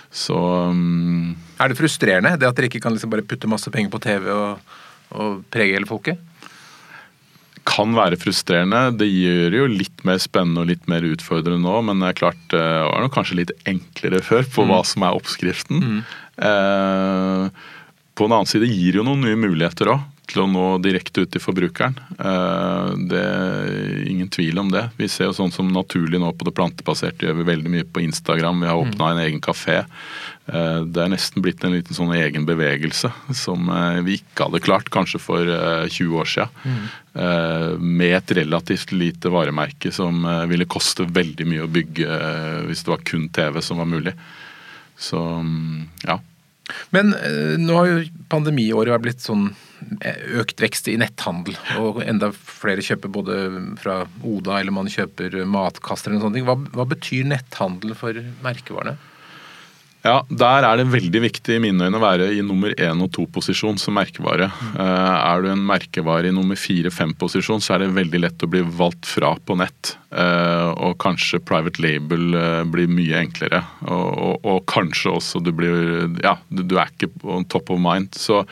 Så 0.10 0.36
um, 0.36 1.36
Er 1.60 1.70
det 1.70 1.78
frustrerende 1.78 2.38
det 2.40 2.48
at 2.48 2.58
dere 2.58 2.66
ikke 2.66 2.82
kan 2.82 2.96
liksom 2.96 3.12
bare 3.12 3.22
putte 3.22 3.48
masse 3.48 3.70
penger 3.70 3.92
på 3.94 4.02
TV 4.02 4.32
og, 4.34 4.74
og 5.14 5.44
prege 5.54 5.78
hele 5.78 5.90
folket? 5.90 6.18
kan 7.70 7.94
være 7.94 8.18
frustrerende. 8.20 8.80
Det 8.98 9.08
gjør 9.10 9.52
det 9.52 9.60
jo 9.60 9.68
litt 9.70 10.04
mer 10.08 10.20
spennende 10.22 10.64
og 10.64 10.72
litt 10.72 10.88
mer 10.90 11.06
utfordrende 11.06 11.62
nå, 11.62 11.76
men 11.86 12.02
det 12.02 12.12
er 12.12 12.18
klart 12.18 12.40
det 12.54 12.64
var 12.64 13.12
kanskje 13.14 13.42
litt 13.42 13.54
enklere 13.70 14.24
før 14.26 14.48
på 14.48 14.66
mm. 14.66 14.72
hva 14.72 14.80
som 14.88 15.06
er 15.06 15.20
oppskriften. 15.20 15.84
Mm. 15.84 16.00
Eh, 16.42 17.50
på 18.16 18.28
den 18.28 18.36
annen 18.36 18.50
side 18.50 18.68
gir 18.68 19.00
jo 19.00 19.04
noen 19.08 19.22
nye 19.24 19.40
muligheter 19.40 19.94
òg 19.96 20.08
til 20.30 20.44
å 20.44 20.50
nå 20.50 20.64
direkte 20.84 21.24
ut 21.24 21.32
til 21.34 21.42
forbrukeren. 21.42 21.96
Eh, 22.22 22.90
det 23.10 23.22
er 23.26 24.02
ingen 24.12 24.30
tvil 24.30 24.60
om 24.62 24.68
det. 24.70 24.84
Vi 25.00 25.08
ser 25.10 25.30
jo 25.30 25.38
sånn 25.38 25.54
som 25.54 25.72
naturlig 25.74 26.20
nå 26.22 26.30
på 26.38 26.46
det 26.46 26.54
plantebaserte 26.58 27.26
gjør 27.26 27.40
vi 27.40 27.48
veldig 27.48 27.72
mye 27.74 27.88
på 27.90 28.04
Instagram. 28.04 28.62
Vi 28.62 28.70
har 28.70 28.82
åpna 28.82 29.08
mm. 29.08 29.10
en 29.10 29.22
egen 29.24 29.42
kafé. 29.42 29.80
Eh, 30.52 30.82
det 30.86 31.02
er 31.02 31.14
nesten 31.16 31.46
blitt 31.46 31.66
en 31.66 31.74
liten 31.74 31.98
sånn 31.98 32.14
egen 32.18 32.46
bevegelse 32.46 33.10
som 33.34 33.72
vi 34.06 34.20
ikke 34.20 34.50
hadde 34.50 34.62
klart 34.68 34.92
kanskje 34.94 35.22
for 35.24 35.50
20 35.90 36.20
år 36.22 36.30
siden. 36.30 36.60
Mm. 36.62 36.84
Med 37.82 38.14
et 38.20 38.36
relativt 38.38 38.94
lite 38.94 39.32
varemerke 39.34 39.90
som 39.92 40.22
ville 40.48 40.70
koste 40.70 41.08
veldig 41.10 41.48
mye 41.50 41.66
å 41.66 41.72
bygge 41.74 42.20
hvis 42.70 42.86
det 42.86 42.94
var 42.94 43.02
kun 43.08 43.26
TV 43.34 43.60
som 43.66 43.82
var 43.82 43.90
mulig. 43.90 44.14
Så 45.00 45.20
mm, 45.20 45.88
ja. 46.08 46.20
Men 46.94 47.14
eh, 47.18 47.56
nå 47.58 47.78
har 47.78 47.90
jo 47.90 48.02
pandemiåret 48.30 49.02
blitt 49.02 49.24
sånn 49.24 49.48
eh, 50.06 50.20
økt 50.42 50.62
vekst 50.62 50.90
i 50.92 50.98
netthandel, 51.02 51.58
og 51.82 52.02
enda 52.04 52.30
flere 52.36 52.84
kjøper 52.86 53.14
både 53.14 53.38
fra 53.82 54.04
Oda 54.22 54.60
eller 54.60 54.76
man 54.76 54.92
kjøper 54.92 55.42
matkaster 55.50 56.12
eller 56.12 56.22
noe 56.22 56.30
sånt. 56.30 56.44
Hva, 56.46 56.58
hva 56.78 56.88
betyr 56.92 57.30
netthandel 57.32 57.96
for 57.98 58.20
merkevarene? 58.46 59.00
Ja, 60.00 60.22
Der 60.30 60.64
er 60.64 60.80
det 60.80 60.88
veldig 60.94 61.22
viktig 61.26 61.58
i 61.58 61.62
mine 61.62 61.90
øyne 61.90 62.00
å 62.00 62.04
være 62.04 62.30
i 62.32 62.44
nummer 62.46 62.72
én 62.80 63.02
og 63.04 63.12
to-posisjon 63.16 63.80
som 63.82 63.98
merkevare. 64.00 64.48
Mm. 64.48 64.78
Er 64.80 65.42
du 65.44 65.50
en 65.52 65.66
merkevare 65.68 66.30
i 66.30 66.36
nummer 66.36 66.56
fire-fem-posisjon, 66.60 67.60
så 67.60 67.76
er 67.76 67.84
det 67.84 67.98
veldig 67.98 68.22
lett 68.24 68.46
å 68.46 68.50
bli 68.52 68.62
valgt 68.64 69.10
fra 69.12 69.34
på 69.36 69.58
nett. 69.60 69.98
Eh, 70.10 70.70
og 70.80 70.96
kanskje 71.04 71.42
private 71.44 71.84
label 71.84 72.34
eh, 72.34 72.64
blir 72.72 72.88
mye 72.90 73.20
enklere. 73.26 73.60
Og, 73.92 74.08
og, 74.08 74.48
og 74.48 74.64
kanskje 74.72 75.12
også 75.20 75.44
du 75.44 75.52
blir 75.54 76.08
Ja, 76.24 76.38
du, 76.48 76.64
du, 76.64 76.80
er 76.80 76.90
ikke 76.90 77.12
on 77.28 77.44
top 77.52 77.70
of 77.76 77.84
mind. 77.84 78.16
Så 78.16 78.46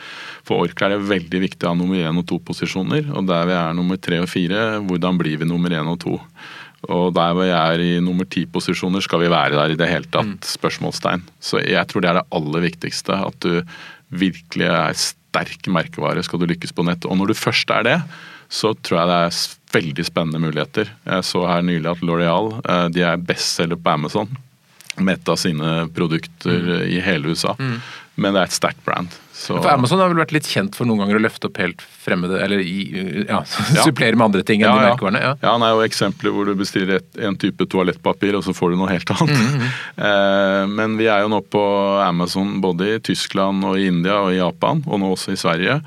for 0.44 0.66
Orkla 0.66 0.90
er 0.90 0.98
det 0.98 1.08
veldig 1.08 1.44
viktig 1.48 1.64
å 1.64 1.72
ha 1.72 1.80
nummer 1.80 1.98
én 1.98 2.20
og 2.20 2.28
to-posisjoner. 2.28 3.08
Og 3.16 3.24
der 3.30 3.48
vi 3.48 3.56
er 3.56 3.76
nummer 3.78 3.96
tre 3.96 4.20
og 4.20 4.28
fire, 4.30 4.82
hvordan 4.84 5.16
blir 5.20 5.40
vi 5.40 5.48
nummer 5.48 5.72
én 5.72 5.88
og 5.88 6.02
to? 6.04 6.20
Og 6.86 7.10
der 7.16 7.34
hvor 7.34 7.46
jeg 7.48 7.58
er 7.58 7.82
i 7.82 8.00
nummer 8.04 8.28
ti-posisjoner, 8.30 9.02
skal 9.02 9.24
vi 9.24 9.30
være 9.32 9.56
der 9.58 9.74
i 9.74 9.78
det 9.78 9.90
hele 9.90 10.06
tatt? 10.06 10.30
Mm. 10.30 10.38
Spørsmålstegn. 10.46 11.24
Så 11.42 11.58
jeg 11.64 11.90
tror 11.90 12.04
det 12.04 12.12
er 12.12 12.20
det 12.20 12.28
aller 12.38 12.66
viktigste. 12.68 13.18
At 13.18 13.38
du 13.42 13.62
virkelig 14.14 14.68
er 14.70 14.94
sterk 14.94 15.66
merkevare 15.74 16.22
skal 16.24 16.40
du 16.40 16.48
lykkes 16.48 16.72
på 16.72 16.86
nett. 16.86 17.06
Og 17.08 17.18
når 17.18 17.32
du 17.32 17.38
først 17.38 17.70
er 17.74 17.86
det, 17.86 17.98
så 18.48 18.72
tror 18.78 19.02
jeg 19.02 19.10
det 19.10 19.18
er 19.26 19.40
veldig 19.74 20.06
spennende 20.06 20.40
muligheter. 20.40 20.92
Jeg 21.04 21.26
så 21.28 21.44
her 21.50 21.64
nylig 21.66 21.90
at 21.90 22.04
Loreal 22.06 22.54
eh, 22.62 22.86
de 22.94 23.04
er 23.04 23.20
bestselger 23.20 23.80
på 23.80 23.96
Amazon 23.98 24.30
med 24.98 25.18
et 25.18 25.30
av 25.30 25.38
sine 25.38 25.72
produkter 25.94 26.62
mm. 26.64 26.86
i 26.94 27.02
hele 27.04 27.34
USA. 27.34 27.54
Mm. 27.58 27.78
men 28.18 28.34
det 28.34 28.40
er 28.40 28.48
et 28.48 28.56
sterkt 28.56 28.80
brand. 28.86 29.12
Så, 29.38 29.54
For 29.54 29.70
Amazon 29.70 30.00
har 30.02 30.10
vel 30.10 30.18
vært 30.18 30.32
litt 30.34 30.48
kjent 30.50 30.74
for 30.74 30.88
noen 30.88 31.04
ganger 31.04 31.20
å 31.20 31.22
løfte 31.22 31.46
opp 31.46 31.60
helt 31.62 31.82
fremmede 32.02 32.40
Eller 32.42 32.58
ja, 32.58 33.38
ja, 33.76 33.84
supplere 33.84 34.18
med 34.18 34.32
andre 34.32 34.42
ting 34.42 34.64
enn 34.64 34.72
ja, 34.72 34.74
de 34.74 34.88
merkevarene. 34.88 35.20
Ja. 35.22 35.34
Ja, 35.44 35.52
nei, 35.62 35.70
og 35.76 35.84
eksempler 35.86 36.34
hvor 36.34 36.48
du 36.48 36.56
bestiller 36.58 36.98
et, 36.98 37.08
en 37.22 37.38
type 37.38 37.68
toalettpapir, 37.70 38.34
og 38.34 38.42
så 38.42 38.54
får 38.56 38.74
du 38.74 38.80
noe 38.80 38.90
helt 38.92 39.14
annet. 39.14 39.36
Eh, 39.98 40.64
men 40.70 40.94
vi 40.98 41.08
er 41.10 41.24
jo 41.24 41.30
nå 41.30 41.38
på 41.50 41.60
Amazon 42.02 42.58
både 42.62 42.86
i 42.94 43.00
Tyskland 43.04 43.64
og 43.66 43.78
i 43.80 43.88
India 43.90 44.18
og 44.22 44.30
i 44.32 44.38
Japan, 44.38 44.80
og 44.86 45.00
nå 45.02 45.10
også 45.14 45.34
i 45.34 45.38
Sverige. 45.40 45.78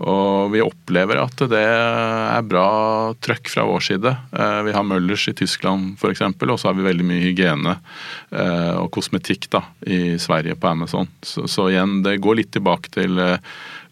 Og 0.00 0.52
vi 0.54 0.62
opplever 0.64 1.18
at 1.20 1.42
det 1.50 1.60
er 1.60 2.44
bra 2.48 3.12
trøkk 3.20 3.50
fra 3.52 3.66
vår 3.68 3.84
side. 3.84 4.12
Eh, 4.32 4.60
vi 4.64 4.72
har 4.72 4.86
Møllers 4.86 5.26
i 5.28 5.34
Tyskland 5.36 5.98
f.eks., 6.00 6.22
og 6.24 6.56
så 6.56 6.70
har 6.70 6.78
vi 6.78 6.86
veldig 6.86 7.06
mye 7.06 7.24
hygiene 7.26 7.74
eh, 7.76 8.76
og 8.80 8.88
kosmetikk 8.96 9.50
da, 9.52 9.64
i 9.84 10.16
Sverige 10.22 10.56
på 10.56 10.70
Amazon. 10.70 11.10
Så, 11.20 11.44
så 11.52 11.68
igjen, 11.68 11.98
det 12.06 12.16
går 12.24 12.40
litt 12.40 12.52
tilbake 12.56 12.92
til 12.96 13.20
eh, 13.20 13.36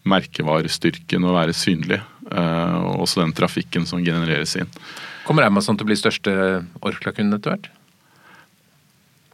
merkevarestyrken 0.09 1.27
å 1.27 1.35
være 1.35 1.53
synlig. 1.57 2.01
Og 2.29 3.07
også 3.07 3.23
den 3.23 3.31
trafikken 3.33 3.87
som 3.89 4.03
genereres 4.05 4.51
inn. 4.59 4.69
Kommer 5.25 5.47
Amazon 5.47 5.77
til 5.77 5.87
å 5.87 5.89
bli 5.89 5.97
største 5.97 6.31
Orkla-kunden 6.85 7.39
etter 7.39 7.55
hvert? 7.55 7.69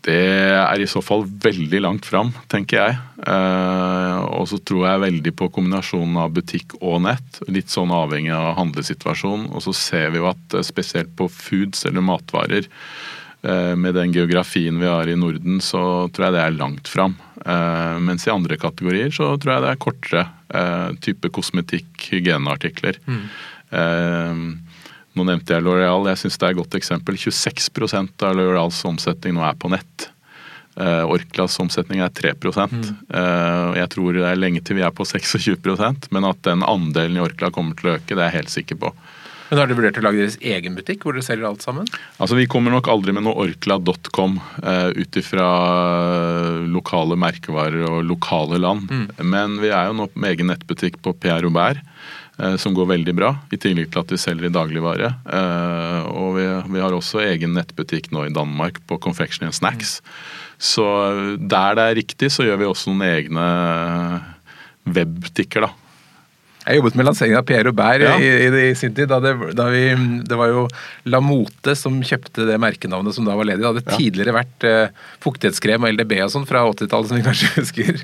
Det 0.06 0.14
er 0.54 0.82
i 0.82 0.88
så 0.90 1.02
fall 1.02 1.24
veldig 1.26 1.80
langt 1.82 2.06
fram, 2.06 2.30
tenker 2.52 2.78
jeg. 2.78 2.98
Eh, 3.26 4.18
og 4.38 4.46
så 4.52 4.60
tror 4.62 4.84
jeg 4.86 5.04
veldig 5.06 5.34
på 5.40 5.50
kombinasjonen 5.56 6.20
av 6.22 6.36
butikk 6.36 6.78
og 6.78 7.00
nett. 7.08 7.40
Litt 7.50 7.74
sånn 7.74 7.94
avhengig 7.96 8.34
av 8.36 8.54
handlesituasjonen. 8.60 9.48
Og 9.56 9.66
så 9.66 9.74
ser 9.74 10.14
vi 10.14 10.22
jo 10.22 10.30
at 10.30 10.58
eh, 10.58 10.66
spesielt 10.66 11.16
på 11.18 11.26
foods 11.34 11.88
eller 11.90 12.06
matvarer, 12.06 12.70
eh, 13.42 13.74
med 13.74 13.98
den 13.98 14.14
geografien 14.14 14.78
vi 14.82 14.92
har 14.92 15.10
i 15.10 15.18
Norden, 15.18 15.58
så 15.58 16.06
tror 16.14 16.28
jeg 16.28 16.38
det 16.38 16.44
er 16.44 16.60
langt 16.60 16.92
fram. 16.92 17.18
Eh, 17.42 17.98
mens 18.06 18.28
i 18.30 18.34
andre 18.36 18.62
kategorier 18.62 19.10
så 19.16 19.32
tror 19.42 19.56
jeg 19.56 19.66
det 19.66 19.74
er 19.74 19.84
kortere. 19.88 20.28
Eh, 20.54 20.88
type 21.08 21.34
kosmetikk, 21.34 21.90
hygieneartikler. 22.12 23.02
Eh, 23.74 24.46
nå 25.16 25.26
nevnte 25.28 25.56
jeg 25.56 25.64
L'Oreal. 25.66 26.10
Jeg 26.12 26.22
syns 26.24 26.40
det 26.40 26.48
er 26.48 26.56
et 26.56 26.60
godt 26.60 26.78
eksempel. 26.78 27.18
26% 27.20 28.28
av 28.28 28.36
L'Oreals 28.38 28.82
omsetning 28.88 29.38
nå 29.38 29.46
er 29.48 29.58
på 29.60 29.72
nett. 29.74 30.10
Uh, 30.76 31.08
Orklas 31.08 31.56
omsetning 31.64 32.02
er 32.04 32.10
3 32.12 32.34
mm. 32.36 32.80
uh, 33.16 33.72
Jeg 33.78 33.88
tror 33.94 34.18
det 34.18 34.26
er 34.28 34.36
lenge 34.36 34.60
til 34.60 34.76
vi 34.76 34.84
er 34.84 34.92
på 34.92 35.06
26% 35.08 36.10
men 36.12 36.28
at 36.28 36.42
den 36.44 36.66
andelen 36.68 37.16
i 37.16 37.22
Orkla 37.24 37.48
kommer 37.56 37.80
til 37.80 37.88
å 37.88 37.94
øke, 37.96 38.12
det 38.12 38.20
er 38.20 38.28
jeg 38.28 38.42
helt 38.42 38.52
sikker 38.58 38.82
på. 38.82 38.92
Men 39.46 39.62
Har 39.62 39.70
dere 39.70 39.78
vurdert 39.78 40.00
å 40.02 40.04
lage 40.04 40.20
deres 40.24 40.38
egen 40.42 40.76
butikk, 40.76 41.04
hvor 41.06 41.14
dere 41.14 41.24
selger 41.24 41.48
alt 41.48 41.64
sammen? 41.64 41.88
Altså 42.18 42.36
Vi 42.36 42.48
kommer 42.50 42.74
nok 42.74 42.90
aldri 42.92 43.14
med 43.14 43.24
noe 43.28 43.38
orkla.com 43.46 44.40
uh, 44.42 44.90
ut 44.98 45.20
ifra 45.22 45.48
lokale 46.68 47.16
merkevarer 47.24 47.86
og 47.88 48.04
lokale 48.10 48.60
land. 48.60 48.90
Men 49.22 49.60
vi 49.62 49.70
er 49.70 49.92
jo 49.92 50.00
nå 50.00 50.10
med 50.16 50.34
egen 50.34 50.50
nettbutikk 50.50 50.98
på 51.06 51.14
PR 51.22 51.46
Robert, 51.46 51.78
eh, 51.80 52.15
som 52.60 52.74
går 52.76 52.90
veldig 52.90 53.14
bra. 53.16 53.32
I 53.54 53.60
tillegg 53.62 53.92
til 53.94 54.02
at 54.02 54.12
vi 54.12 54.20
selger 54.20 54.50
i 54.50 54.54
dagligvare. 54.54 55.12
Eh, 55.38 56.10
og 56.12 56.36
vi, 56.36 56.48
vi 56.76 56.84
har 56.84 56.96
også 56.96 57.24
egen 57.24 57.56
nettbutikk 57.56 58.12
nå 58.12 58.26
i 58.28 58.34
Danmark 58.36 58.82
på 58.90 59.00
Confectionery 59.04 59.54
and 59.54 59.58
Snacks. 59.58 60.00
Så 60.60 60.86
der 61.40 61.78
det 61.78 61.86
er 61.86 61.98
riktig, 62.02 62.32
så 62.32 62.46
gjør 62.48 62.62
vi 62.62 62.70
også 62.70 62.92
noen 62.92 63.06
egne 63.08 63.48
webbutikker, 64.86 65.68
da. 65.68 65.85
Jeg 66.66 66.80
jobbet 66.80 66.96
med 66.98 67.06
lanseringen 67.06 67.38
av 67.40 67.46
Pierre 67.46 67.68
Robert 67.68 68.02
Ja. 68.02 68.16
i, 68.18 68.30
i, 68.48 68.50
i 68.72 68.76
sin 68.78 68.94
tid. 68.98 69.10
Da 69.12 69.20
det, 69.22 69.36
da 69.58 69.68
vi, 69.70 69.84
det 70.26 70.38
var 70.40 70.50
jo 70.50 70.66
Lamote 71.06 71.76
som 71.78 72.00
kjøpte 72.02 72.48
det 72.50 72.58
merkenavnet 72.62 73.14
som 73.14 73.28
da 73.28 73.36
var 73.38 73.46
ledig. 73.46 73.62
Det 73.62 73.70
hadde 73.70 73.86
Ja. 73.86 73.98
tidligere 74.00 74.36
vært 74.40 74.66
uh, 74.66 75.08
fuktighetskrem 75.26 75.86
og 75.86 75.94
LDB 75.94 76.18
og 76.26 76.34
sånn 76.34 76.48
fra 76.50 76.66
80-tallet, 76.66 77.12
som 77.12 77.20
vi 77.20 77.26
kanskje 77.30 77.52
husker. 77.60 78.02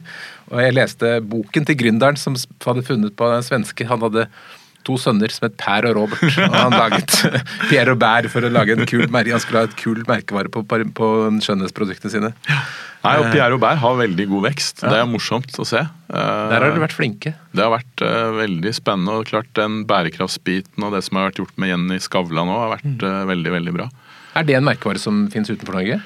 Og 0.53 0.61
jeg 0.61 0.77
leste 0.77 1.13
boken 1.33 1.65
til 1.69 1.79
gründeren 1.81 2.19
som 2.21 2.37
hadde 2.67 2.85
funnet 2.85 3.17
på 3.17 3.29
den 3.33 3.47
svenske. 3.49 3.87
Han 3.89 4.05
hadde 4.05 4.27
to 4.85 4.95
sønner 4.97 5.29
som 5.33 5.45
het 5.45 5.57
Per 5.61 5.85
og 5.89 5.97
Robert. 5.97 6.23
Og 6.45 6.55
han 6.57 6.73
laget 6.73 7.17
Pierre 7.69 7.91
Robert 7.91 8.29
for 8.33 8.45
å 8.45 8.49
lage 8.53 8.73
en 8.77 8.87
kul 8.89 9.07
merke. 9.13 9.33
Han 9.35 9.41
skulle 9.43 9.65
ha 9.65 9.69
et 9.69 9.77
kult 9.77 10.07
merkevare 10.09 10.49
på, 10.53 10.63
på, 10.65 11.09
skjønnhetsproduktene 11.45 12.13
sine. 12.13 12.31
Nei, 13.01 13.15
og 13.17 13.31
Pierre 13.33 13.55
Aubert 13.55 13.79
har 13.81 13.95
veldig 13.97 14.25
god 14.29 14.43
vekst. 14.45 14.83
Det 14.85 14.93
er 14.93 15.07
morsomt 15.09 15.55
å 15.57 15.65
se. 15.65 15.81
Eh, 15.81 16.13
Der 16.13 16.59
har 16.59 16.67
dere 16.67 16.83
vært 16.83 16.93
flinke. 16.93 17.33
Det 17.49 17.63
har 17.65 17.73
vært 17.73 18.03
uh, 18.05 18.29
veldig 18.37 18.73
spennende. 18.77 19.15
og 19.17 19.29
klart 19.31 19.49
Den 19.57 19.81
bærekraftsbiten 19.89 20.85
og 20.85 20.93
det 20.93 21.01
som 21.07 21.17
har 21.17 21.31
vært 21.31 21.41
gjort 21.41 21.57
med 21.61 21.73
Jenny 21.73 21.97
Skavlan 22.03 22.51
nå, 22.51 22.59
har 22.61 22.75
vært 22.75 23.05
uh, 23.07 23.23
veldig 23.31 23.55
veldig 23.57 23.73
bra. 23.79 23.89
Er 24.37 24.45
det 24.47 24.55
en 24.59 24.67
merkevare 24.67 25.01
som 25.01 25.25
finnes 25.33 25.49
utenfor 25.49 25.79
Norge? 25.79 25.97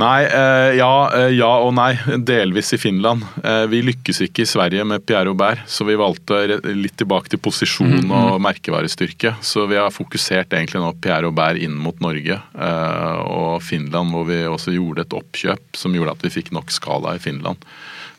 Nei, 0.00 0.22
eh, 0.24 0.70
ja, 0.78 0.88
eh, 1.12 1.30
ja 1.36 1.50
og 1.60 1.74
nei. 1.76 1.90
Delvis 2.24 2.72
i 2.72 2.78
Finland. 2.80 3.26
Eh, 3.44 3.66
vi 3.68 3.82
lykkes 3.84 4.22
ikke 4.24 4.46
i 4.46 4.48
Sverige 4.48 4.86
med 4.88 5.04
Pierre 5.04 5.28
Aubert, 5.28 5.66
så 5.68 5.84
vi 5.84 5.98
valgte 6.00 6.38
litt 6.64 6.96
tilbake 6.96 7.28
til 7.34 7.42
posisjon 7.44 8.08
og 8.08 8.38
merkevarestyrke. 8.40 9.34
Så 9.44 9.66
vi 9.68 9.76
har 9.76 9.92
fokusert 9.92 10.56
egentlig 10.56 10.80
nå 10.80 10.94
Pierre 11.04 11.28
Aubert 11.28 11.60
inn 11.60 11.74
mot 11.76 11.98
Norge 12.00 12.38
og 12.56 13.58
Finland, 13.62 14.14
hvor 14.14 14.24
vi 14.30 14.40
også 14.48 14.72
gjorde 14.74 15.04
et 15.04 15.16
oppkjøp 15.18 15.76
som 15.76 15.92
gjorde 15.96 16.16
at 16.16 16.24
vi 16.24 16.32
fikk 16.40 16.52
nok 16.56 16.72
skala 16.72 17.12
i 17.18 17.20
Finland. 17.22 17.60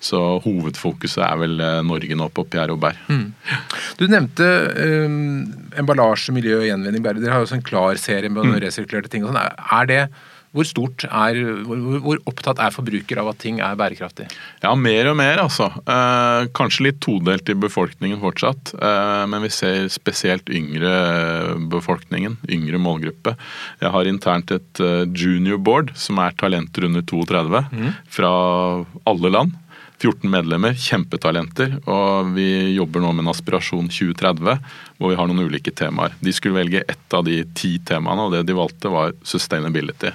Så 0.03 0.19
hovedfokuset 0.43 1.23
er 1.25 1.37
vel 1.39 1.57
Norge 1.87 2.15
nå 2.19 2.27
på 2.35 2.43
Pierre 2.51 2.69
Robert. 2.73 2.99
Du 3.97 4.03
nevnte 4.11 4.45
um, 5.07 5.45
emballasje, 5.79 6.35
miljø 6.35 6.57
og 6.59 6.67
gjenvinning. 6.67 7.01
Dere 7.05 7.31
har 7.31 7.41
jo 7.41 7.47
også 7.47 7.57
en 7.57 7.65
klar 7.65 7.97
serie 8.01 8.29
med 8.29 8.43
Mm. 8.43 8.57
resirkulerte 8.65 9.09
ting. 9.09 9.23
og 9.23 9.31
sånn. 9.33 9.39
Er 9.79 9.85
det, 9.87 10.01
hvor 10.53 10.67
stort 10.69 11.05
er, 11.07 11.39
hvor, 11.65 12.19
opptatt 12.29 12.59
er 12.61 12.73
forbruker 12.73 13.17
av 13.23 13.31
at 13.31 13.39
ting 13.41 13.57
er 13.63 13.77
bærekraftig? 13.77 14.27
Ja, 14.61 14.75
mer 14.77 15.09
og 15.09 15.17
mer, 15.17 15.41
altså. 15.41 15.71
Eh, 15.81 16.49
kanskje 16.53 16.87
litt 16.87 16.99
todelt 17.01 17.49
i 17.49 17.55
befolkningen 17.57 18.21
fortsatt. 18.21 18.75
Eh, 18.77 19.23
men 19.31 19.41
vi 19.47 19.49
ser 19.53 19.89
spesielt 19.93 20.51
yngre 20.53 20.91
befolkningen, 21.73 22.37
yngre 22.45 22.81
målgruppe. 22.81 23.33
Jeg 23.81 23.93
har 23.95 24.09
internt 24.09 24.53
et 24.53 24.83
eh, 24.83 25.07
junior 25.09 25.57
board, 25.57 25.89
som 25.97 26.21
er 26.21 26.37
talenter 26.37 26.85
under 26.85 27.01
32, 27.01 27.63
fra 28.13 28.31
alle 29.09 29.33
land. 29.33 29.57
14 30.03 30.29
medlemmer, 30.29 30.75
kjempetalenter. 30.77 31.79
Og 31.89 32.33
vi 32.35 32.75
jobber 32.75 33.01
nå 33.01 33.13
med 33.15 33.25
en 33.25 33.31
aspirasjon 33.33 33.89
2030, 33.89 34.61
hvor 34.99 35.09
vi 35.09 35.17
har 35.17 35.31
noen 35.31 35.47
ulike 35.47 35.73
temaer. 35.73 36.13
De 36.21 36.33
skulle 36.35 36.59
velge 36.59 36.83
ett 36.85 37.17
av 37.17 37.25
de 37.25 37.39
ti 37.57 37.79
temaene, 37.87 38.27
og 38.27 38.35
det 38.35 38.43
de 38.45 38.57
valgte 38.57 38.91
var 38.93 39.17
sustainability. 39.25 40.13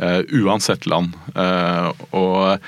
Eh, 0.00 0.20
uansett 0.40 0.86
land. 0.88 1.16
Eh, 1.36 1.88
og 2.16 2.58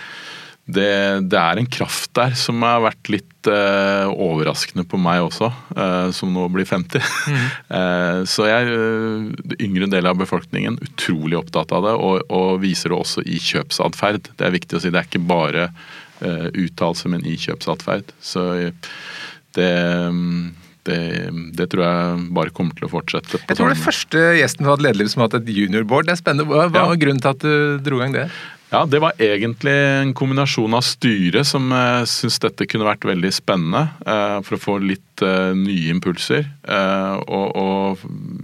det, 0.64 1.24
det 1.28 1.38
er 1.40 1.60
en 1.60 1.68
kraft 1.68 2.12
der 2.16 2.32
som 2.38 2.62
har 2.64 2.82
vært 2.84 3.10
litt 3.12 3.48
eh, 3.50 4.08
overraskende 4.08 4.86
på 4.88 5.00
meg 5.00 5.26
også, 5.26 5.50
eh, 5.76 6.08
som 6.16 6.32
nå 6.32 6.46
blir 6.52 6.68
50. 6.68 7.00
eh, 7.78 8.20
så 8.28 8.48
jeg, 8.48 8.70
eh, 8.72 9.56
yngre 9.64 9.88
del 9.92 10.08
av 10.08 10.20
befolkningen, 10.20 10.78
utrolig 10.84 11.40
opptatt 11.40 11.72
av 11.76 11.88
det, 11.88 11.94
og, 11.96 12.24
og 12.32 12.62
viser 12.64 12.92
det 12.92 13.00
også 13.00 13.24
i 13.28 13.40
kjøpsatferd. 13.40 14.32
Det 14.36 14.48
er 14.48 14.56
viktig 14.56 14.78
å 14.78 14.84
si. 14.84 14.92
Det 14.92 15.02
er 15.02 15.08
ikke 15.10 15.24
bare 15.28 15.68
eh, 15.68 16.48
uttalelse, 16.52 17.12
men 17.12 17.24
i 17.28 17.36
kjøpsatferd. 17.40 18.16
Så 18.24 18.48
det, 19.54 19.72
det, 20.84 20.98
det 21.56 21.68
tror 21.72 21.84
jeg 21.84 22.24
bare 22.36 22.52
kommer 22.54 22.76
til 22.78 22.88
å 22.88 22.92
fortsette. 22.92 23.38
på 23.40 23.48
Jeg 23.48 23.56
tror 23.56 23.70
det 23.72 23.78
sånn- 23.78 23.86
første 23.88 24.24
gjesten 24.40 24.64
har 24.66 24.76
hadde 24.76 24.86
lederliv 24.88 25.08
som 25.12 25.22
har 25.22 25.30
hatt 25.30 25.40
et 25.42 25.54
juniorboard. 25.54 26.06
Det 26.06 26.12
er 26.16 26.20
spennende. 26.22 26.46
Hva 26.50 26.68
var 26.70 26.92
Ja. 26.92 27.00
grunnen 27.00 27.22
til 27.24 27.30
at 27.30 27.38
du 27.38 27.78
dro 27.78 27.96
i 27.96 28.04
gang 28.04 28.12
det? 28.12 28.30
Ja, 28.72 28.84
Det 28.86 29.00
var 29.00 29.12
egentlig 29.22 29.70
en 30.02 30.12
kombinasjon 30.14 30.74
av 30.74 30.82
styret 30.82 31.46
som 31.46 31.70
uh, 31.72 32.02
syntes 32.04 32.40
dette 32.42 32.66
kunne 32.66 32.84
vært 32.88 33.06
veldig 33.06 33.30
spennende. 33.32 33.84
Uh, 34.04 34.40
for 34.42 34.56
å 34.56 34.60
få 34.60 34.74
litt 34.82 35.22
uh, 35.22 35.54
nye 35.54 35.92
impulser. 35.94 36.48
Uh, 36.66 37.20
og, 37.28 37.54
og 37.54 37.98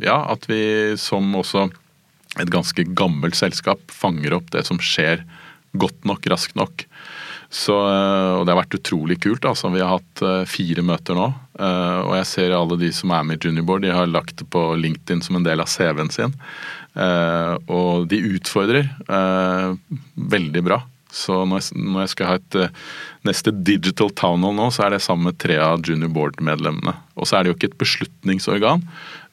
ja, 0.05 0.21
at 0.31 0.47
vi 0.47 0.95
som 0.97 1.33
også 1.35 1.71
et 2.39 2.49
ganske 2.53 2.85
gammelt 2.95 3.35
selskap 3.35 3.81
fanger 3.91 4.37
opp 4.37 4.51
det 4.55 4.65
som 4.69 4.79
skjer 4.79 5.25
godt 5.77 6.05
nok, 6.07 6.23
raskt 6.31 6.55
nok. 6.55 6.85
Så, 7.51 7.75
eh, 7.75 8.33
og 8.39 8.45
det 8.47 8.55
har 8.55 8.61
vært 8.63 8.79
utrolig 8.79 9.17
kult. 9.25 9.45
altså. 9.45 9.73
Vi 9.75 9.83
har 9.83 9.97
hatt 9.97 10.23
eh, 10.23 10.45
fire 10.49 10.85
møter 10.87 11.19
nå. 11.19 11.27
eh, 11.59 11.99
og 12.07 12.15
jeg 12.21 12.29
ser 12.31 12.55
alle 12.55 12.79
de 12.79 12.93
som 12.95 13.11
er 13.11 13.27
med 13.27 13.41
i 13.41 13.49
Juniorboard, 13.49 13.83
de 13.83 13.95
har 13.95 14.07
lagt 14.11 14.39
det 14.39 14.47
på 14.55 14.63
LinkedIn 14.79 15.25
som 15.27 15.39
en 15.39 15.47
del 15.47 15.63
av 15.63 15.71
CV-en 15.71 16.15
sin. 16.15 16.37
Og 17.71 18.09
de 18.11 18.19
utfordrer 18.35 18.89
veldig 19.07 20.63
bra. 20.67 20.81
Så 21.15 21.37
når 21.47 21.63
jeg, 22.01 22.11
skal 22.13 22.27
ha 22.27 22.35
et 22.39 22.57
neste 23.27 23.53
Digital 23.55 24.11
Town 24.19 24.43
Hall 24.43 24.57
nå, 24.59 24.67
så 24.75 24.89
er 24.89 24.97
det 24.97 25.03
sammen 25.05 25.31
med 25.31 25.39
tre 25.39 25.55
av 25.63 25.87
Junior 25.87 26.11
Board-medlemmene. 26.11 26.97
Og 27.15 27.31
så 27.31 27.39
er 27.39 27.47
det 27.47 27.53
jo 27.53 27.59
ikke 27.59 27.71
et 27.71 27.79
beslutningsorgan, 27.79 28.83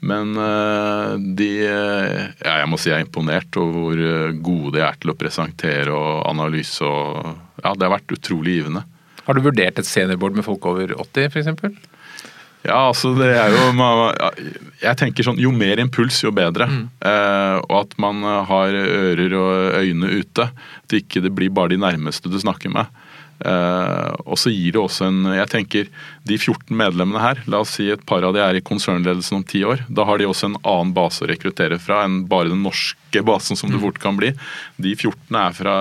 men 0.06 0.38
eh, 0.38 1.14
de 1.38 1.50
Ja, 1.66 2.60
jeg 2.62 2.70
må 2.70 2.78
si 2.80 2.92
jeg 2.92 3.00
er 3.00 3.06
imponert 3.08 3.58
over 3.58 3.78
hvor 3.82 4.02
eh, 4.04 4.38
gode 4.46 4.76
de 4.78 4.84
er 4.86 4.98
til 5.02 5.14
å 5.14 5.18
presentere 5.18 5.94
og 5.94 6.28
analyse 6.30 6.86
og 6.86 7.34
Ja, 7.64 7.74
det 7.74 7.88
har 7.88 7.96
vært 7.96 8.14
utrolig 8.14 8.60
givende. 8.60 8.84
Har 9.26 9.36
du 9.36 9.44
vurdert 9.44 9.80
et 9.82 9.90
seniorboard 9.90 10.38
med 10.38 10.46
folk 10.46 10.66
over 10.70 10.94
80 10.94 11.32
f.eks.? 11.34 11.80
Ja, 12.68 12.78
altså 12.90 13.14
det 13.16 13.30
er 13.38 13.54
jo 13.54 13.88
Jeg 14.82 15.00
tenker 15.00 15.24
sånn 15.26 15.40
jo 15.40 15.54
mer 15.56 15.80
impuls, 15.80 16.20
jo 16.24 16.34
bedre. 16.36 16.68
Eh, 16.68 17.58
og 17.64 17.76
at 17.82 17.98
man 18.02 18.22
har 18.22 18.76
ører 18.78 19.36
og 19.40 19.82
øyne 19.82 20.14
ute. 20.20 20.50
At 20.84 20.98
ikke 21.00 21.24
det 21.24 21.34
blir 21.36 21.54
bare 21.54 21.74
de 21.74 21.82
nærmeste 21.82 22.30
du 22.32 22.38
snakker 22.42 22.74
med. 22.74 22.92
Uh, 23.38 24.16
og 24.26 24.40
så 24.42 24.50
gir 24.50 24.74
det 24.74 24.80
også 24.82 25.12
en 25.12 25.28
Jeg 25.30 25.50
tenker 25.52 25.90
de 26.26 26.38
14 26.40 26.74
medlemmene 26.74 27.22
her, 27.22 27.42
la 27.46 27.60
oss 27.62 27.76
si 27.78 27.86
et 27.94 28.02
par 28.10 28.26
av 28.26 28.34
de 28.34 28.42
er 28.42 28.58
i 28.58 28.64
konsernledelsen 28.66 29.38
om 29.38 29.44
ti 29.46 29.62
år. 29.64 29.84
Da 29.88 30.08
har 30.10 30.18
de 30.18 30.26
også 30.28 30.50
en 30.50 30.58
annen 30.64 30.94
base 30.96 31.22
å 31.24 31.30
rekruttere 31.30 31.78
fra 31.80 32.02
enn 32.04 32.24
bare 32.28 32.50
den 32.50 32.66
norske 32.66 33.22
basen, 33.24 33.56
som 33.60 33.70
det 33.70 33.78
mm. 33.78 33.84
fort 33.86 34.02
kan 34.02 34.18
bli. 34.18 34.34
De 34.82 34.96
14 34.98 35.38
er 35.40 35.56
fra 35.56 35.76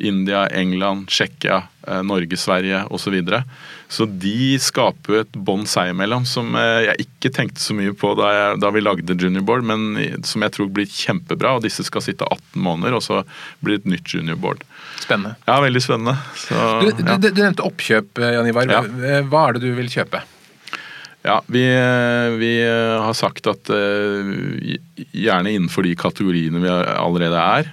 India, 0.00 0.46
England, 0.48 1.06
Tsjekkia, 1.12 1.60
uh, 1.86 2.00
Norge, 2.06 2.40
Sverige 2.40 2.82
osv. 2.88 3.04
Så, 3.04 3.12
videre. 3.12 3.42
så 3.92 4.06
de 4.08 4.56
skaper 4.58 5.20
et 5.20 5.36
bånd 5.36 5.68
seg 5.70 5.92
imellom 5.92 6.24
som 6.26 6.56
uh, 6.56 6.80
jeg 6.88 7.04
ikke 7.04 7.34
tenkte 7.36 7.62
så 7.62 7.76
mye 7.76 7.92
på 7.92 8.14
da, 8.18 8.32
jeg, 8.32 8.62
da 8.64 8.72
vi 8.72 8.82
lagde 8.82 9.18
juniorboard, 9.20 9.68
men 9.68 10.24
som 10.24 10.42
jeg 10.42 10.56
tror 10.56 10.72
blir 10.72 10.88
kjempebra. 10.88 11.58
og 11.58 11.68
Disse 11.68 11.84
skal 11.84 12.02
sitte 12.02 12.26
18 12.26 12.64
måneder, 12.64 12.96
og 12.96 13.04
så 13.04 13.22
blir 13.60 13.76
det 13.76 13.84
et 13.84 13.92
nytt 13.98 14.16
Junior 14.16 14.40
Board. 14.40 14.64
Spennende. 15.00 15.34
Ja, 15.46 15.58
veldig 15.60 15.82
spennende. 15.82 16.16
Så, 16.38 16.54
du, 16.54 16.86
ja. 16.90 17.16
du, 17.18 17.28
du, 17.28 17.42
nevnte 17.42 17.66
oppkjøp, 17.66 18.20
eh, 18.22 18.36
Jan 18.36 18.48
Ivar. 18.48 18.70
Ja. 18.70 18.84
Hva 19.28 19.48
er 19.48 19.56
det 19.56 19.64
du 19.66 19.74
vil 19.76 19.90
kjøpe? 19.92 20.22
Ja, 21.24 21.38
vi, 21.48 21.62
eh, 21.64 22.36
vi, 22.36 22.52
eh, 22.60 23.00
har 23.00 23.16
sagt 23.16 23.48
at 23.48 23.72
gjerne 23.72 25.54
innenfor 25.54 25.86
de 25.86 25.94
kategoriene 25.98 26.60
vi 26.62 26.70
allerede 26.70 27.40
er. 27.40 27.72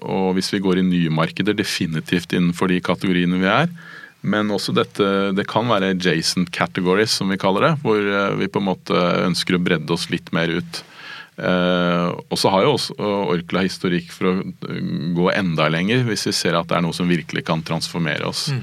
og 0.00 0.34
hvis 0.36 0.52
vi 0.54 0.62
går 0.64 0.80
i 0.80 0.88
nye 0.88 1.12
markeder, 1.12 1.56
definitivt 1.56 2.32
innenfor 2.36 2.68
de 2.72 2.80
kategoriene 2.80 3.40
vi 3.40 3.50
er. 3.50 3.72
Men 4.20 4.52
også 4.52 4.74
dette, 4.76 5.32
det 5.32 5.46
kan 5.48 5.68
være 5.68 5.94
adjacent 5.94 6.50
categories, 6.52 7.10
som 7.10 7.30
vi 7.32 7.40
kaller 7.40 7.70
det. 7.70 7.74
Hvor 7.84 8.36
vi 8.36 8.48
på 8.52 8.60
en 8.60 8.68
måte 8.68 9.04
ønsker 9.24 9.56
å 9.56 9.62
bredde 9.64 9.96
oss 9.96 10.10
litt 10.12 10.28
mer 10.36 10.48
ut. 10.60 10.82
Eh, 11.40 12.06
og 12.28 12.38
så 12.38 12.52
har 12.52 12.66
jo 12.66 12.74
også 12.74 12.94
Orkla 13.00 13.64
historikk 13.64 14.12
for 14.12 14.28
å 14.28 14.36
gå 15.16 15.30
enda 15.32 15.70
lenger, 15.72 16.04
hvis 16.08 16.26
vi 16.28 16.36
ser 16.36 16.58
at 16.58 16.68
det 16.68 16.76
er 16.76 16.84
noe 16.84 16.96
som 16.96 17.08
virkelig 17.08 17.46
kan 17.48 17.64
transformere 17.64 18.28
oss. 18.28 18.50
Mm. 18.52 18.62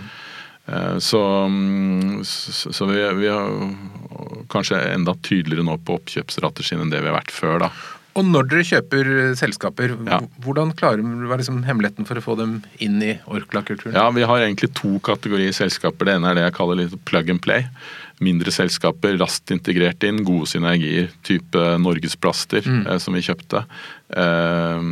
Eh, 0.68 0.96
så, 1.02 1.22
mm, 1.50 2.22
så 2.24 2.90
vi, 2.92 3.02
vi, 3.24 3.30
har 3.34 4.48
kanskje 4.54 4.82
enda 4.94 5.18
tydeligere 5.26 5.66
nå 5.66 5.80
på 5.82 5.98
oppkjøpsstrategien 6.02 6.84
enn 6.84 6.94
det 6.94 7.02
vi 7.02 7.10
har 7.10 7.18
vært 7.18 7.34
før. 7.34 7.62
da. 7.66 7.72
Og 8.18 8.26
når 8.26 8.48
dere 8.50 8.66
kjøper 8.66 9.10
selskaper, 9.38 9.92
ja. 10.10 10.18
hvordan 10.42 10.72
klarer 10.78 11.06
hva 11.06 11.36
er 11.36 11.42
liksom 11.44 11.60
hemmeligheten 11.68 12.08
for 12.10 12.18
å 12.18 12.24
få 12.26 12.34
dem 12.40 12.56
inn 12.82 12.98
i 13.06 13.12
Orkla-kulturen? 13.30 13.94
Ja, 13.94 14.10
Vi 14.14 14.26
har 14.26 14.42
egentlig 14.42 14.72
to 14.78 14.98
kategorier 15.06 15.54
selskaper. 15.54 16.10
Det 16.10 16.16
ene 16.18 16.32
er 16.32 16.40
det 16.40 16.48
jeg 16.48 16.58
kaller 16.58 16.82
litt 16.82 16.98
plug 17.06 17.30
and 17.30 17.44
play 17.46 17.68
mindre 18.24 18.54
selskaper 18.54 19.18
raskt 19.22 19.52
integrert 19.54 20.04
inn, 20.08 20.24
gode 20.26 20.50
synergier. 20.50 21.12
Type 21.28 21.64
Norgesplaster, 21.82 22.66
mm. 22.66 22.84
eh, 22.88 23.00
som 23.04 23.18
vi 23.18 23.26
kjøpte. 23.26 23.64
Eh, 24.08 24.88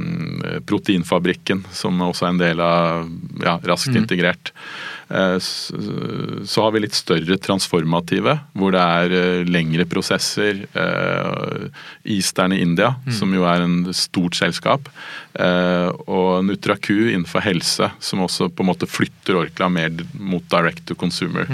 proteinfabrikken, 0.67 1.63
som 1.73 2.03
også 2.05 2.27
er 2.27 2.33
en 2.33 2.43
del 2.43 2.61
av 2.63 3.09
ja, 3.41 3.57
raskt 3.71 3.93
mm. 3.93 4.01
integrert. 4.03 4.53
Eh, 5.09 5.37
så, 5.39 5.77
så, 6.45 6.61
har 6.63 6.73
vi 6.73 6.81
litt 6.81 6.97
større 6.97 7.37
transformative, 7.41 8.37
hvor 8.57 8.73
det 8.75 8.83
er 8.83 9.15
eh, 9.19 9.47
lengre 9.49 9.85
prosesser. 9.89 10.65
Eh, 10.73 11.67
Eastern 12.15 12.55
i 12.55 12.61
India, 12.63 12.95
mm. 13.05 13.13
som 13.19 13.33
jo 13.35 13.45
er 13.49 13.65
en 13.65 13.79
stort 13.95 14.37
selskap. 14.37 14.89
Og 15.35 16.45
Nutraku 16.47 17.09
innenfor 17.09 17.43
helse, 17.43 17.89
som 17.99 18.21
også 18.23 18.47
på 18.53 18.63
en 18.63 18.69
måte 18.69 18.87
flytter 18.87 19.41
Orkla 19.41 19.67
mer 19.73 19.91
mot 20.15 20.45
direct 20.53 20.85
to 20.87 20.95
consumer. 20.95 21.49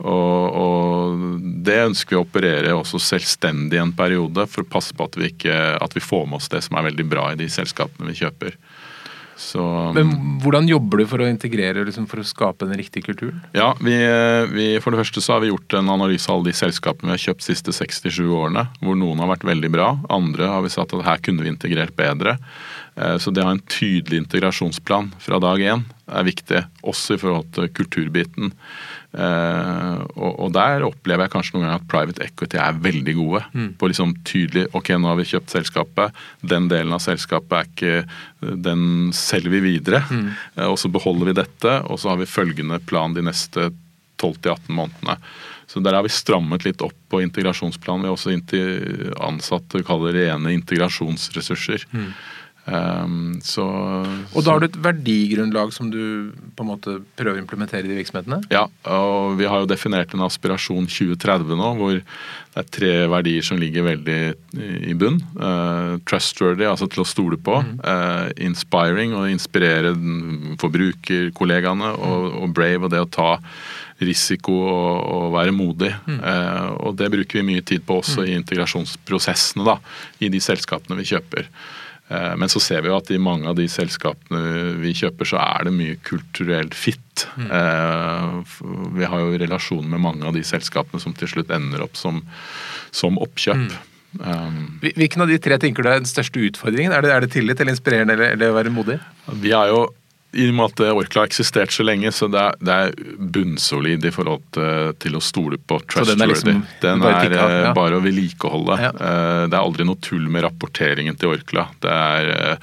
Og, 0.00 0.60
og, 0.60 1.24
det 1.60 1.76
ønsker 1.90 2.16
vi 2.16 2.20
å 2.20 2.24
operere 2.24 2.76
også 2.76 3.00
selvstendig 3.04 3.76
i 3.76 3.82
en 3.82 3.92
periode, 3.96 4.46
for 4.48 4.64
å 4.64 4.70
passe 4.70 4.96
på 4.96 5.06
at 5.06 5.18
vi, 5.20 5.32
ikke, 5.34 5.56
at 5.76 5.96
vi 5.96 6.04
får 6.04 6.24
med 6.26 6.40
oss 6.40 6.48
det 6.52 6.62
som 6.64 6.78
er 6.78 6.88
veldig 6.88 7.06
bra 7.10 7.30
i 7.32 7.40
de 7.40 7.50
selskapene 7.52 8.08
vi 8.08 8.22
kjøper. 8.22 8.56
Så, 9.40 9.62
Men 9.96 10.10
Hvordan 10.42 10.68
jobber 10.68 11.00
du 11.00 11.06
for 11.08 11.24
å 11.24 11.28
integrere, 11.30 11.80
liksom, 11.86 12.04
for 12.10 12.20
å 12.20 12.26
skape 12.28 12.66
den 12.68 12.76
riktige 12.76 13.08
kulturen? 13.08 13.38
Ja, 13.56 13.70
vi, 13.80 13.94
vi, 14.52 14.66
For 14.84 14.92
det 14.92 15.00
første 15.00 15.22
så 15.24 15.34
har 15.34 15.44
vi 15.44 15.48
gjort 15.48 15.78
en 15.78 15.88
analyse 15.88 16.28
av 16.28 16.38
alle 16.38 16.50
de 16.50 16.58
selskapene 16.58 17.08
vi 17.08 17.16
har 17.16 17.22
kjøpt 17.22 17.46
de 17.46 17.48
siste 17.48 17.72
67 17.72 18.20
årene. 18.28 18.66
Hvor 18.84 18.98
noen 19.00 19.22
har 19.24 19.32
vært 19.32 19.48
veldig 19.48 19.72
bra, 19.72 19.88
andre 20.12 20.50
har 20.52 20.60
vi 20.66 20.72
sagt 20.74 20.92
at 20.96 21.06
her 21.08 21.24
kunne 21.24 21.46
vi 21.46 21.54
integrert 21.54 21.96
bedre. 21.96 22.36
Eh, 23.00 23.16
så 23.22 23.32
det 23.32 23.42
å 23.42 23.48
ha 23.48 23.56
en 23.56 23.66
tydelig 23.70 24.24
integrasjonsplan 24.24 25.14
fra 25.22 25.40
dag 25.42 25.62
én 25.64 25.84
er 26.10 26.26
viktig, 26.26 26.64
også 26.82 27.16
i 27.16 27.20
forhold 27.22 27.52
til 27.54 27.70
kulturbiten. 27.72 28.50
Uh, 29.10 30.06
og, 30.22 30.52
der 30.54 30.84
opplever 30.86 31.24
jeg 31.26 31.32
kanskje 31.32 31.56
noen 31.56 31.64
ganger 31.64 31.80
at 31.80 31.88
private 31.90 32.22
equity 32.22 32.58
er 32.62 32.76
veldig 32.78 33.14
gode. 33.18 33.40
Mm. 33.50 33.68
På 33.78 33.88
liksom 33.90 34.12
tydelig 34.26 34.68
Ok, 34.78 34.92
nå 34.94 35.10
har 35.10 35.18
vi 35.18 35.26
kjøpt 35.32 35.54
selskapet. 35.54 36.20
Den 36.46 36.68
delen 36.70 36.94
av 36.94 37.02
selskapet 37.02 37.56
er 37.58 37.70
ikke 37.70 38.54
Den 38.68 39.10
selger 39.14 39.54
vi 39.56 39.62
videre. 39.64 40.02
Mm. 40.10 40.28
Uh, 40.58 40.68
og 40.68 40.78
så 40.82 40.90
beholder 40.94 41.30
vi 41.30 41.38
dette, 41.40 41.76
og 41.90 41.98
så 42.02 42.12
har 42.12 42.20
vi 42.22 42.30
følgende 42.30 42.78
plan 42.86 43.14
de 43.16 43.26
neste 43.26 43.70
12-18 44.20 44.70
månedene. 44.78 45.18
Så 45.70 45.82
der 45.82 45.94
har 45.94 46.06
vi 46.06 46.10
strammet 46.10 46.66
litt 46.66 46.82
opp 46.82 46.98
på 47.10 47.22
integrasjonsplanen. 47.22 48.02
Vi 48.02 48.10
har 48.10 48.16
også 48.18 49.22
ansatt 49.26 49.78
kaller 49.86 50.14
det 50.14 50.26
rene 50.26 50.54
integrasjonsressurser. 50.58 51.86
Mm. 51.94 52.10
Um, 52.70 53.40
så, 53.42 53.64
og 54.30 54.44
da 54.46 54.54
har 54.54 54.62
du 54.62 54.68
et 54.68 54.78
verdigrunnlag 54.78 55.72
som 55.74 55.88
du 55.90 56.30
på 56.54 56.64
en 56.64 56.70
måte 56.70 56.98
prøver 57.18 57.38
å 57.38 57.42
implementere 57.42 57.84
i 57.88 57.90
de 57.90 57.98
virksomhetene? 57.98 58.40
Ja, 58.52 58.68
og 58.86 59.40
vi 59.40 59.48
har 59.50 59.62
jo 59.62 59.70
definert 59.70 60.14
en 60.14 60.22
aspirasjon 60.26 60.86
2030 60.86 61.58
nå, 61.58 61.72
hvor 61.80 61.98
det 61.98 62.62
er 62.62 62.70
tre 62.74 62.92
verdier 63.10 63.44
som 63.46 63.58
ligger 63.60 63.86
veldig 63.86 64.18
i 64.90 64.94
bunn. 64.98 65.20
Uh, 65.38 65.98
trustworthy, 66.08 66.66
altså 66.66 66.88
til 66.90 67.04
å 67.04 67.08
stole 67.08 67.38
på. 67.38 67.60
Mm. 67.62 67.76
Uh, 67.84 68.26
inspiring, 68.48 69.14
å 69.14 69.26
inspirere 69.30 69.92
forbrukerkollegaene. 70.62 71.92
Mm. 71.94 72.08
Og, 72.08 72.26
og, 72.42 72.48
brave, 72.56 72.86
og 72.86 72.94
det 72.94 73.02
å 73.02 73.10
ta 73.10 73.30
risiko 74.00 74.54
og, 74.64 74.96
og 75.14 75.26
være 75.36 75.54
modig. 75.54 75.92
Mm. 76.06 76.18
Uh, 76.24 76.70
og 76.88 76.96
det 76.98 77.10
bruker 77.12 77.40
vi 77.40 77.46
mye 77.52 77.66
tid 77.66 77.84
på 77.86 78.00
også 78.00 78.24
mm. 78.24 78.26
i 78.26 78.38
integrasjonsprosessene 78.40 79.66
da, 79.66 79.78
i 80.18 80.32
de 80.32 80.42
selskapene 80.42 80.98
vi 81.00 81.08
kjøper. 81.12 81.50
Eh, 82.10 82.32
men 82.36 82.50
så 82.50 82.60
ser 82.62 82.82
vi 82.82 82.90
jo 82.90 82.96
at 82.98 83.10
i 83.14 83.20
mange 83.22 83.46
av 83.50 83.58
de 83.58 83.68
selskapene 83.70 84.74
vi 84.82 84.94
kjøper, 84.98 85.28
så 85.30 85.38
er 85.42 85.68
det 85.68 85.74
mye 85.76 85.98
kulturelt 86.06 86.74
fit. 86.74 87.26
Mm. 87.38 87.50
Eh, 87.60 88.56
vi 88.98 89.10
har 89.12 89.22
jo 89.22 89.38
relasjon 89.38 89.86
med 89.92 90.02
mange 90.02 90.26
av 90.26 90.34
de 90.34 90.42
selskapene 90.46 91.02
som 91.02 91.14
til 91.14 91.30
slutt 91.30 91.54
ender 91.54 91.84
opp 91.86 91.94
som, 92.00 92.22
som 92.90 93.20
oppkjøp. 93.22 93.68
Mm. 93.68 93.86
Um, 94.18 94.80
Hvilken 94.82 95.22
av 95.22 95.30
de 95.30 95.36
tre 95.38 95.54
tenker 95.62 95.86
du 95.86 95.90
er 95.92 96.00
den 96.00 96.10
største 96.10 96.42
utfordringen? 96.42 96.90
Er 96.90 97.04
det, 97.04 97.12
er 97.14 97.22
det 97.22 97.30
tillit 97.36 97.60
eller 97.62 97.76
inspirerende 97.76 98.16
eller, 98.16 98.34
eller 98.34 98.50
å 98.50 98.56
være 98.56 98.72
modig? 98.74 98.96
Vi 99.38 99.52
har 99.54 99.70
jo 99.70 99.84
i 100.32 100.46
og 100.46 100.54
med 100.54 100.68
at 100.68 100.82
Orkla 100.92 101.24
har 101.24 101.30
eksistert 101.30 101.72
så 101.74 101.84
lenge, 101.86 102.12
så 102.14 102.28
det 102.30 102.38
er, 102.38 102.58
det 102.62 102.76
er 102.76 103.16
bunnsolid 103.34 104.04
i 104.06 104.12
forhold 104.14 104.44
til, 104.54 104.92
til, 105.02 105.16
å 105.18 105.22
stole 105.24 105.58
på 105.58 105.80
trustworthy. 105.82 106.12
Den 106.12 106.22
er, 106.22 106.30
liksom, 106.30 106.62
den 106.84 107.02
er 107.02 107.18
tikka, 107.18 107.40
ja. 107.40 107.58
Eh, 107.64 107.74
bare 107.74 107.98
å 107.98 108.04
vedlikeholde. 108.04 108.78
Ja. 108.78 108.92
Eh, 108.94 109.42
det 109.50 109.58
er 109.58 109.64
aldri 109.64 109.88
noe 109.88 109.98
tull 110.06 110.30
med 110.30 110.46
rapporteringen 110.46 111.18
til 111.18 111.34
Orkla. 111.34 111.66
Det 111.82 111.98
er 111.98 112.56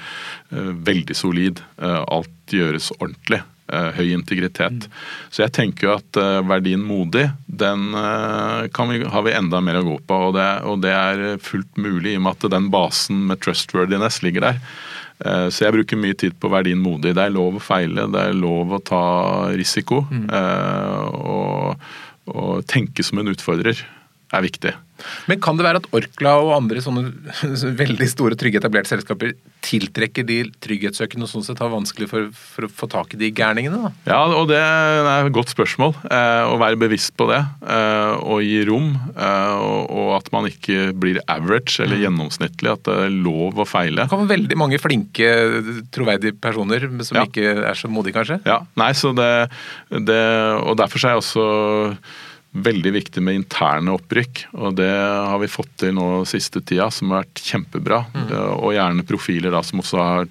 veldig 0.88 1.16
solid. 1.18 1.62
Alt 1.84 2.56
gjøres 2.56 2.94
ordentlig. 3.02 3.44
Høy 3.68 4.14
integritet. 4.14 4.86
Mm. 4.88 5.00
Så 5.28 5.42
jeg 5.44 5.52
tenker 5.58 5.90
jo 5.90 5.96
at 5.98 6.20
verdien 6.48 6.80
modig, 6.80 7.26
den 7.52 7.90
vi, 7.92 9.02
har 9.12 9.26
vi 9.26 9.34
enda 9.36 9.60
mer 9.60 9.82
å 9.82 9.88
gå 9.90 9.98
på. 10.08 10.22
Og 10.30 10.38
det, 10.38 10.48
og 10.64 10.80
det 10.86 10.94
er 10.96 11.26
fullt 11.44 11.76
mulig 11.76 12.14
i 12.14 12.22
og 12.22 12.30
med 12.30 12.38
at 12.38 12.54
den 12.56 12.72
basen 12.72 13.26
med 13.28 13.44
trustworthiness 13.44 14.22
ligger 14.24 14.48
der. 14.48 14.64
Eh, 15.26 15.48
så 15.54 15.66
jeg 15.66 15.76
bruker 15.78 16.00
mye 16.00 16.18
tid 16.18 16.38
på 16.38 16.50
å 16.50 16.54
være 16.54 16.70
din 16.72 16.82
modig. 16.84 17.16
Det 17.18 17.24
er 17.26 17.34
lov 17.34 17.58
å 17.58 17.64
feile, 17.64 18.08
det 18.14 18.26
er 18.30 18.38
lov 18.38 18.76
å 18.78 18.84
ta 18.84 19.04
risiko. 19.58 20.04
Mm. 20.12 20.28
Og, 21.18 21.88
og 22.34 22.68
tenke 22.70 23.06
som 23.06 23.22
en 23.22 23.34
utfordrer 23.34 23.82
er 24.34 24.46
viktig. 24.46 24.74
Men 25.30 25.42
kan 25.44 25.60
det 25.60 25.66
være 25.68 25.82
at 25.82 25.90
Orkla 25.96 26.38
og 26.44 26.54
andre 26.58 26.84
sånne 26.84 27.12
veldig 27.84 28.10
store, 28.12 28.38
trygge 28.40 28.62
etablerte 28.62 28.94
selskaper 28.96 29.36
tiltrekker 29.68 30.26
de 30.28 30.40
trygghetssøkende 30.64 31.26
og 31.26 31.32
sånn 31.32 31.46
sett 31.46 31.62
har 31.62 31.72
vanskelig 31.72 32.08
for, 32.12 32.28
for, 32.32 32.68
å 32.68 32.72
få 32.72 32.90
tak 32.92 33.16
i 33.16 33.20
de 33.22 33.32
gærningene? 33.36 33.80
da? 33.88 33.92
Ja, 34.08 34.20
og 34.38 34.50
det 34.52 34.60
er 34.60 35.28
et 35.28 35.34
godt 35.36 35.52
spørsmål. 35.52 35.96
Eh, 36.08 36.44
å 36.48 36.58
være 36.62 36.80
bevisst 36.80 37.16
på 37.20 37.28
det 37.32 37.40
eh, 37.42 38.14
og 38.22 38.44
gi 38.46 38.62
rom. 38.70 38.94
Eh, 39.14 39.56
og, 39.58 39.82
og, 39.92 40.12
at 40.18 40.32
man 40.36 40.50
ikke 40.50 40.92
blir 40.98 41.20
average 41.26 41.82
eller 41.84 41.98
mm. 41.98 42.04
gjennomsnittlig. 42.06 42.76
At 42.78 42.86
det 42.88 43.00
er 43.08 43.18
lov 43.28 43.60
å 43.60 43.68
feile. 43.68 44.04
Det 44.04 44.14
kan 44.14 44.24
være 44.24 44.36
veldig 44.36 44.60
mange 44.60 44.82
flinke, 44.82 45.34
troverdige 45.96 46.38
personer 46.42 46.88
som 47.02 47.22
ja. 47.22 47.28
ikke 47.28 47.58
er 47.68 47.78
så 47.78 47.92
modige, 47.92 48.18
kanskje? 48.20 48.40
Ja, 48.48 48.62
nei, 48.80 48.94
så 48.98 49.14
det, 49.18 49.32
det 49.90 50.24
Og 50.64 50.78
derfor 50.80 51.04
er 51.04 51.16
jeg 51.16 51.26
også 51.26 51.46
veldig 52.64 52.92
viktig 52.96 53.22
med 53.24 53.38
interne 53.40 53.94
opprykk. 53.96 54.44
og 54.58 54.76
Det 54.80 54.90
har 54.90 55.38
vi 55.42 55.50
fått 55.52 55.74
til 55.84 55.94
nå 55.98 56.08
siste 56.30 56.62
tida, 56.62 56.90
som 56.94 57.12
har 57.14 57.26
vært 57.26 57.44
kjempebra. 57.44 58.02
Mm. 58.14 58.32
Og 58.58 58.74
gjerne 58.76 59.06
profiler 59.08 59.54
da, 59.54 59.62
som 59.66 59.84
også 59.84 60.00
har 60.02 60.30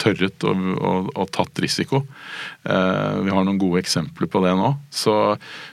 tørret 0.00 0.46
og, 0.48 0.64
og, 0.78 1.10
og 1.14 1.30
tatt 1.34 1.62
risiko. 1.62 2.02
Eh, 2.64 3.18
vi 3.24 3.34
har 3.34 3.44
noen 3.46 3.60
gode 3.60 3.82
eksempler 3.82 4.30
på 4.30 4.42
det 4.44 4.54
nå. 4.58 4.72
Så, 4.90 5.14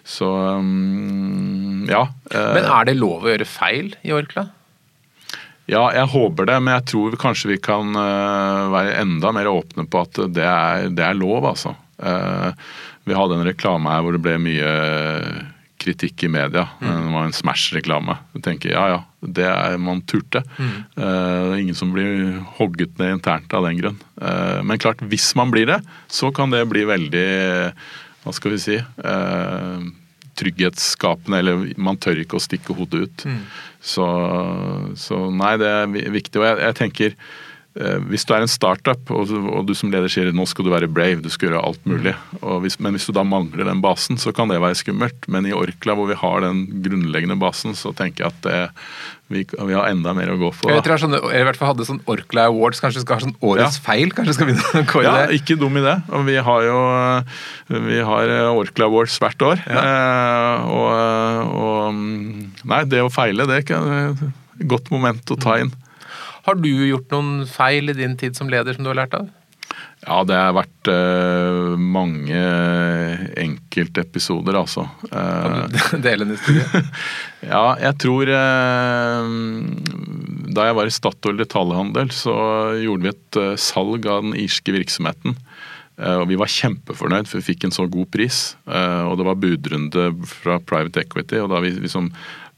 så 0.03 0.29
um, 0.59 1.85
ja. 1.89 2.05
Eh, 2.31 2.51
men 2.57 2.69
er 2.69 2.89
det 2.89 2.97
lov 2.99 3.25
å 3.25 3.33
gjøre 3.33 3.49
feil 3.49 3.95
i 4.05 4.13
Orkla? 4.15 4.47
Ja, 5.71 5.87
jeg 5.95 6.11
håper 6.13 6.45
det, 6.45 6.59
men 6.61 6.75
jeg 6.75 6.85
tror 6.91 7.15
kanskje 7.17 7.55
vi 7.55 7.61
kan 7.63 7.95
uh, 7.97 8.69
være 8.69 8.99
enda 9.01 9.31
mer 9.33 9.49
åpne 9.49 9.87
på 9.89 10.03
at 10.05 10.19
det 10.35 10.45
er, 10.45 10.91
det 10.93 11.07
er 11.07 11.17
lov, 11.17 11.47
altså. 11.55 11.73
Uh, 11.97 12.53
Vi 13.05 13.13
hadde 13.17 13.37
en 13.37 13.47
reklame 13.47 13.89
her 13.89 14.03
hvor 14.03 14.15
det 14.15 14.21
ble 14.25 14.35
mye 14.41 14.69
kritikk 15.85 16.25
i 16.25 16.29
media. 16.31 16.65
Mm. 16.81 16.93
Det 16.93 17.13
var 17.13 17.27
en 17.27 17.35
Smash-reklame. 17.35 18.17
Du 18.33 18.41
tenker 18.43 18.73
ja 18.73 18.85
ja, 18.91 19.01
det 19.21 19.45
er 19.47 19.77
man 19.81 20.01
turte. 20.09 20.41
Mm. 20.57 20.71
Eh, 20.97 21.05
er 21.05 21.59
ingen 21.61 21.77
som 21.77 21.93
blir 21.93 22.39
hogget 22.57 22.97
ned 23.01 23.19
internt 23.19 23.53
av 23.53 23.67
den 23.67 23.79
grunn. 23.81 23.99
Eh, 24.21 24.61
Men 24.65 24.81
klart, 24.81 25.03
hvis 25.05 25.29
man 25.37 25.53
blir 25.53 25.69
det, 25.69 25.79
så 26.07 26.33
kan 26.35 26.53
det 26.53 26.65
bli 26.71 26.85
veldig 26.89 27.27
Hva 28.25 28.33
skal 28.33 28.55
vi 28.55 28.57
si 28.63 28.75
eh, 28.81 29.85
Trygghetsskapende, 30.35 31.39
eller 31.39 31.61
man 31.79 31.95
tør 32.01 32.19
ikke 32.19 32.35
å 32.35 32.43
stikke 32.43 32.75
hodet 32.75 33.05
ut. 33.05 33.25
Mm. 33.29 33.41
Så, 33.79 34.05
så 34.99 35.19
nei, 35.31 35.53
det 35.61 35.69
er 35.69 36.11
viktig. 36.11 36.41
Og 36.41 36.47
jeg, 36.49 36.57
jeg 36.65 36.77
tenker 36.81 37.13
eh, 37.13 37.44
hvis 37.75 38.23
du 38.23 38.31
er 38.31 38.45
en 38.45 38.47
startup 38.47 39.09
og, 39.11 39.31
og 39.35 39.65
du 39.67 39.73
som 39.75 39.89
leder 39.91 40.07
sier 40.07 40.29
nå 40.31 40.45
skal 40.47 40.63
du 40.63 40.71
være 40.71 40.87
brave, 40.87 41.19
du 41.19 41.27
skal 41.33 41.49
gjøre 41.49 41.63
alt 41.67 41.81
mulig, 41.89 42.13
hvis, 42.63 42.77
men 42.79 42.95
hvis 42.95 43.09
du 43.09 43.11
da 43.17 43.25
mangler 43.27 43.67
den 43.67 43.81
basen, 43.83 44.15
så 44.21 44.31
kan 44.35 44.47
det 44.47 44.61
være 44.63 44.77
skummelt. 44.79 45.27
Men 45.27 45.43
i 45.49 45.51
Orkla 45.55 45.97
hvor 45.99 46.07
vi 46.07 46.15
har 46.21 46.45
den 46.45 46.63
grunnleggende 46.85 47.35
basen, 47.41 47.75
så 47.75 47.91
tenker 47.97 48.23
jeg 48.23 48.31
at 48.31 48.39
det, 48.47 48.61
vi, 49.33 49.41
vi 49.43 49.75
har 49.75 49.89
enda 49.89 50.13
mer 50.15 50.31
å 50.31 50.37
gå 50.39 50.53
for. 50.55 50.71
Jeg 50.71 50.77
vet 50.79 50.87
tror 50.87 50.95
jeg, 50.95 51.03
sånn, 51.03 51.17
jeg 51.33 51.43
i 51.43 51.47
hvert 51.49 51.59
fall 51.59 51.71
hadde 51.73 51.87
sånn 51.89 51.99
Orkla 52.15 52.47
Awards. 52.47 52.79
Kanskje 52.83 53.01
vi 53.01 53.05
skal 53.07 53.17
ha 53.19 53.25
sånn 53.25 53.37
Årets 53.51 53.79
Ja. 53.81 53.85
feil? 53.89 54.11
Kanskje 54.15 54.35
skal 54.37 54.47
vi 54.51 54.55
begynne 54.55 54.83
å 54.85 54.89
kåre 54.93 55.05
Ja, 55.09 55.15
det? 55.25 55.39
ikke 55.41 55.57
dum 55.59 55.79
idé. 55.81 55.95
Og 56.15 56.27
vi 56.29 56.35
har 56.47 56.67
jo 56.69 56.79
vi 57.89 57.99
har 58.07 58.35
eh, 58.39 58.51
Orkla 58.63 58.87
Awards 58.87 59.19
hvert 59.19 59.47
år. 59.51 59.63
Eh, 59.65 60.69
og, 60.79 61.55
og 61.59 61.97
mm, 61.97 62.43
Nei, 62.71 62.83
det 62.91 63.01
å 63.03 63.11
feile, 63.11 63.47
det 63.49 63.63
er 63.65 63.81
et 64.13 64.69
godt 64.71 64.93
moment 64.93 65.33
å 65.35 65.39
ta 65.41 65.57
inn. 65.63 65.73
Har 66.45 66.59
du 66.61 66.69
gjort 66.69 67.09
noen 67.13 67.47
feil 67.49 67.89
i 67.89 67.97
din 67.97 68.15
tid 68.19 68.37
som 68.37 68.51
leder 68.51 68.77
som 68.77 68.85
du 68.85 68.91
har 68.91 69.01
lært 69.01 69.17
av? 69.17 69.31
Ja, 70.05 70.19
det 70.27 70.35
har 70.37 70.53
vært 70.53 70.89
uh, 70.91 71.73
mange 71.81 72.41
enkeltepisoder, 73.41 74.57
altså. 74.59 74.85
Eh, 75.09 75.41
Kan 75.41 75.73
du 75.73 76.03
dele 76.05 76.27
en 76.27 76.35
historie? 76.35 76.83
Ja, 77.45 77.75
jeg 77.77 77.97
tror 78.01 78.29
uh, 78.29 79.27
Da 80.53 80.67
jeg 80.69 80.77
var 80.77 80.89
i 80.89 80.93
Statoil 80.93 81.41
detaljhandel, 81.41 82.13
så 82.13 82.35
gjorde 82.81 83.07
vi 83.07 83.13
et 83.15 83.41
uh, 83.41 83.55
salg 83.59 84.05
av 84.09 84.27
den 84.27 84.37
irske 84.45 84.75
virksomheten. 84.77 85.39
Eh, 85.95 86.17
og 86.19 86.27
vi 86.27 86.37
var 86.39 86.51
kjempefornøyd, 86.51 87.27
for 87.29 87.39
vi 87.39 87.53
fikk 87.53 87.67
en 87.67 87.75
så 87.75 87.85
god 87.91 88.09
pris. 88.11 88.39
Eh, 88.67 89.03
og 89.07 89.15
det 89.19 89.27
var 89.29 89.39
budrunde 89.39 90.09
fra 90.27 90.57
Private 90.59 91.05
Equity, 91.05 91.39
og 91.39 91.53
da 91.53 91.61
vi 91.63 91.71
liksom 91.77 92.11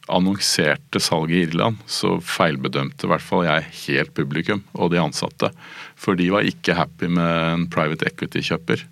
annonserte 0.07 1.01
salget 1.03 1.35
i 1.35 1.41
Irland, 1.47 1.79
så 1.89 2.17
feilbedømte 2.23 3.07
i 3.07 3.11
hvert 3.11 3.23
fall 3.23 3.45
jeg 3.47 3.71
helt 3.83 4.13
publikum 4.15 4.63
og 4.73 4.91
de 4.93 5.01
ansatte. 5.01 5.51
For 5.99 6.17
de 6.17 6.29
var 6.31 6.47
ikke 6.47 6.77
happy 6.77 7.09
med 7.11 7.31
en 7.53 7.65
private 7.71 8.07
equity-kjøper. 8.09 8.83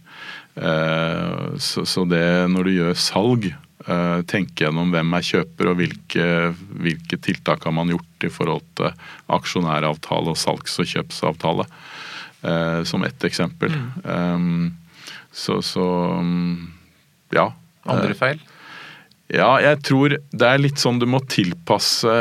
Eh, 0.56 1.56
Så, 1.60 2.06
det 2.10 2.50
når 2.52 2.64
du 2.64 2.72
gjør 2.76 2.96
salg, 3.00 3.50
eh, 3.88 4.22
tenke 4.28 4.66
gjennom 4.66 4.92
hvem 4.92 5.14
er 5.16 5.28
kjøper 5.30 5.72
og 5.72 5.78
hvilke, 5.80 6.28
hvilke 6.84 7.20
tiltak 7.20 7.64
har 7.64 7.76
man 7.76 7.92
gjort 7.94 8.28
i 8.28 8.32
forhold 8.32 8.66
til 8.76 8.92
aksjonæravtale 9.30 10.34
og 10.34 10.40
salgs- 10.40 10.80
og 10.80 10.90
kjøpsavtale, 10.90 11.68
eh, 12.44 12.84
som 12.84 13.04
ett 13.04 13.24
eksempel. 13.24 13.72
Mm. 14.04 14.74
Så, 15.36 15.62
så 15.62 15.84
um, 16.20 16.72
ja. 17.36 17.52
Andre 17.86 18.16
feil? 18.16 18.40
Ja, 19.34 19.56
jeg 19.58 19.80
tror 19.88 20.14
det 20.14 20.48
er 20.48 20.62
litt 20.62 20.78
sånn 20.78 21.00
du 21.02 21.08
må 21.10 21.18
tilpasse 21.32 22.12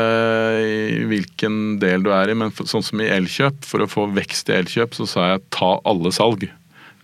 i 0.57 1.03
hvilken 1.05 1.77
del 1.81 2.05
du 2.05 2.09
er 2.15 2.31
i. 2.33 2.37
Men 2.37 2.53
for, 2.55 2.69
sånn 2.69 2.85
som 2.85 3.01
i 3.03 3.11
Elkjøp, 3.13 3.61
for 3.67 3.85
å 3.85 3.89
få 3.89 4.07
vekst 4.15 4.49
i 4.49 4.57
Elkjøp, 4.57 4.97
så 4.97 5.09
sa 5.09 5.27
jeg 5.33 5.45
ta 5.53 5.75
alle 5.85 6.13
salg. 6.15 6.47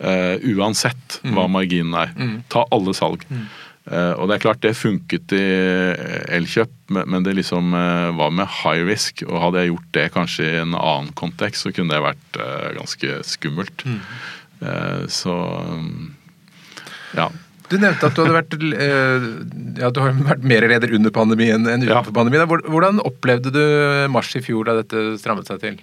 Uh, 0.02 0.42
uansett 0.58 1.20
hva 1.30 1.46
marginen 1.52 1.94
er. 1.94 2.16
Ta 2.50 2.66
alle 2.74 2.96
salg. 2.98 3.28
Eh, 3.90 4.14
og 4.14 4.28
det 4.30 4.36
er 4.36 4.44
klart 4.44 4.62
det 4.62 4.76
funket 4.78 5.34
i 5.34 5.46
Elkjøp, 6.38 6.74
men, 6.94 7.24
det 7.26 7.34
liksom 7.40 7.74
uh, 7.74 8.12
var 8.14 8.34
med 8.36 8.50
high 8.62 8.86
risk. 8.86 9.24
Og 9.28 9.40
hadde 9.42 9.64
jeg 9.64 9.72
gjort 9.72 9.92
det 9.98 10.08
kanskje 10.14 10.48
i 10.48 10.60
en 10.62 10.76
annen 10.78 11.12
kontekst, 11.18 11.66
så 11.66 11.74
kunne 11.74 11.96
det 11.96 12.04
vært 12.06 12.42
eh, 12.42 12.68
ganske 12.78 13.22
skummelt. 13.28 13.86
Eh, 14.62 15.08
så 15.10 15.38
um, 15.66 16.12
ja. 17.18 17.32
Du 17.72 17.78
nevnte 17.80 18.04
at 18.10 18.18
du 18.18 18.22
hadde 18.26 18.36
vært, 18.36 18.56
eh, 18.76 19.28
ja, 19.80 19.90
du 19.96 20.02
har 20.04 20.12
vært 20.28 20.44
mer 20.44 20.66
leder 20.68 20.92
under 20.98 21.14
pandemien 21.16 21.64
enn 21.72 21.86
Ja. 21.88 22.02
utenfor 22.02 22.14
pandemien. 22.18 22.44
Hvordan 22.68 23.00
opplevde 23.08 23.54
du 23.56 23.62
mars 24.12 24.34
i 24.36 24.42
fjor 24.44 24.68
da 24.68 24.82
dette 24.82 25.16
strammet 25.22 25.48
seg 25.48 25.62
til? 25.64 25.80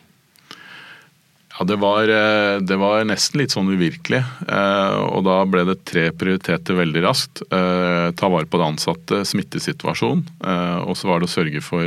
Ja, 1.59 1.65
det 1.67 1.77
var, 1.83 2.07
eh, 2.07 2.61
det 2.63 2.77
var 2.79 3.03
nesten 3.03 3.41
litt 3.41 3.51
sånn 3.51 3.67
uvirkelig. 3.73 4.21
eh, 4.47 4.99
Og 5.11 5.25
da 5.27 5.45
ble 5.45 5.65
det 5.67 5.85
tre 5.85 6.11
prioriteter 6.13 6.79
veldig 6.79 7.03
raskt. 7.03 7.43
Eh, 7.51 8.13
Ta 8.15 8.29
vare 8.29 8.47
på 8.47 8.59
det 8.59 8.69
ansatte, 8.79 9.25
smittesituasjon. 9.27 10.23
eh, 10.45 10.79
Og 10.87 10.95
så 10.97 11.09
var 11.09 11.19
det 11.19 11.27
å 11.27 11.35
sørge 11.35 11.63
for 11.63 11.83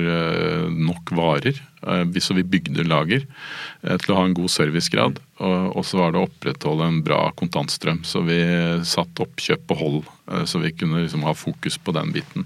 nok 0.69 1.09
varer. 1.11 1.55
hvis 1.81 2.29
vi- 2.29 2.43
bygde 2.43 2.87
lager 2.87 3.25
til 3.81 4.13
å 4.13 4.15
ha 4.15 4.25
en 4.25 4.35
god 4.35 4.49
servicegrad. 4.51 5.17
Og 5.39 5.83
så 5.83 5.97
var 5.97 6.11
det 6.11 6.19
å 6.21 6.29
opprettholde 6.29 6.85
en 6.87 7.01
bra 7.01 7.31
kontantstrøm. 7.31 8.03
Så 8.05 8.23
vi 8.23 8.37
satte 8.85 9.25
oppkjøp 9.25 9.65
på 9.67 9.75
hold, 9.75 10.03
så 10.45 10.61
vi 10.61 10.69
kunne 10.73 11.01
liksom 11.01 11.23
ha 11.23 11.33
fokus 11.33 11.79
på 11.79 11.91
den 11.91 12.11
biten. 12.13 12.45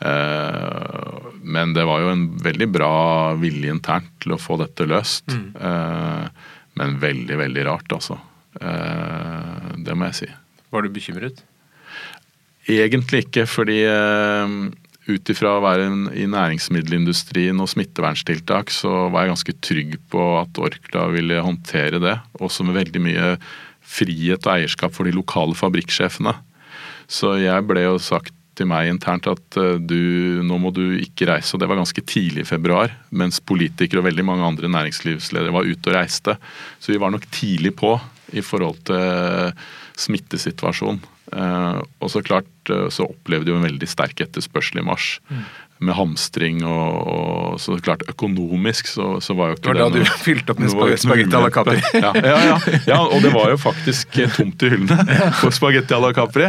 Eh, 0.00 1.28
Men 1.42 1.72
det 1.74 1.84
var 1.88 2.02
jo 2.02 2.10
en 2.12 2.26
veldig 2.44 2.68
bra 2.70 3.34
vilje 3.40 3.72
internt 3.72 4.10
til 4.20 4.34
å 4.34 4.40
få 4.40 4.58
dette 4.60 4.84
løst. 4.86 5.24
Mm. 5.32 5.54
Men 6.78 6.98
veldig, 7.00 7.38
veldig 7.40 7.64
rart, 7.66 7.94
altså. 7.94 8.18
Eh, 8.60 9.78
Det 9.78 9.94
må 9.96 10.10
jeg 10.10 10.18
si. 10.20 10.28
Var 10.70 10.82
du 10.84 10.90
bekymret? 10.92 11.40
Egentlig 12.68 13.24
ikke, 13.26 13.46
fordi 13.48 13.80
ut 15.08 15.30
ifra 15.32 15.54
å 15.56 15.62
være 15.64 15.86
i 16.20 16.26
næringsmiddelindustrien 16.28 17.56
og 17.64 17.70
smitteverntiltak, 17.72 18.68
så 18.74 19.06
var 19.08 19.24
jeg 19.24 19.32
ganske 19.32 19.54
trygg 19.64 19.94
på 20.12 20.24
at 20.42 20.60
Orkla 20.60 21.06
ville 21.14 21.40
håndtere 21.40 22.00
det. 22.02 22.18
Også 22.44 22.66
med 22.66 22.76
veldig 22.76 23.00
mye 23.06 23.30
frihet 23.88 24.44
og 24.44 24.52
eierskap 24.58 24.92
for 24.92 25.08
de 25.08 25.16
lokale 25.16 25.56
fabrikksjefene. 25.56 26.34
Så 27.08 27.38
jeg 27.40 27.64
ble 27.64 27.86
jo 27.86 27.96
sagt 27.96 28.34
til 28.58 28.68
meg 28.70 28.90
internt 28.90 29.28
at 29.30 29.58
eh, 29.60 29.76
du, 29.78 30.42
nå 30.46 30.58
må 30.60 30.72
du 30.74 30.84
ikke 30.98 31.30
reise. 31.30 31.54
Og 31.54 31.62
det 31.62 31.70
var 31.70 31.80
ganske 31.80 32.04
tidlig 32.04 32.44
i 32.44 32.50
februar, 32.50 32.94
mens 33.10 33.40
politikere 33.40 34.02
og 34.02 34.08
veldig 34.08 34.26
mange 34.26 34.46
andre 34.46 34.70
næringslivsledere 34.74 35.54
var 35.54 35.68
ute 35.68 35.92
og 35.92 35.98
reiste. 35.98 36.38
Så 36.82 36.92
vi 36.92 37.00
var 37.00 37.14
nok 37.14 37.28
tidlig 37.34 37.74
på 37.78 37.94
i 38.36 38.44
forhold 38.44 38.82
til 38.90 39.54
smittesituasjonen. 39.98 41.00
Eh, 41.28 41.80
og 42.00 42.10
så 42.12 42.22
klart 42.24 42.72
eh, 42.72 42.88
så 42.92 43.08
opplevde 43.08 43.52
vi 43.52 43.58
en 43.58 43.66
veldig 43.68 43.88
sterk 43.90 44.22
etterspørsel 44.24 44.80
i 44.82 44.86
mars. 44.86 45.18
Med 45.78 45.94
hamstring 45.94 46.64
og, 46.66 47.06
og 47.06 47.58
så 47.62 47.76
klart 47.78 48.00
økonomisk 48.10 48.88
så, 48.90 49.20
så 49.22 49.34
var 49.38 49.52
jo 49.52 49.58
ikke 49.58 49.68
Det 49.68 49.74
Det 49.78 49.82
var 49.84 49.92
da 49.94 49.98
du 50.02 50.22
fylte 50.26 50.50
opp 50.54 50.58
med 50.64 50.72
spagetti 50.98 51.36
à 51.38 51.42
la 51.44 51.50
Capri. 51.54 51.76
ja, 51.94 52.10
ja, 52.18 52.38
ja, 52.48 52.56
ja, 52.88 52.96
og 53.04 53.22
det 53.22 53.30
var 53.34 53.52
jo 53.52 53.60
faktisk 53.62 54.18
eh, 54.18 54.32
tomt 54.34 54.64
i 54.66 54.72
hyllene 54.72 54.96
for 55.40 55.54
spagetti 55.54 55.94
à 55.94 56.00
la 56.02 56.10
Capri. 56.16 56.48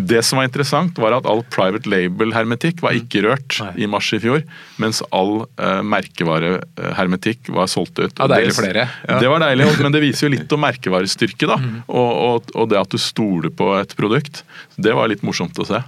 Det 0.00 0.22
som 0.24 0.40
var 0.40 0.48
interessant, 0.48 0.96
var 1.02 1.18
at 1.18 1.28
all 1.28 1.42
private 1.52 1.90
label-hermetikk 1.92 2.80
var 2.80 2.96
ikke 2.96 3.20
rørt 3.26 3.60
Nei. 3.60 3.74
i 3.84 3.90
mars 3.90 4.08
i 4.16 4.20
fjor, 4.24 4.42
mens 4.80 5.02
all 5.12 5.42
uh, 5.60 5.82
merkevarehermetikk 5.84 7.50
var 7.54 7.68
solgt 7.70 7.98
ut. 8.00 8.16
Ja, 8.16 8.26
deilig 8.32 8.54
det- 8.54 8.56
for. 8.56 8.80
Ja. 8.80 9.20
Det 9.20 9.28
var 9.28 9.44
deilig, 9.44 9.68
men 9.84 9.92
det 9.92 10.00
viser 10.04 10.28
jo 10.28 10.34
litt 10.38 10.52
om 10.56 10.64
merkevarestyrke, 10.64 11.46
da. 11.50 11.60
Og, 11.88 12.10
og, 12.24 12.52
og 12.56 12.68
det 12.72 12.80
at 12.80 12.90
du 12.92 12.98
stoler 13.00 13.50
på 13.52 13.74
et 13.80 13.92
produkt. 13.98 14.42
Det 14.80 14.96
var 14.96 15.08
litt 15.12 15.22
morsomt 15.26 15.58
å 15.60 15.66
se. 15.68 15.82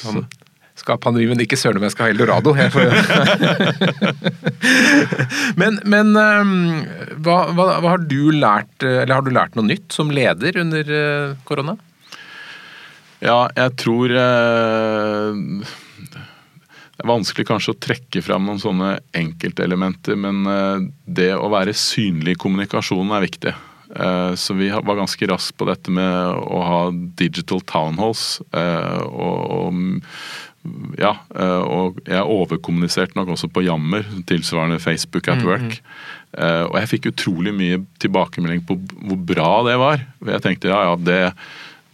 Sånn. 0.00 0.24
Skal 0.80 0.96
ha 0.96 1.02
pandemi, 1.02 1.26
men 1.28 1.42
ikke 1.44 1.58
søren 1.60 1.76
om 1.80 1.84
jeg 1.84 1.92
skal 1.94 2.08
ha 2.08 2.14
eldorado. 2.14 2.54
Men 5.60 5.76
men 5.84 6.14
hva, 6.14 7.36
hva, 7.52 7.66
hva 7.82 7.92
har 7.92 8.02
du 8.08 8.30
lært, 8.32 8.82
eller 8.82 9.12
har 9.12 9.24
du 9.26 9.32
lært 9.34 9.56
noe 9.58 9.68
nytt 9.68 9.92
som 9.92 10.12
leder 10.14 10.56
under 10.62 10.92
eh, 10.96 11.34
korona? 11.48 11.76
Ja, 13.20 13.50
jeg 13.52 13.74
tror 13.80 14.12
eh, 14.16 15.40
Det 16.00 17.04
er 17.04 17.10
vanskelig 17.10 17.46
kanskje 17.48 17.74
å 17.74 17.80
trekke 17.80 18.22
fram 18.24 18.46
noen 18.48 18.60
sånne 18.62 18.94
enkeltelementer, 19.16 20.16
men 20.20 20.40
eh, 20.48 20.86
det 21.04 21.32
å 21.36 21.50
være 21.52 21.76
synlig 21.76 22.36
i 22.36 22.40
kommunikasjonen 22.40 23.12
er 23.16 23.26
viktig. 23.26 23.54
Eh, 23.90 24.32
så 24.40 24.56
vi 24.56 24.70
var 24.72 25.00
ganske 25.02 25.28
raskt 25.28 25.56
på 25.60 25.68
dette 25.68 25.92
med 25.92 26.40
å 26.40 26.62
ha 26.64 26.82
digital 27.20 27.60
town 27.68 28.00
halls. 28.00 28.40
eh, 28.56 29.00
og, 29.04 29.40
og 29.60 29.72
ja, 31.00 31.14
eh, 31.32 31.62
og 31.64 32.00
jeg 32.04 32.20
overkommuniserte 32.20 33.16
nok 33.16 33.32
også 33.32 33.48
på 33.52 33.62
Jammer, 33.64 34.04
tilsvarende 34.28 34.80
Facebook 34.82 35.30
at 35.32 35.44
work. 35.46 35.78
Eh, 36.36 36.64
Og 36.68 36.76
jeg 36.76 36.90
fikk 36.90 37.10
utrolig 37.14 37.54
mye 37.56 37.80
tilbakemelding 38.02 38.62
på 38.68 38.76
hvor 38.76 39.20
bra 39.32 39.50
det 39.66 39.78
var. 39.80 40.04
Jeg 40.28 40.44
tenkte 40.44 40.68
ja, 40.68 40.82
ja, 40.90 40.96
det, 41.00 41.20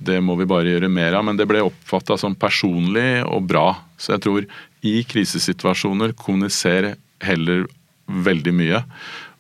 det 0.03 0.19
må 0.25 0.35
vi 0.41 0.49
bare 0.51 0.75
gjøre 0.75 0.91
mer 0.93 1.15
av, 1.15 1.25
men 1.29 1.39
det 1.39 1.47
ble 1.49 1.63
oppfatta 1.65 2.19
som 2.19 2.35
personlig 2.35 3.23
og 3.25 3.47
bra. 3.49 3.69
Så 3.97 4.17
jeg 4.17 4.27
tror 4.27 4.49
i 4.87 4.97
krisesituasjoner 5.09 6.17
kommuniser 6.19 6.97
heller 7.25 7.65
veldig 8.07 8.55
mye. 8.55 8.83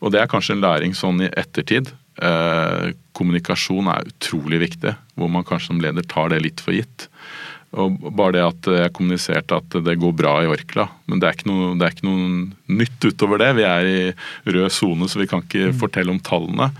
Og 0.02 0.12
det 0.14 0.22
er 0.22 0.30
kanskje 0.30 0.56
en 0.56 0.64
læring 0.64 0.94
sånn 0.96 1.26
i 1.26 1.32
ettertid. 1.34 1.90
Eh, 2.22 2.94
kommunikasjon 3.16 3.90
er 3.90 4.08
utrolig 4.08 4.62
viktig, 4.68 4.94
hvor 5.18 5.28
man 5.32 5.44
kanskje 5.46 5.74
som 5.74 5.82
leder 5.82 6.06
tar 6.08 6.30
det 6.32 6.40
litt 6.46 6.62
for 6.64 6.76
gitt. 6.76 7.08
Og 7.74 7.96
bare 8.16 8.36
det 8.36 8.44
at 8.44 8.68
jeg 8.70 8.92
kommuniserte 8.96 9.58
at 9.58 9.76
det 9.84 9.96
går 10.00 10.14
bra 10.16 10.36
i 10.42 10.48
Orkla. 10.50 10.86
Men 11.10 11.20
det 11.20 11.28
er 11.28 11.36
ikke 11.36 11.50
noe, 11.50 11.72
er 11.76 11.92
ikke 11.92 12.06
noe 12.06 12.78
nytt 12.78 13.08
utover 13.08 13.42
det. 13.42 13.50
Vi 13.58 13.66
er 13.68 13.90
i 13.90 13.98
rød 14.54 14.70
sone, 14.72 15.08
så 15.10 15.20
vi 15.20 15.28
kan 15.30 15.42
ikke 15.44 15.72
mm. 15.72 15.76
fortelle 15.82 16.14
om 16.14 16.22
tallene. 16.22 16.70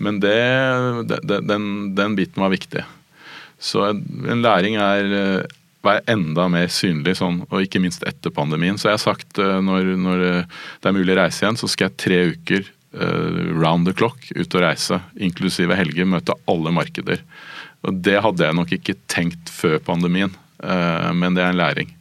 Men 0.00 0.18
det, 0.22 0.40
det, 1.12 1.42
den, 1.46 1.64
den, 1.94 2.16
biten 2.18 2.42
var 2.42 2.54
viktig. 2.54 2.82
Så 3.60 3.90
en 3.92 4.42
læring 4.42 4.78
er 4.80 5.14
eh, 5.20 5.56
være 5.84 6.06
enda 6.12 6.48
mer 6.52 6.72
synlig, 6.72 7.18
sånn, 7.20 7.42
og 7.50 7.66
ikke 7.66 7.82
minst 7.84 8.04
etter 8.08 8.32
pandemien. 8.34 8.80
Så 8.80 8.88
jeg 8.88 8.96
har 8.96 9.04
sagt 9.04 9.38
eh, 9.38 9.60
når, 9.62 9.94
når 10.00 10.24
det 10.24 10.90
er 10.90 10.96
mulig 10.96 11.14
å 11.14 11.20
reise 11.20 11.44
igjen, 11.44 11.60
så 11.60 11.68
skal 11.70 11.90
jeg 11.90 12.00
tre 12.06 12.22
uker 12.34 12.76
round 12.90 13.86
the 13.86 13.92
clock 13.94 14.24
ut 14.34 14.54
og 14.58 14.64
reise, 14.64 14.96
inklusive 15.22 15.76
helger, 15.78 16.08
møte 16.10 16.34
alle 16.50 16.72
markeder. 16.74 17.20
Og 17.86 18.02
Det 18.04 18.18
hadde 18.20 18.46
jeg 18.46 18.56
nok 18.58 18.74
ikke 18.76 18.96
tenkt 19.10 19.52
før 19.52 19.78
pandemien, 19.84 20.32
eh, 20.62 21.10
men 21.16 21.36
det 21.36 21.44
er 21.44 21.54
en 21.54 21.60
læring. 21.60 21.94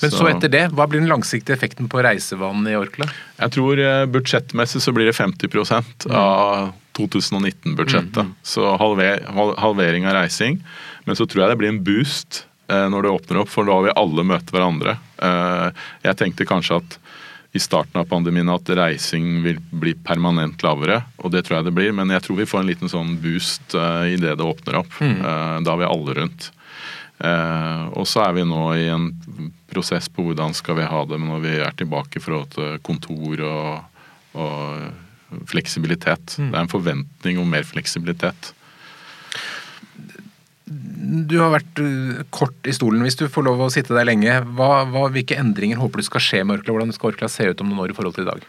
Men 0.00 0.12
så, 0.12 0.22
så 0.22 0.28
etter 0.30 0.50
det, 0.52 0.64
hva 0.72 0.86
blir 0.88 1.02
den 1.02 1.10
langsiktige 1.10 1.56
effekten 1.58 1.90
på 1.90 2.00
reisevanen 2.04 2.68
i 2.70 2.76
Orkla? 2.78 3.08
Jeg 3.40 3.54
tror 3.56 3.82
eh, 3.82 4.04
budsjettmessig 4.08 4.82
så 4.84 4.94
blir 4.96 5.10
det 5.10 5.16
50 5.18 5.50
mm. 5.50 6.14
av 6.14 6.70
2019-budsjettet. 6.98 8.22
Mm, 8.22 8.30
mm. 8.30 8.36
Så 8.46 8.76
halver, 8.80 9.26
halvering 9.60 10.06
av 10.08 10.16
reising. 10.20 10.62
Men 11.04 11.18
så 11.18 11.26
tror 11.26 11.44
jeg 11.44 11.52
det 11.52 11.58
blir 11.60 11.74
en 11.74 11.82
boost 11.84 12.44
eh, 12.70 12.86
når 12.90 13.04
det 13.04 13.14
åpner 13.18 13.42
opp, 13.42 13.50
for 13.52 13.68
da 13.68 13.80
vil 13.84 13.98
alle 13.98 14.26
møte 14.30 14.54
hverandre. 14.54 14.96
Jeg 15.18 16.14
tenkte 16.20 16.46
kanskje 16.46 16.78
at 16.78 16.98
i 17.52 17.60
starten 17.60 18.00
av 18.00 18.04
pandemien 18.04 18.48
at 18.52 18.68
reising 18.76 19.40
vil 19.42 19.58
bli 19.70 19.94
permanent 20.04 20.62
lavere, 20.62 21.00
og 21.22 21.32
det 21.32 21.46
tror 21.46 21.58
jeg 21.58 21.68
det 21.68 21.74
blir. 21.78 21.94
Men 21.96 22.12
jeg 22.12 22.26
tror 22.26 22.40
vi 22.42 22.46
får 22.48 22.60
en 22.60 22.68
liten 22.68 22.92
sånn 22.92 23.16
boost 23.22 23.76
uh, 23.76 24.04
eh, 24.04 24.14
idet 24.18 24.36
det 24.38 24.44
åpner 24.44 24.82
opp. 24.82 24.98
Mm. 25.00 25.16
Uh, 25.22 25.56
da 25.64 25.74
er 25.74 25.80
vi 25.80 25.88
alle 25.88 26.16
rundt. 26.20 26.50
Uh, 27.18 27.88
og 27.98 28.04
så 28.06 28.26
er 28.28 28.36
vi 28.36 28.44
nå 28.46 28.62
i 28.78 28.86
en 28.92 29.08
prosess 29.72 30.06
på 30.12 30.26
hvordan 30.26 30.54
skal 30.54 30.78
vi 30.78 30.86
ha 30.86 31.00
det 31.08 31.18
når 31.18 31.40
vi 31.42 31.56
er 31.64 31.74
tilbake 31.80 32.20
i 32.20 32.22
forhold 32.22 32.52
til 32.54 32.76
kontor 32.84 33.42
og, 33.48 34.04
og 34.38 35.40
fleksibilitet. 35.48 36.36
Mm. 36.38 36.52
Det 36.52 36.54
er 36.54 36.62
en 36.62 36.72
forventning 36.76 37.40
om 37.40 37.50
mer 37.56 37.66
fleksibilitet. 37.66 38.52
Du 40.68 41.38
har 41.40 41.54
vært 41.54 41.80
uh, 41.80 42.20
kort 42.34 42.68
i 42.68 42.74
stolen. 42.76 43.02
Hvis 43.06 43.16
du 43.20 43.26
får 43.32 43.46
lov 43.46 43.64
å 43.64 43.72
sitte 43.72 43.96
der 43.96 44.08
lenge, 44.08 44.40
hva, 44.58 44.84
hva, 44.90 45.08
hvilke 45.14 45.38
endringer 45.40 45.80
håper 45.80 46.02
du 46.02 46.08
skal 46.08 46.24
skje 46.24 46.44
med 46.44 46.58
Orkla? 46.58 46.76
Hvordan 46.76 46.94
skal 46.96 47.14
Orkla 47.14 47.30
se 47.32 47.48
ut 47.48 47.64
om 47.64 47.72
noen 47.72 47.86
år 47.86 47.94
i 47.94 47.98
forhold 47.98 48.18
til 48.18 48.26
i 48.26 48.30
dag? 48.30 48.46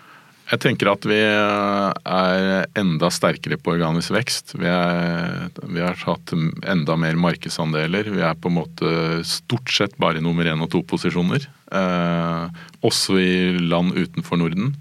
Jeg 0.50 0.64
tenker 0.64 0.90
at 0.90 1.04
vi 1.06 1.18
er 1.22 2.64
enda 2.80 3.12
sterkere 3.14 3.60
på 3.62 3.76
organisk 3.76 4.16
vekst. 4.16 4.56
Vi, 4.58 4.66
er, 4.66 5.52
vi 5.62 5.84
har 5.84 6.00
hatt 6.08 6.34
enda 6.34 6.96
mer 6.98 7.20
markedsandeler. 7.22 8.10
Vi 8.10 8.24
er 8.26 8.34
på 8.34 8.50
en 8.50 8.58
måte 8.58 8.94
stort 9.30 9.70
sett 9.70 9.94
bare 10.02 10.18
i 10.18 10.26
nummer 10.26 10.50
én 10.50 10.66
og 10.66 10.72
to 10.74 10.82
posisjoner. 10.90 11.46
Eh, 11.70 12.64
også 12.82 13.20
i 13.22 13.34
land 13.62 13.94
utenfor 13.94 14.42
Norden. 14.42 14.74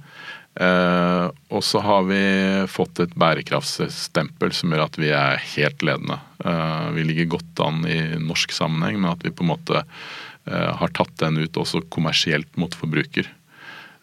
Eh, 0.58 1.26
og 1.54 1.62
så 1.64 1.78
har 1.78 2.06
vi 2.08 2.20
fått 2.66 2.98
et 3.04 3.12
bærekraftsstempel 3.14 4.50
som 4.56 4.72
gjør 4.74 4.88
at 4.88 4.96
vi 4.98 5.12
er 5.14 5.42
helt 5.54 5.84
ledende. 5.86 6.18
Eh, 6.42 6.86
vi 6.96 7.04
ligger 7.06 7.34
godt 7.36 7.62
an 7.62 7.84
i 7.86 7.98
norsk 8.18 8.54
sammenheng, 8.56 8.98
men 8.98 9.12
at 9.12 9.22
vi 9.22 9.30
på 9.30 9.46
en 9.46 9.52
måte 9.52 9.84
eh, 9.84 10.70
har 10.80 10.94
tatt 10.96 11.14
den 11.22 11.38
ut 11.38 11.60
også 11.62 11.84
kommersielt 11.94 12.58
mot 12.58 12.74
forbruker. 12.74 13.30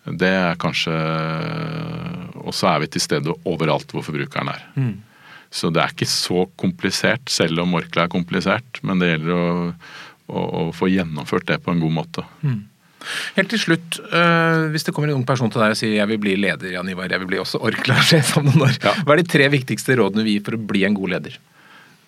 Det 0.05 0.29
er 0.29 0.59
kanskje 0.61 0.93
Og 2.45 2.53
så 2.53 2.67
er 2.69 2.83
vi 2.83 2.89
til 2.93 3.01
stede 3.01 3.33
overalt 3.49 3.89
hvor 3.89 4.05
forbrukeren 4.05 4.51
er. 4.51 4.61
Mm. 4.77 4.99
Så 5.49 5.71
det 5.73 5.81
er 5.81 5.95
ikke 5.95 6.05
så 6.05 6.43
komplisert, 6.61 7.25
selv 7.33 7.63
om 7.63 7.73
Orkla 7.73 8.05
er 8.05 8.13
komplisert. 8.13 8.79
Men 8.85 9.01
det 9.01 9.09
gjelder 9.09 9.33
å, 9.33 9.47
å, 10.29 10.43
å 10.45 10.61
få 10.77 10.91
gjennomført 10.93 11.47
det 11.49 11.57
på 11.65 11.73
en 11.73 11.81
god 11.81 11.95
måte. 11.97 12.25
Mm. 12.45 12.61
Helt 13.35 13.51
til 13.53 13.61
slutt, 13.61 13.99
øh, 14.05 14.67
hvis 14.73 14.87
det 14.87 14.93
kommer 14.95 15.11
en 15.11 15.19
ung 15.19 15.25
person 15.27 15.51
til 15.51 15.63
deg 15.63 15.75
og 15.75 15.79
sier 15.79 15.97
jeg 15.97 16.11
vil 16.13 16.21
bli 16.21 16.37
leder, 16.39 16.71
Jan 16.75 16.89
Ivar, 16.91 17.09
jeg 17.11 17.23
vil 17.23 17.31
bli 17.33 17.41
også 17.41 17.61
Orkla-sjef 17.65 18.35
om 18.39 18.49
noen 18.49 18.67
år. 18.67 18.79
Ja. 18.83 18.95
Hva 19.03 19.15
er 19.15 19.21
de 19.21 19.33
tre 19.35 19.49
viktigste 19.53 19.97
rådene 19.99 20.25
vi 20.27 20.37
gir 20.37 20.45
for 20.47 20.57
å 20.57 20.63
bli 20.73 20.85
en 20.87 20.97
god 20.97 21.15
leder? 21.17 21.37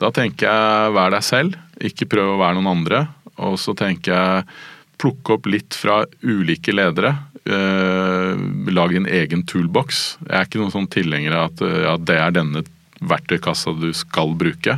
Da 0.02 0.12
tenker 0.14 0.50
jeg 0.50 0.95
vær 0.98 1.14
deg 1.14 1.26
selv, 1.26 1.58
ikke 1.89 2.10
prøv 2.10 2.36
å 2.36 2.41
være 2.41 2.60
noen 2.60 2.74
andre. 2.76 3.06
Og 3.48 3.58
så 3.62 3.74
tenker 3.78 4.14
jeg 4.14 4.58
plukke 5.02 5.36
opp 5.38 5.50
litt 5.50 5.78
fra 5.78 6.04
ulike 6.26 6.74
ledere. 6.74 7.14
Uh, 7.48 8.34
lag 8.74 8.95
en 8.98 9.08
egen 9.08 9.43
toolbox. 9.48 10.18
Jeg 10.26 10.34
er 10.36 10.50
ikke 10.50 10.62
noen 10.62 10.74
sånn 10.74 10.89
tilhenger 10.91 11.38
av 11.38 11.52
at 11.52 11.64
ja, 11.86 11.93
det 12.02 12.18
er 12.18 12.34
denne 12.36 12.64
verktøykassa 12.98 13.76
du 13.78 13.89
skal 13.95 14.34
bruke. 14.38 14.78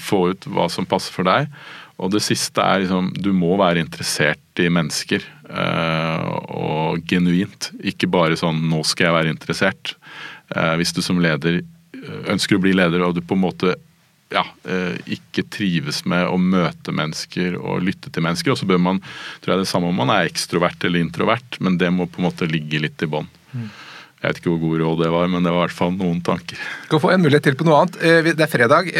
Få 0.00 0.24
ut 0.32 0.48
hva 0.50 0.68
som 0.72 0.88
passer 0.88 1.14
for 1.14 1.28
deg. 1.28 1.50
Og 2.02 2.10
det 2.14 2.22
siste 2.24 2.64
er 2.64 2.82
liksom 2.82 3.12
du 3.22 3.30
må 3.36 3.54
være 3.60 3.82
interessert 3.82 4.62
i 4.62 4.68
mennesker. 4.72 5.24
Uh, 5.52 6.32
og 6.48 7.02
genuint. 7.08 7.70
Ikke 7.84 8.08
bare 8.08 8.38
sånn 8.40 8.62
'nå 8.70 8.80
skal 8.88 9.10
jeg 9.10 9.16
være 9.18 9.32
interessert'. 9.34 9.94
Uh, 10.48 10.74
hvis 10.80 10.94
du 10.96 11.02
som 11.04 11.20
leder 11.20 11.60
eh, 11.60 12.20
ønsker 12.32 12.56
å 12.56 12.62
bli 12.62 12.72
leder 12.76 13.04
og 13.04 13.14
du 13.16 13.20
på 13.20 13.36
en 13.36 13.44
måte 13.44 13.74
ja, 14.32 14.46
ikke 15.12 15.42
trives 15.52 16.06
med 16.08 16.24
å 16.24 16.38
møte 16.40 16.88
mennesker 16.88 17.52
og 17.60 17.82
lytte 17.84 18.08
til 18.08 18.24
mennesker, 18.24 18.54
og 18.54 18.56
så 18.56 18.64
bør 18.64 18.78
man 18.80 19.00
tror 19.44 19.52
jeg 19.52 19.60
det 19.60 19.68
samme 19.68 19.90
om 19.92 19.98
man 20.00 20.08
er 20.08 20.24
ekstrovert 20.24 20.86
eller 20.88 21.04
introvert, 21.04 21.58
men 21.60 21.76
det 21.76 21.90
må 21.92 22.06
på 22.08 22.22
en 22.22 22.30
måte 22.30 22.48
ligge 22.48 22.80
litt 22.80 23.04
i 23.04 23.10
bånn. 23.12 23.28
Mm. 23.52 23.68
Jeg 24.22 24.30
vet 24.30 24.38
ikke 24.38 24.52
hvor 24.52 24.60
god 24.62 24.82
råd 24.84 25.00
det 25.02 25.08
var, 25.10 25.30
men 25.32 25.42
det 25.42 25.50
var 25.50 25.64
i 25.64 25.66
hvert 25.66 25.74
fall 25.74 25.94
noen 25.96 26.20
tanker. 26.22 26.58
Skal 26.86 27.00
få 27.02 27.10
en 27.10 27.24
mulighet 27.24 27.42
til 27.48 27.56
på 27.58 27.64
noe 27.66 27.80
annet. 27.82 27.96
Eh, 28.06 28.28
det 28.28 28.44
er 28.44 28.50
fredag. 28.50 28.90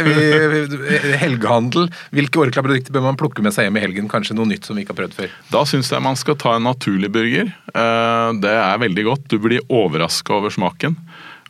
Helgehandel. 1.21 1.87
Hvilke 2.11 2.41
Orkla-produkter 2.43 2.97
bør 2.97 3.05
man 3.07 3.19
plukke 3.21 3.45
med 3.47 3.55
seg 3.55 3.69
hjem 3.69 3.79
i 3.79 3.85
helgen? 3.85 4.09
Kanskje 4.11 4.35
noe 4.35 4.51
nytt 4.51 4.67
som 4.67 4.75
vi 4.75 4.83
ikke 4.83 4.97
har 4.97 4.99
prøvd 5.05 5.15
før? 5.21 5.37
Da 5.55 5.61
syns 5.71 5.93
jeg 5.95 6.03
man 6.03 6.19
skal 6.19 6.35
ta 6.43 6.57
en 6.59 6.67
naturlig 6.67 7.13
burger. 7.15 7.53
Eh, 7.71 8.31
det 8.43 8.55
er 8.65 8.83
veldig 8.83 9.05
godt. 9.13 9.29
Du 9.31 9.39
blir 9.45 9.63
overraska 9.71 10.35
over 10.41 10.51
smaken. 10.51 10.99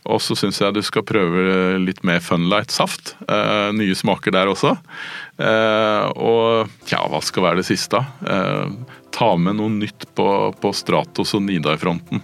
Og 0.03 0.21
så 0.21 0.37
syns 0.37 0.61
jeg 0.61 0.75
du 0.75 0.81
skal 0.85 1.07
prøve 1.09 1.79
litt 1.81 2.03
mer 2.05 2.21
Funlight-saft. 2.21 3.15
Eh, 3.25 3.71
nye 3.73 3.97
smaker 3.97 4.35
der 4.35 4.51
også. 4.53 4.75
Og 6.13 6.69
tja, 6.85 6.99
hva 7.09 7.23
skal 7.25 7.47
være 7.47 7.63
det 7.63 7.65
siste? 7.71 8.03
Ta 9.17 9.31
med 9.39 9.57
noe 9.57 9.73
nytt 9.79 10.05
på, 10.13 10.27
på 10.61 10.75
Stratos 10.77 11.33
og 11.33 11.41
Nidar-fronten. 11.47 12.21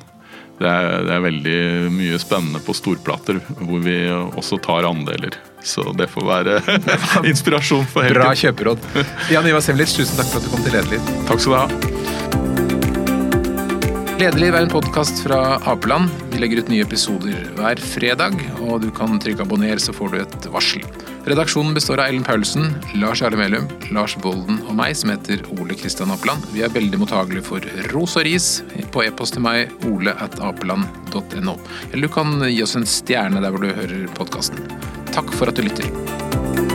Det 0.59 0.67
er, 0.67 1.05
det 1.07 1.13
er, 1.15 1.21
veldig 1.23 1.59
mye 1.95 2.19
spennende 2.19 2.59
på 2.63 2.75
storplater, 2.75 3.39
hvor 3.61 3.79
vi 3.85 3.95
også 4.11 4.59
tar 4.63 4.87
andeler. 4.89 5.37
Så 5.63 5.93
det 5.95 6.09
får 6.11 6.27
være 6.27 6.59
inspirasjon 7.31 7.87
for 7.87 8.03
helgen. 8.03 8.21
Bra 8.21 8.35
kjøperåd. 8.43 8.91
Jan 9.31 9.47
Ivar 9.47 9.63
Semlitz, 9.63 9.95
tusen 9.95 10.19
takk 10.19 10.31
for 10.33 10.41
at 10.41 10.47
du 10.47 10.53
kom 10.55 10.67
til 10.67 10.75
Lederliv. 10.75 11.11
Takk 11.31 11.43
skal 11.43 11.55
du 11.55 11.59
ha. 11.63 12.48
Lederliv 14.19 14.51
er 14.51 14.65
en 14.65 14.71
podkast 14.71 15.21
fra 15.23 15.37
Apeland. 15.71 16.09
Vi 16.33 16.41
legger 16.41 16.59
ut 16.59 16.67
nye 16.67 16.83
episoder 16.83 17.45
hver 17.55 17.79
fredag, 17.79 18.33
og 18.65 18.81
du 18.83 18.89
kan 18.91 19.15
trykke 19.23 19.45
abonner, 19.45 19.79
så 19.79 19.93
får 19.95 20.11
du 20.11 20.17
et 20.19 20.47
varsel. 20.51 20.83
Redaksjonen 21.29 21.71
består 21.77 22.01
av 22.03 22.11
Ellen 22.11 22.25
Paulsen, 22.27 22.67
Lars 22.99 23.21
Jarle 23.23 23.39
Melum, 23.39 23.69
Lars 23.95 24.17
Bolden 24.19 24.59
og 24.65 24.75
meg, 24.75 24.97
som 24.99 25.13
heter 25.13 25.45
Ole 25.55 25.77
Kristian 25.79 26.11
Apeland. 26.11 26.43
Vi 26.51 26.65
er 26.67 26.75
veldig 26.75 26.99
mottagelige 26.99 27.47
for 27.47 27.63
ros 27.93 28.17
og 28.19 28.27
ris 28.27 28.49
på 28.91 29.05
e-post 29.05 29.37
til 29.37 29.45
meg, 29.47 29.71
ole 29.87 30.11
at 30.19 30.35
apeland.no. 30.43 31.55
Eller 31.93 32.03
du 32.03 32.11
kan 32.11 32.41
gi 32.43 32.59
oss 32.65 32.75
en 32.75 32.89
stjerne 32.99 33.39
der 33.39 33.55
hvor 33.55 33.63
du 33.63 33.71
hører 33.71 34.11
podkasten. 34.19 34.67
Takk 35.15 35.31
for 35.31 35.47
at 35.47 35.55
du 35.55 35.63
lytter. 35.63 36.68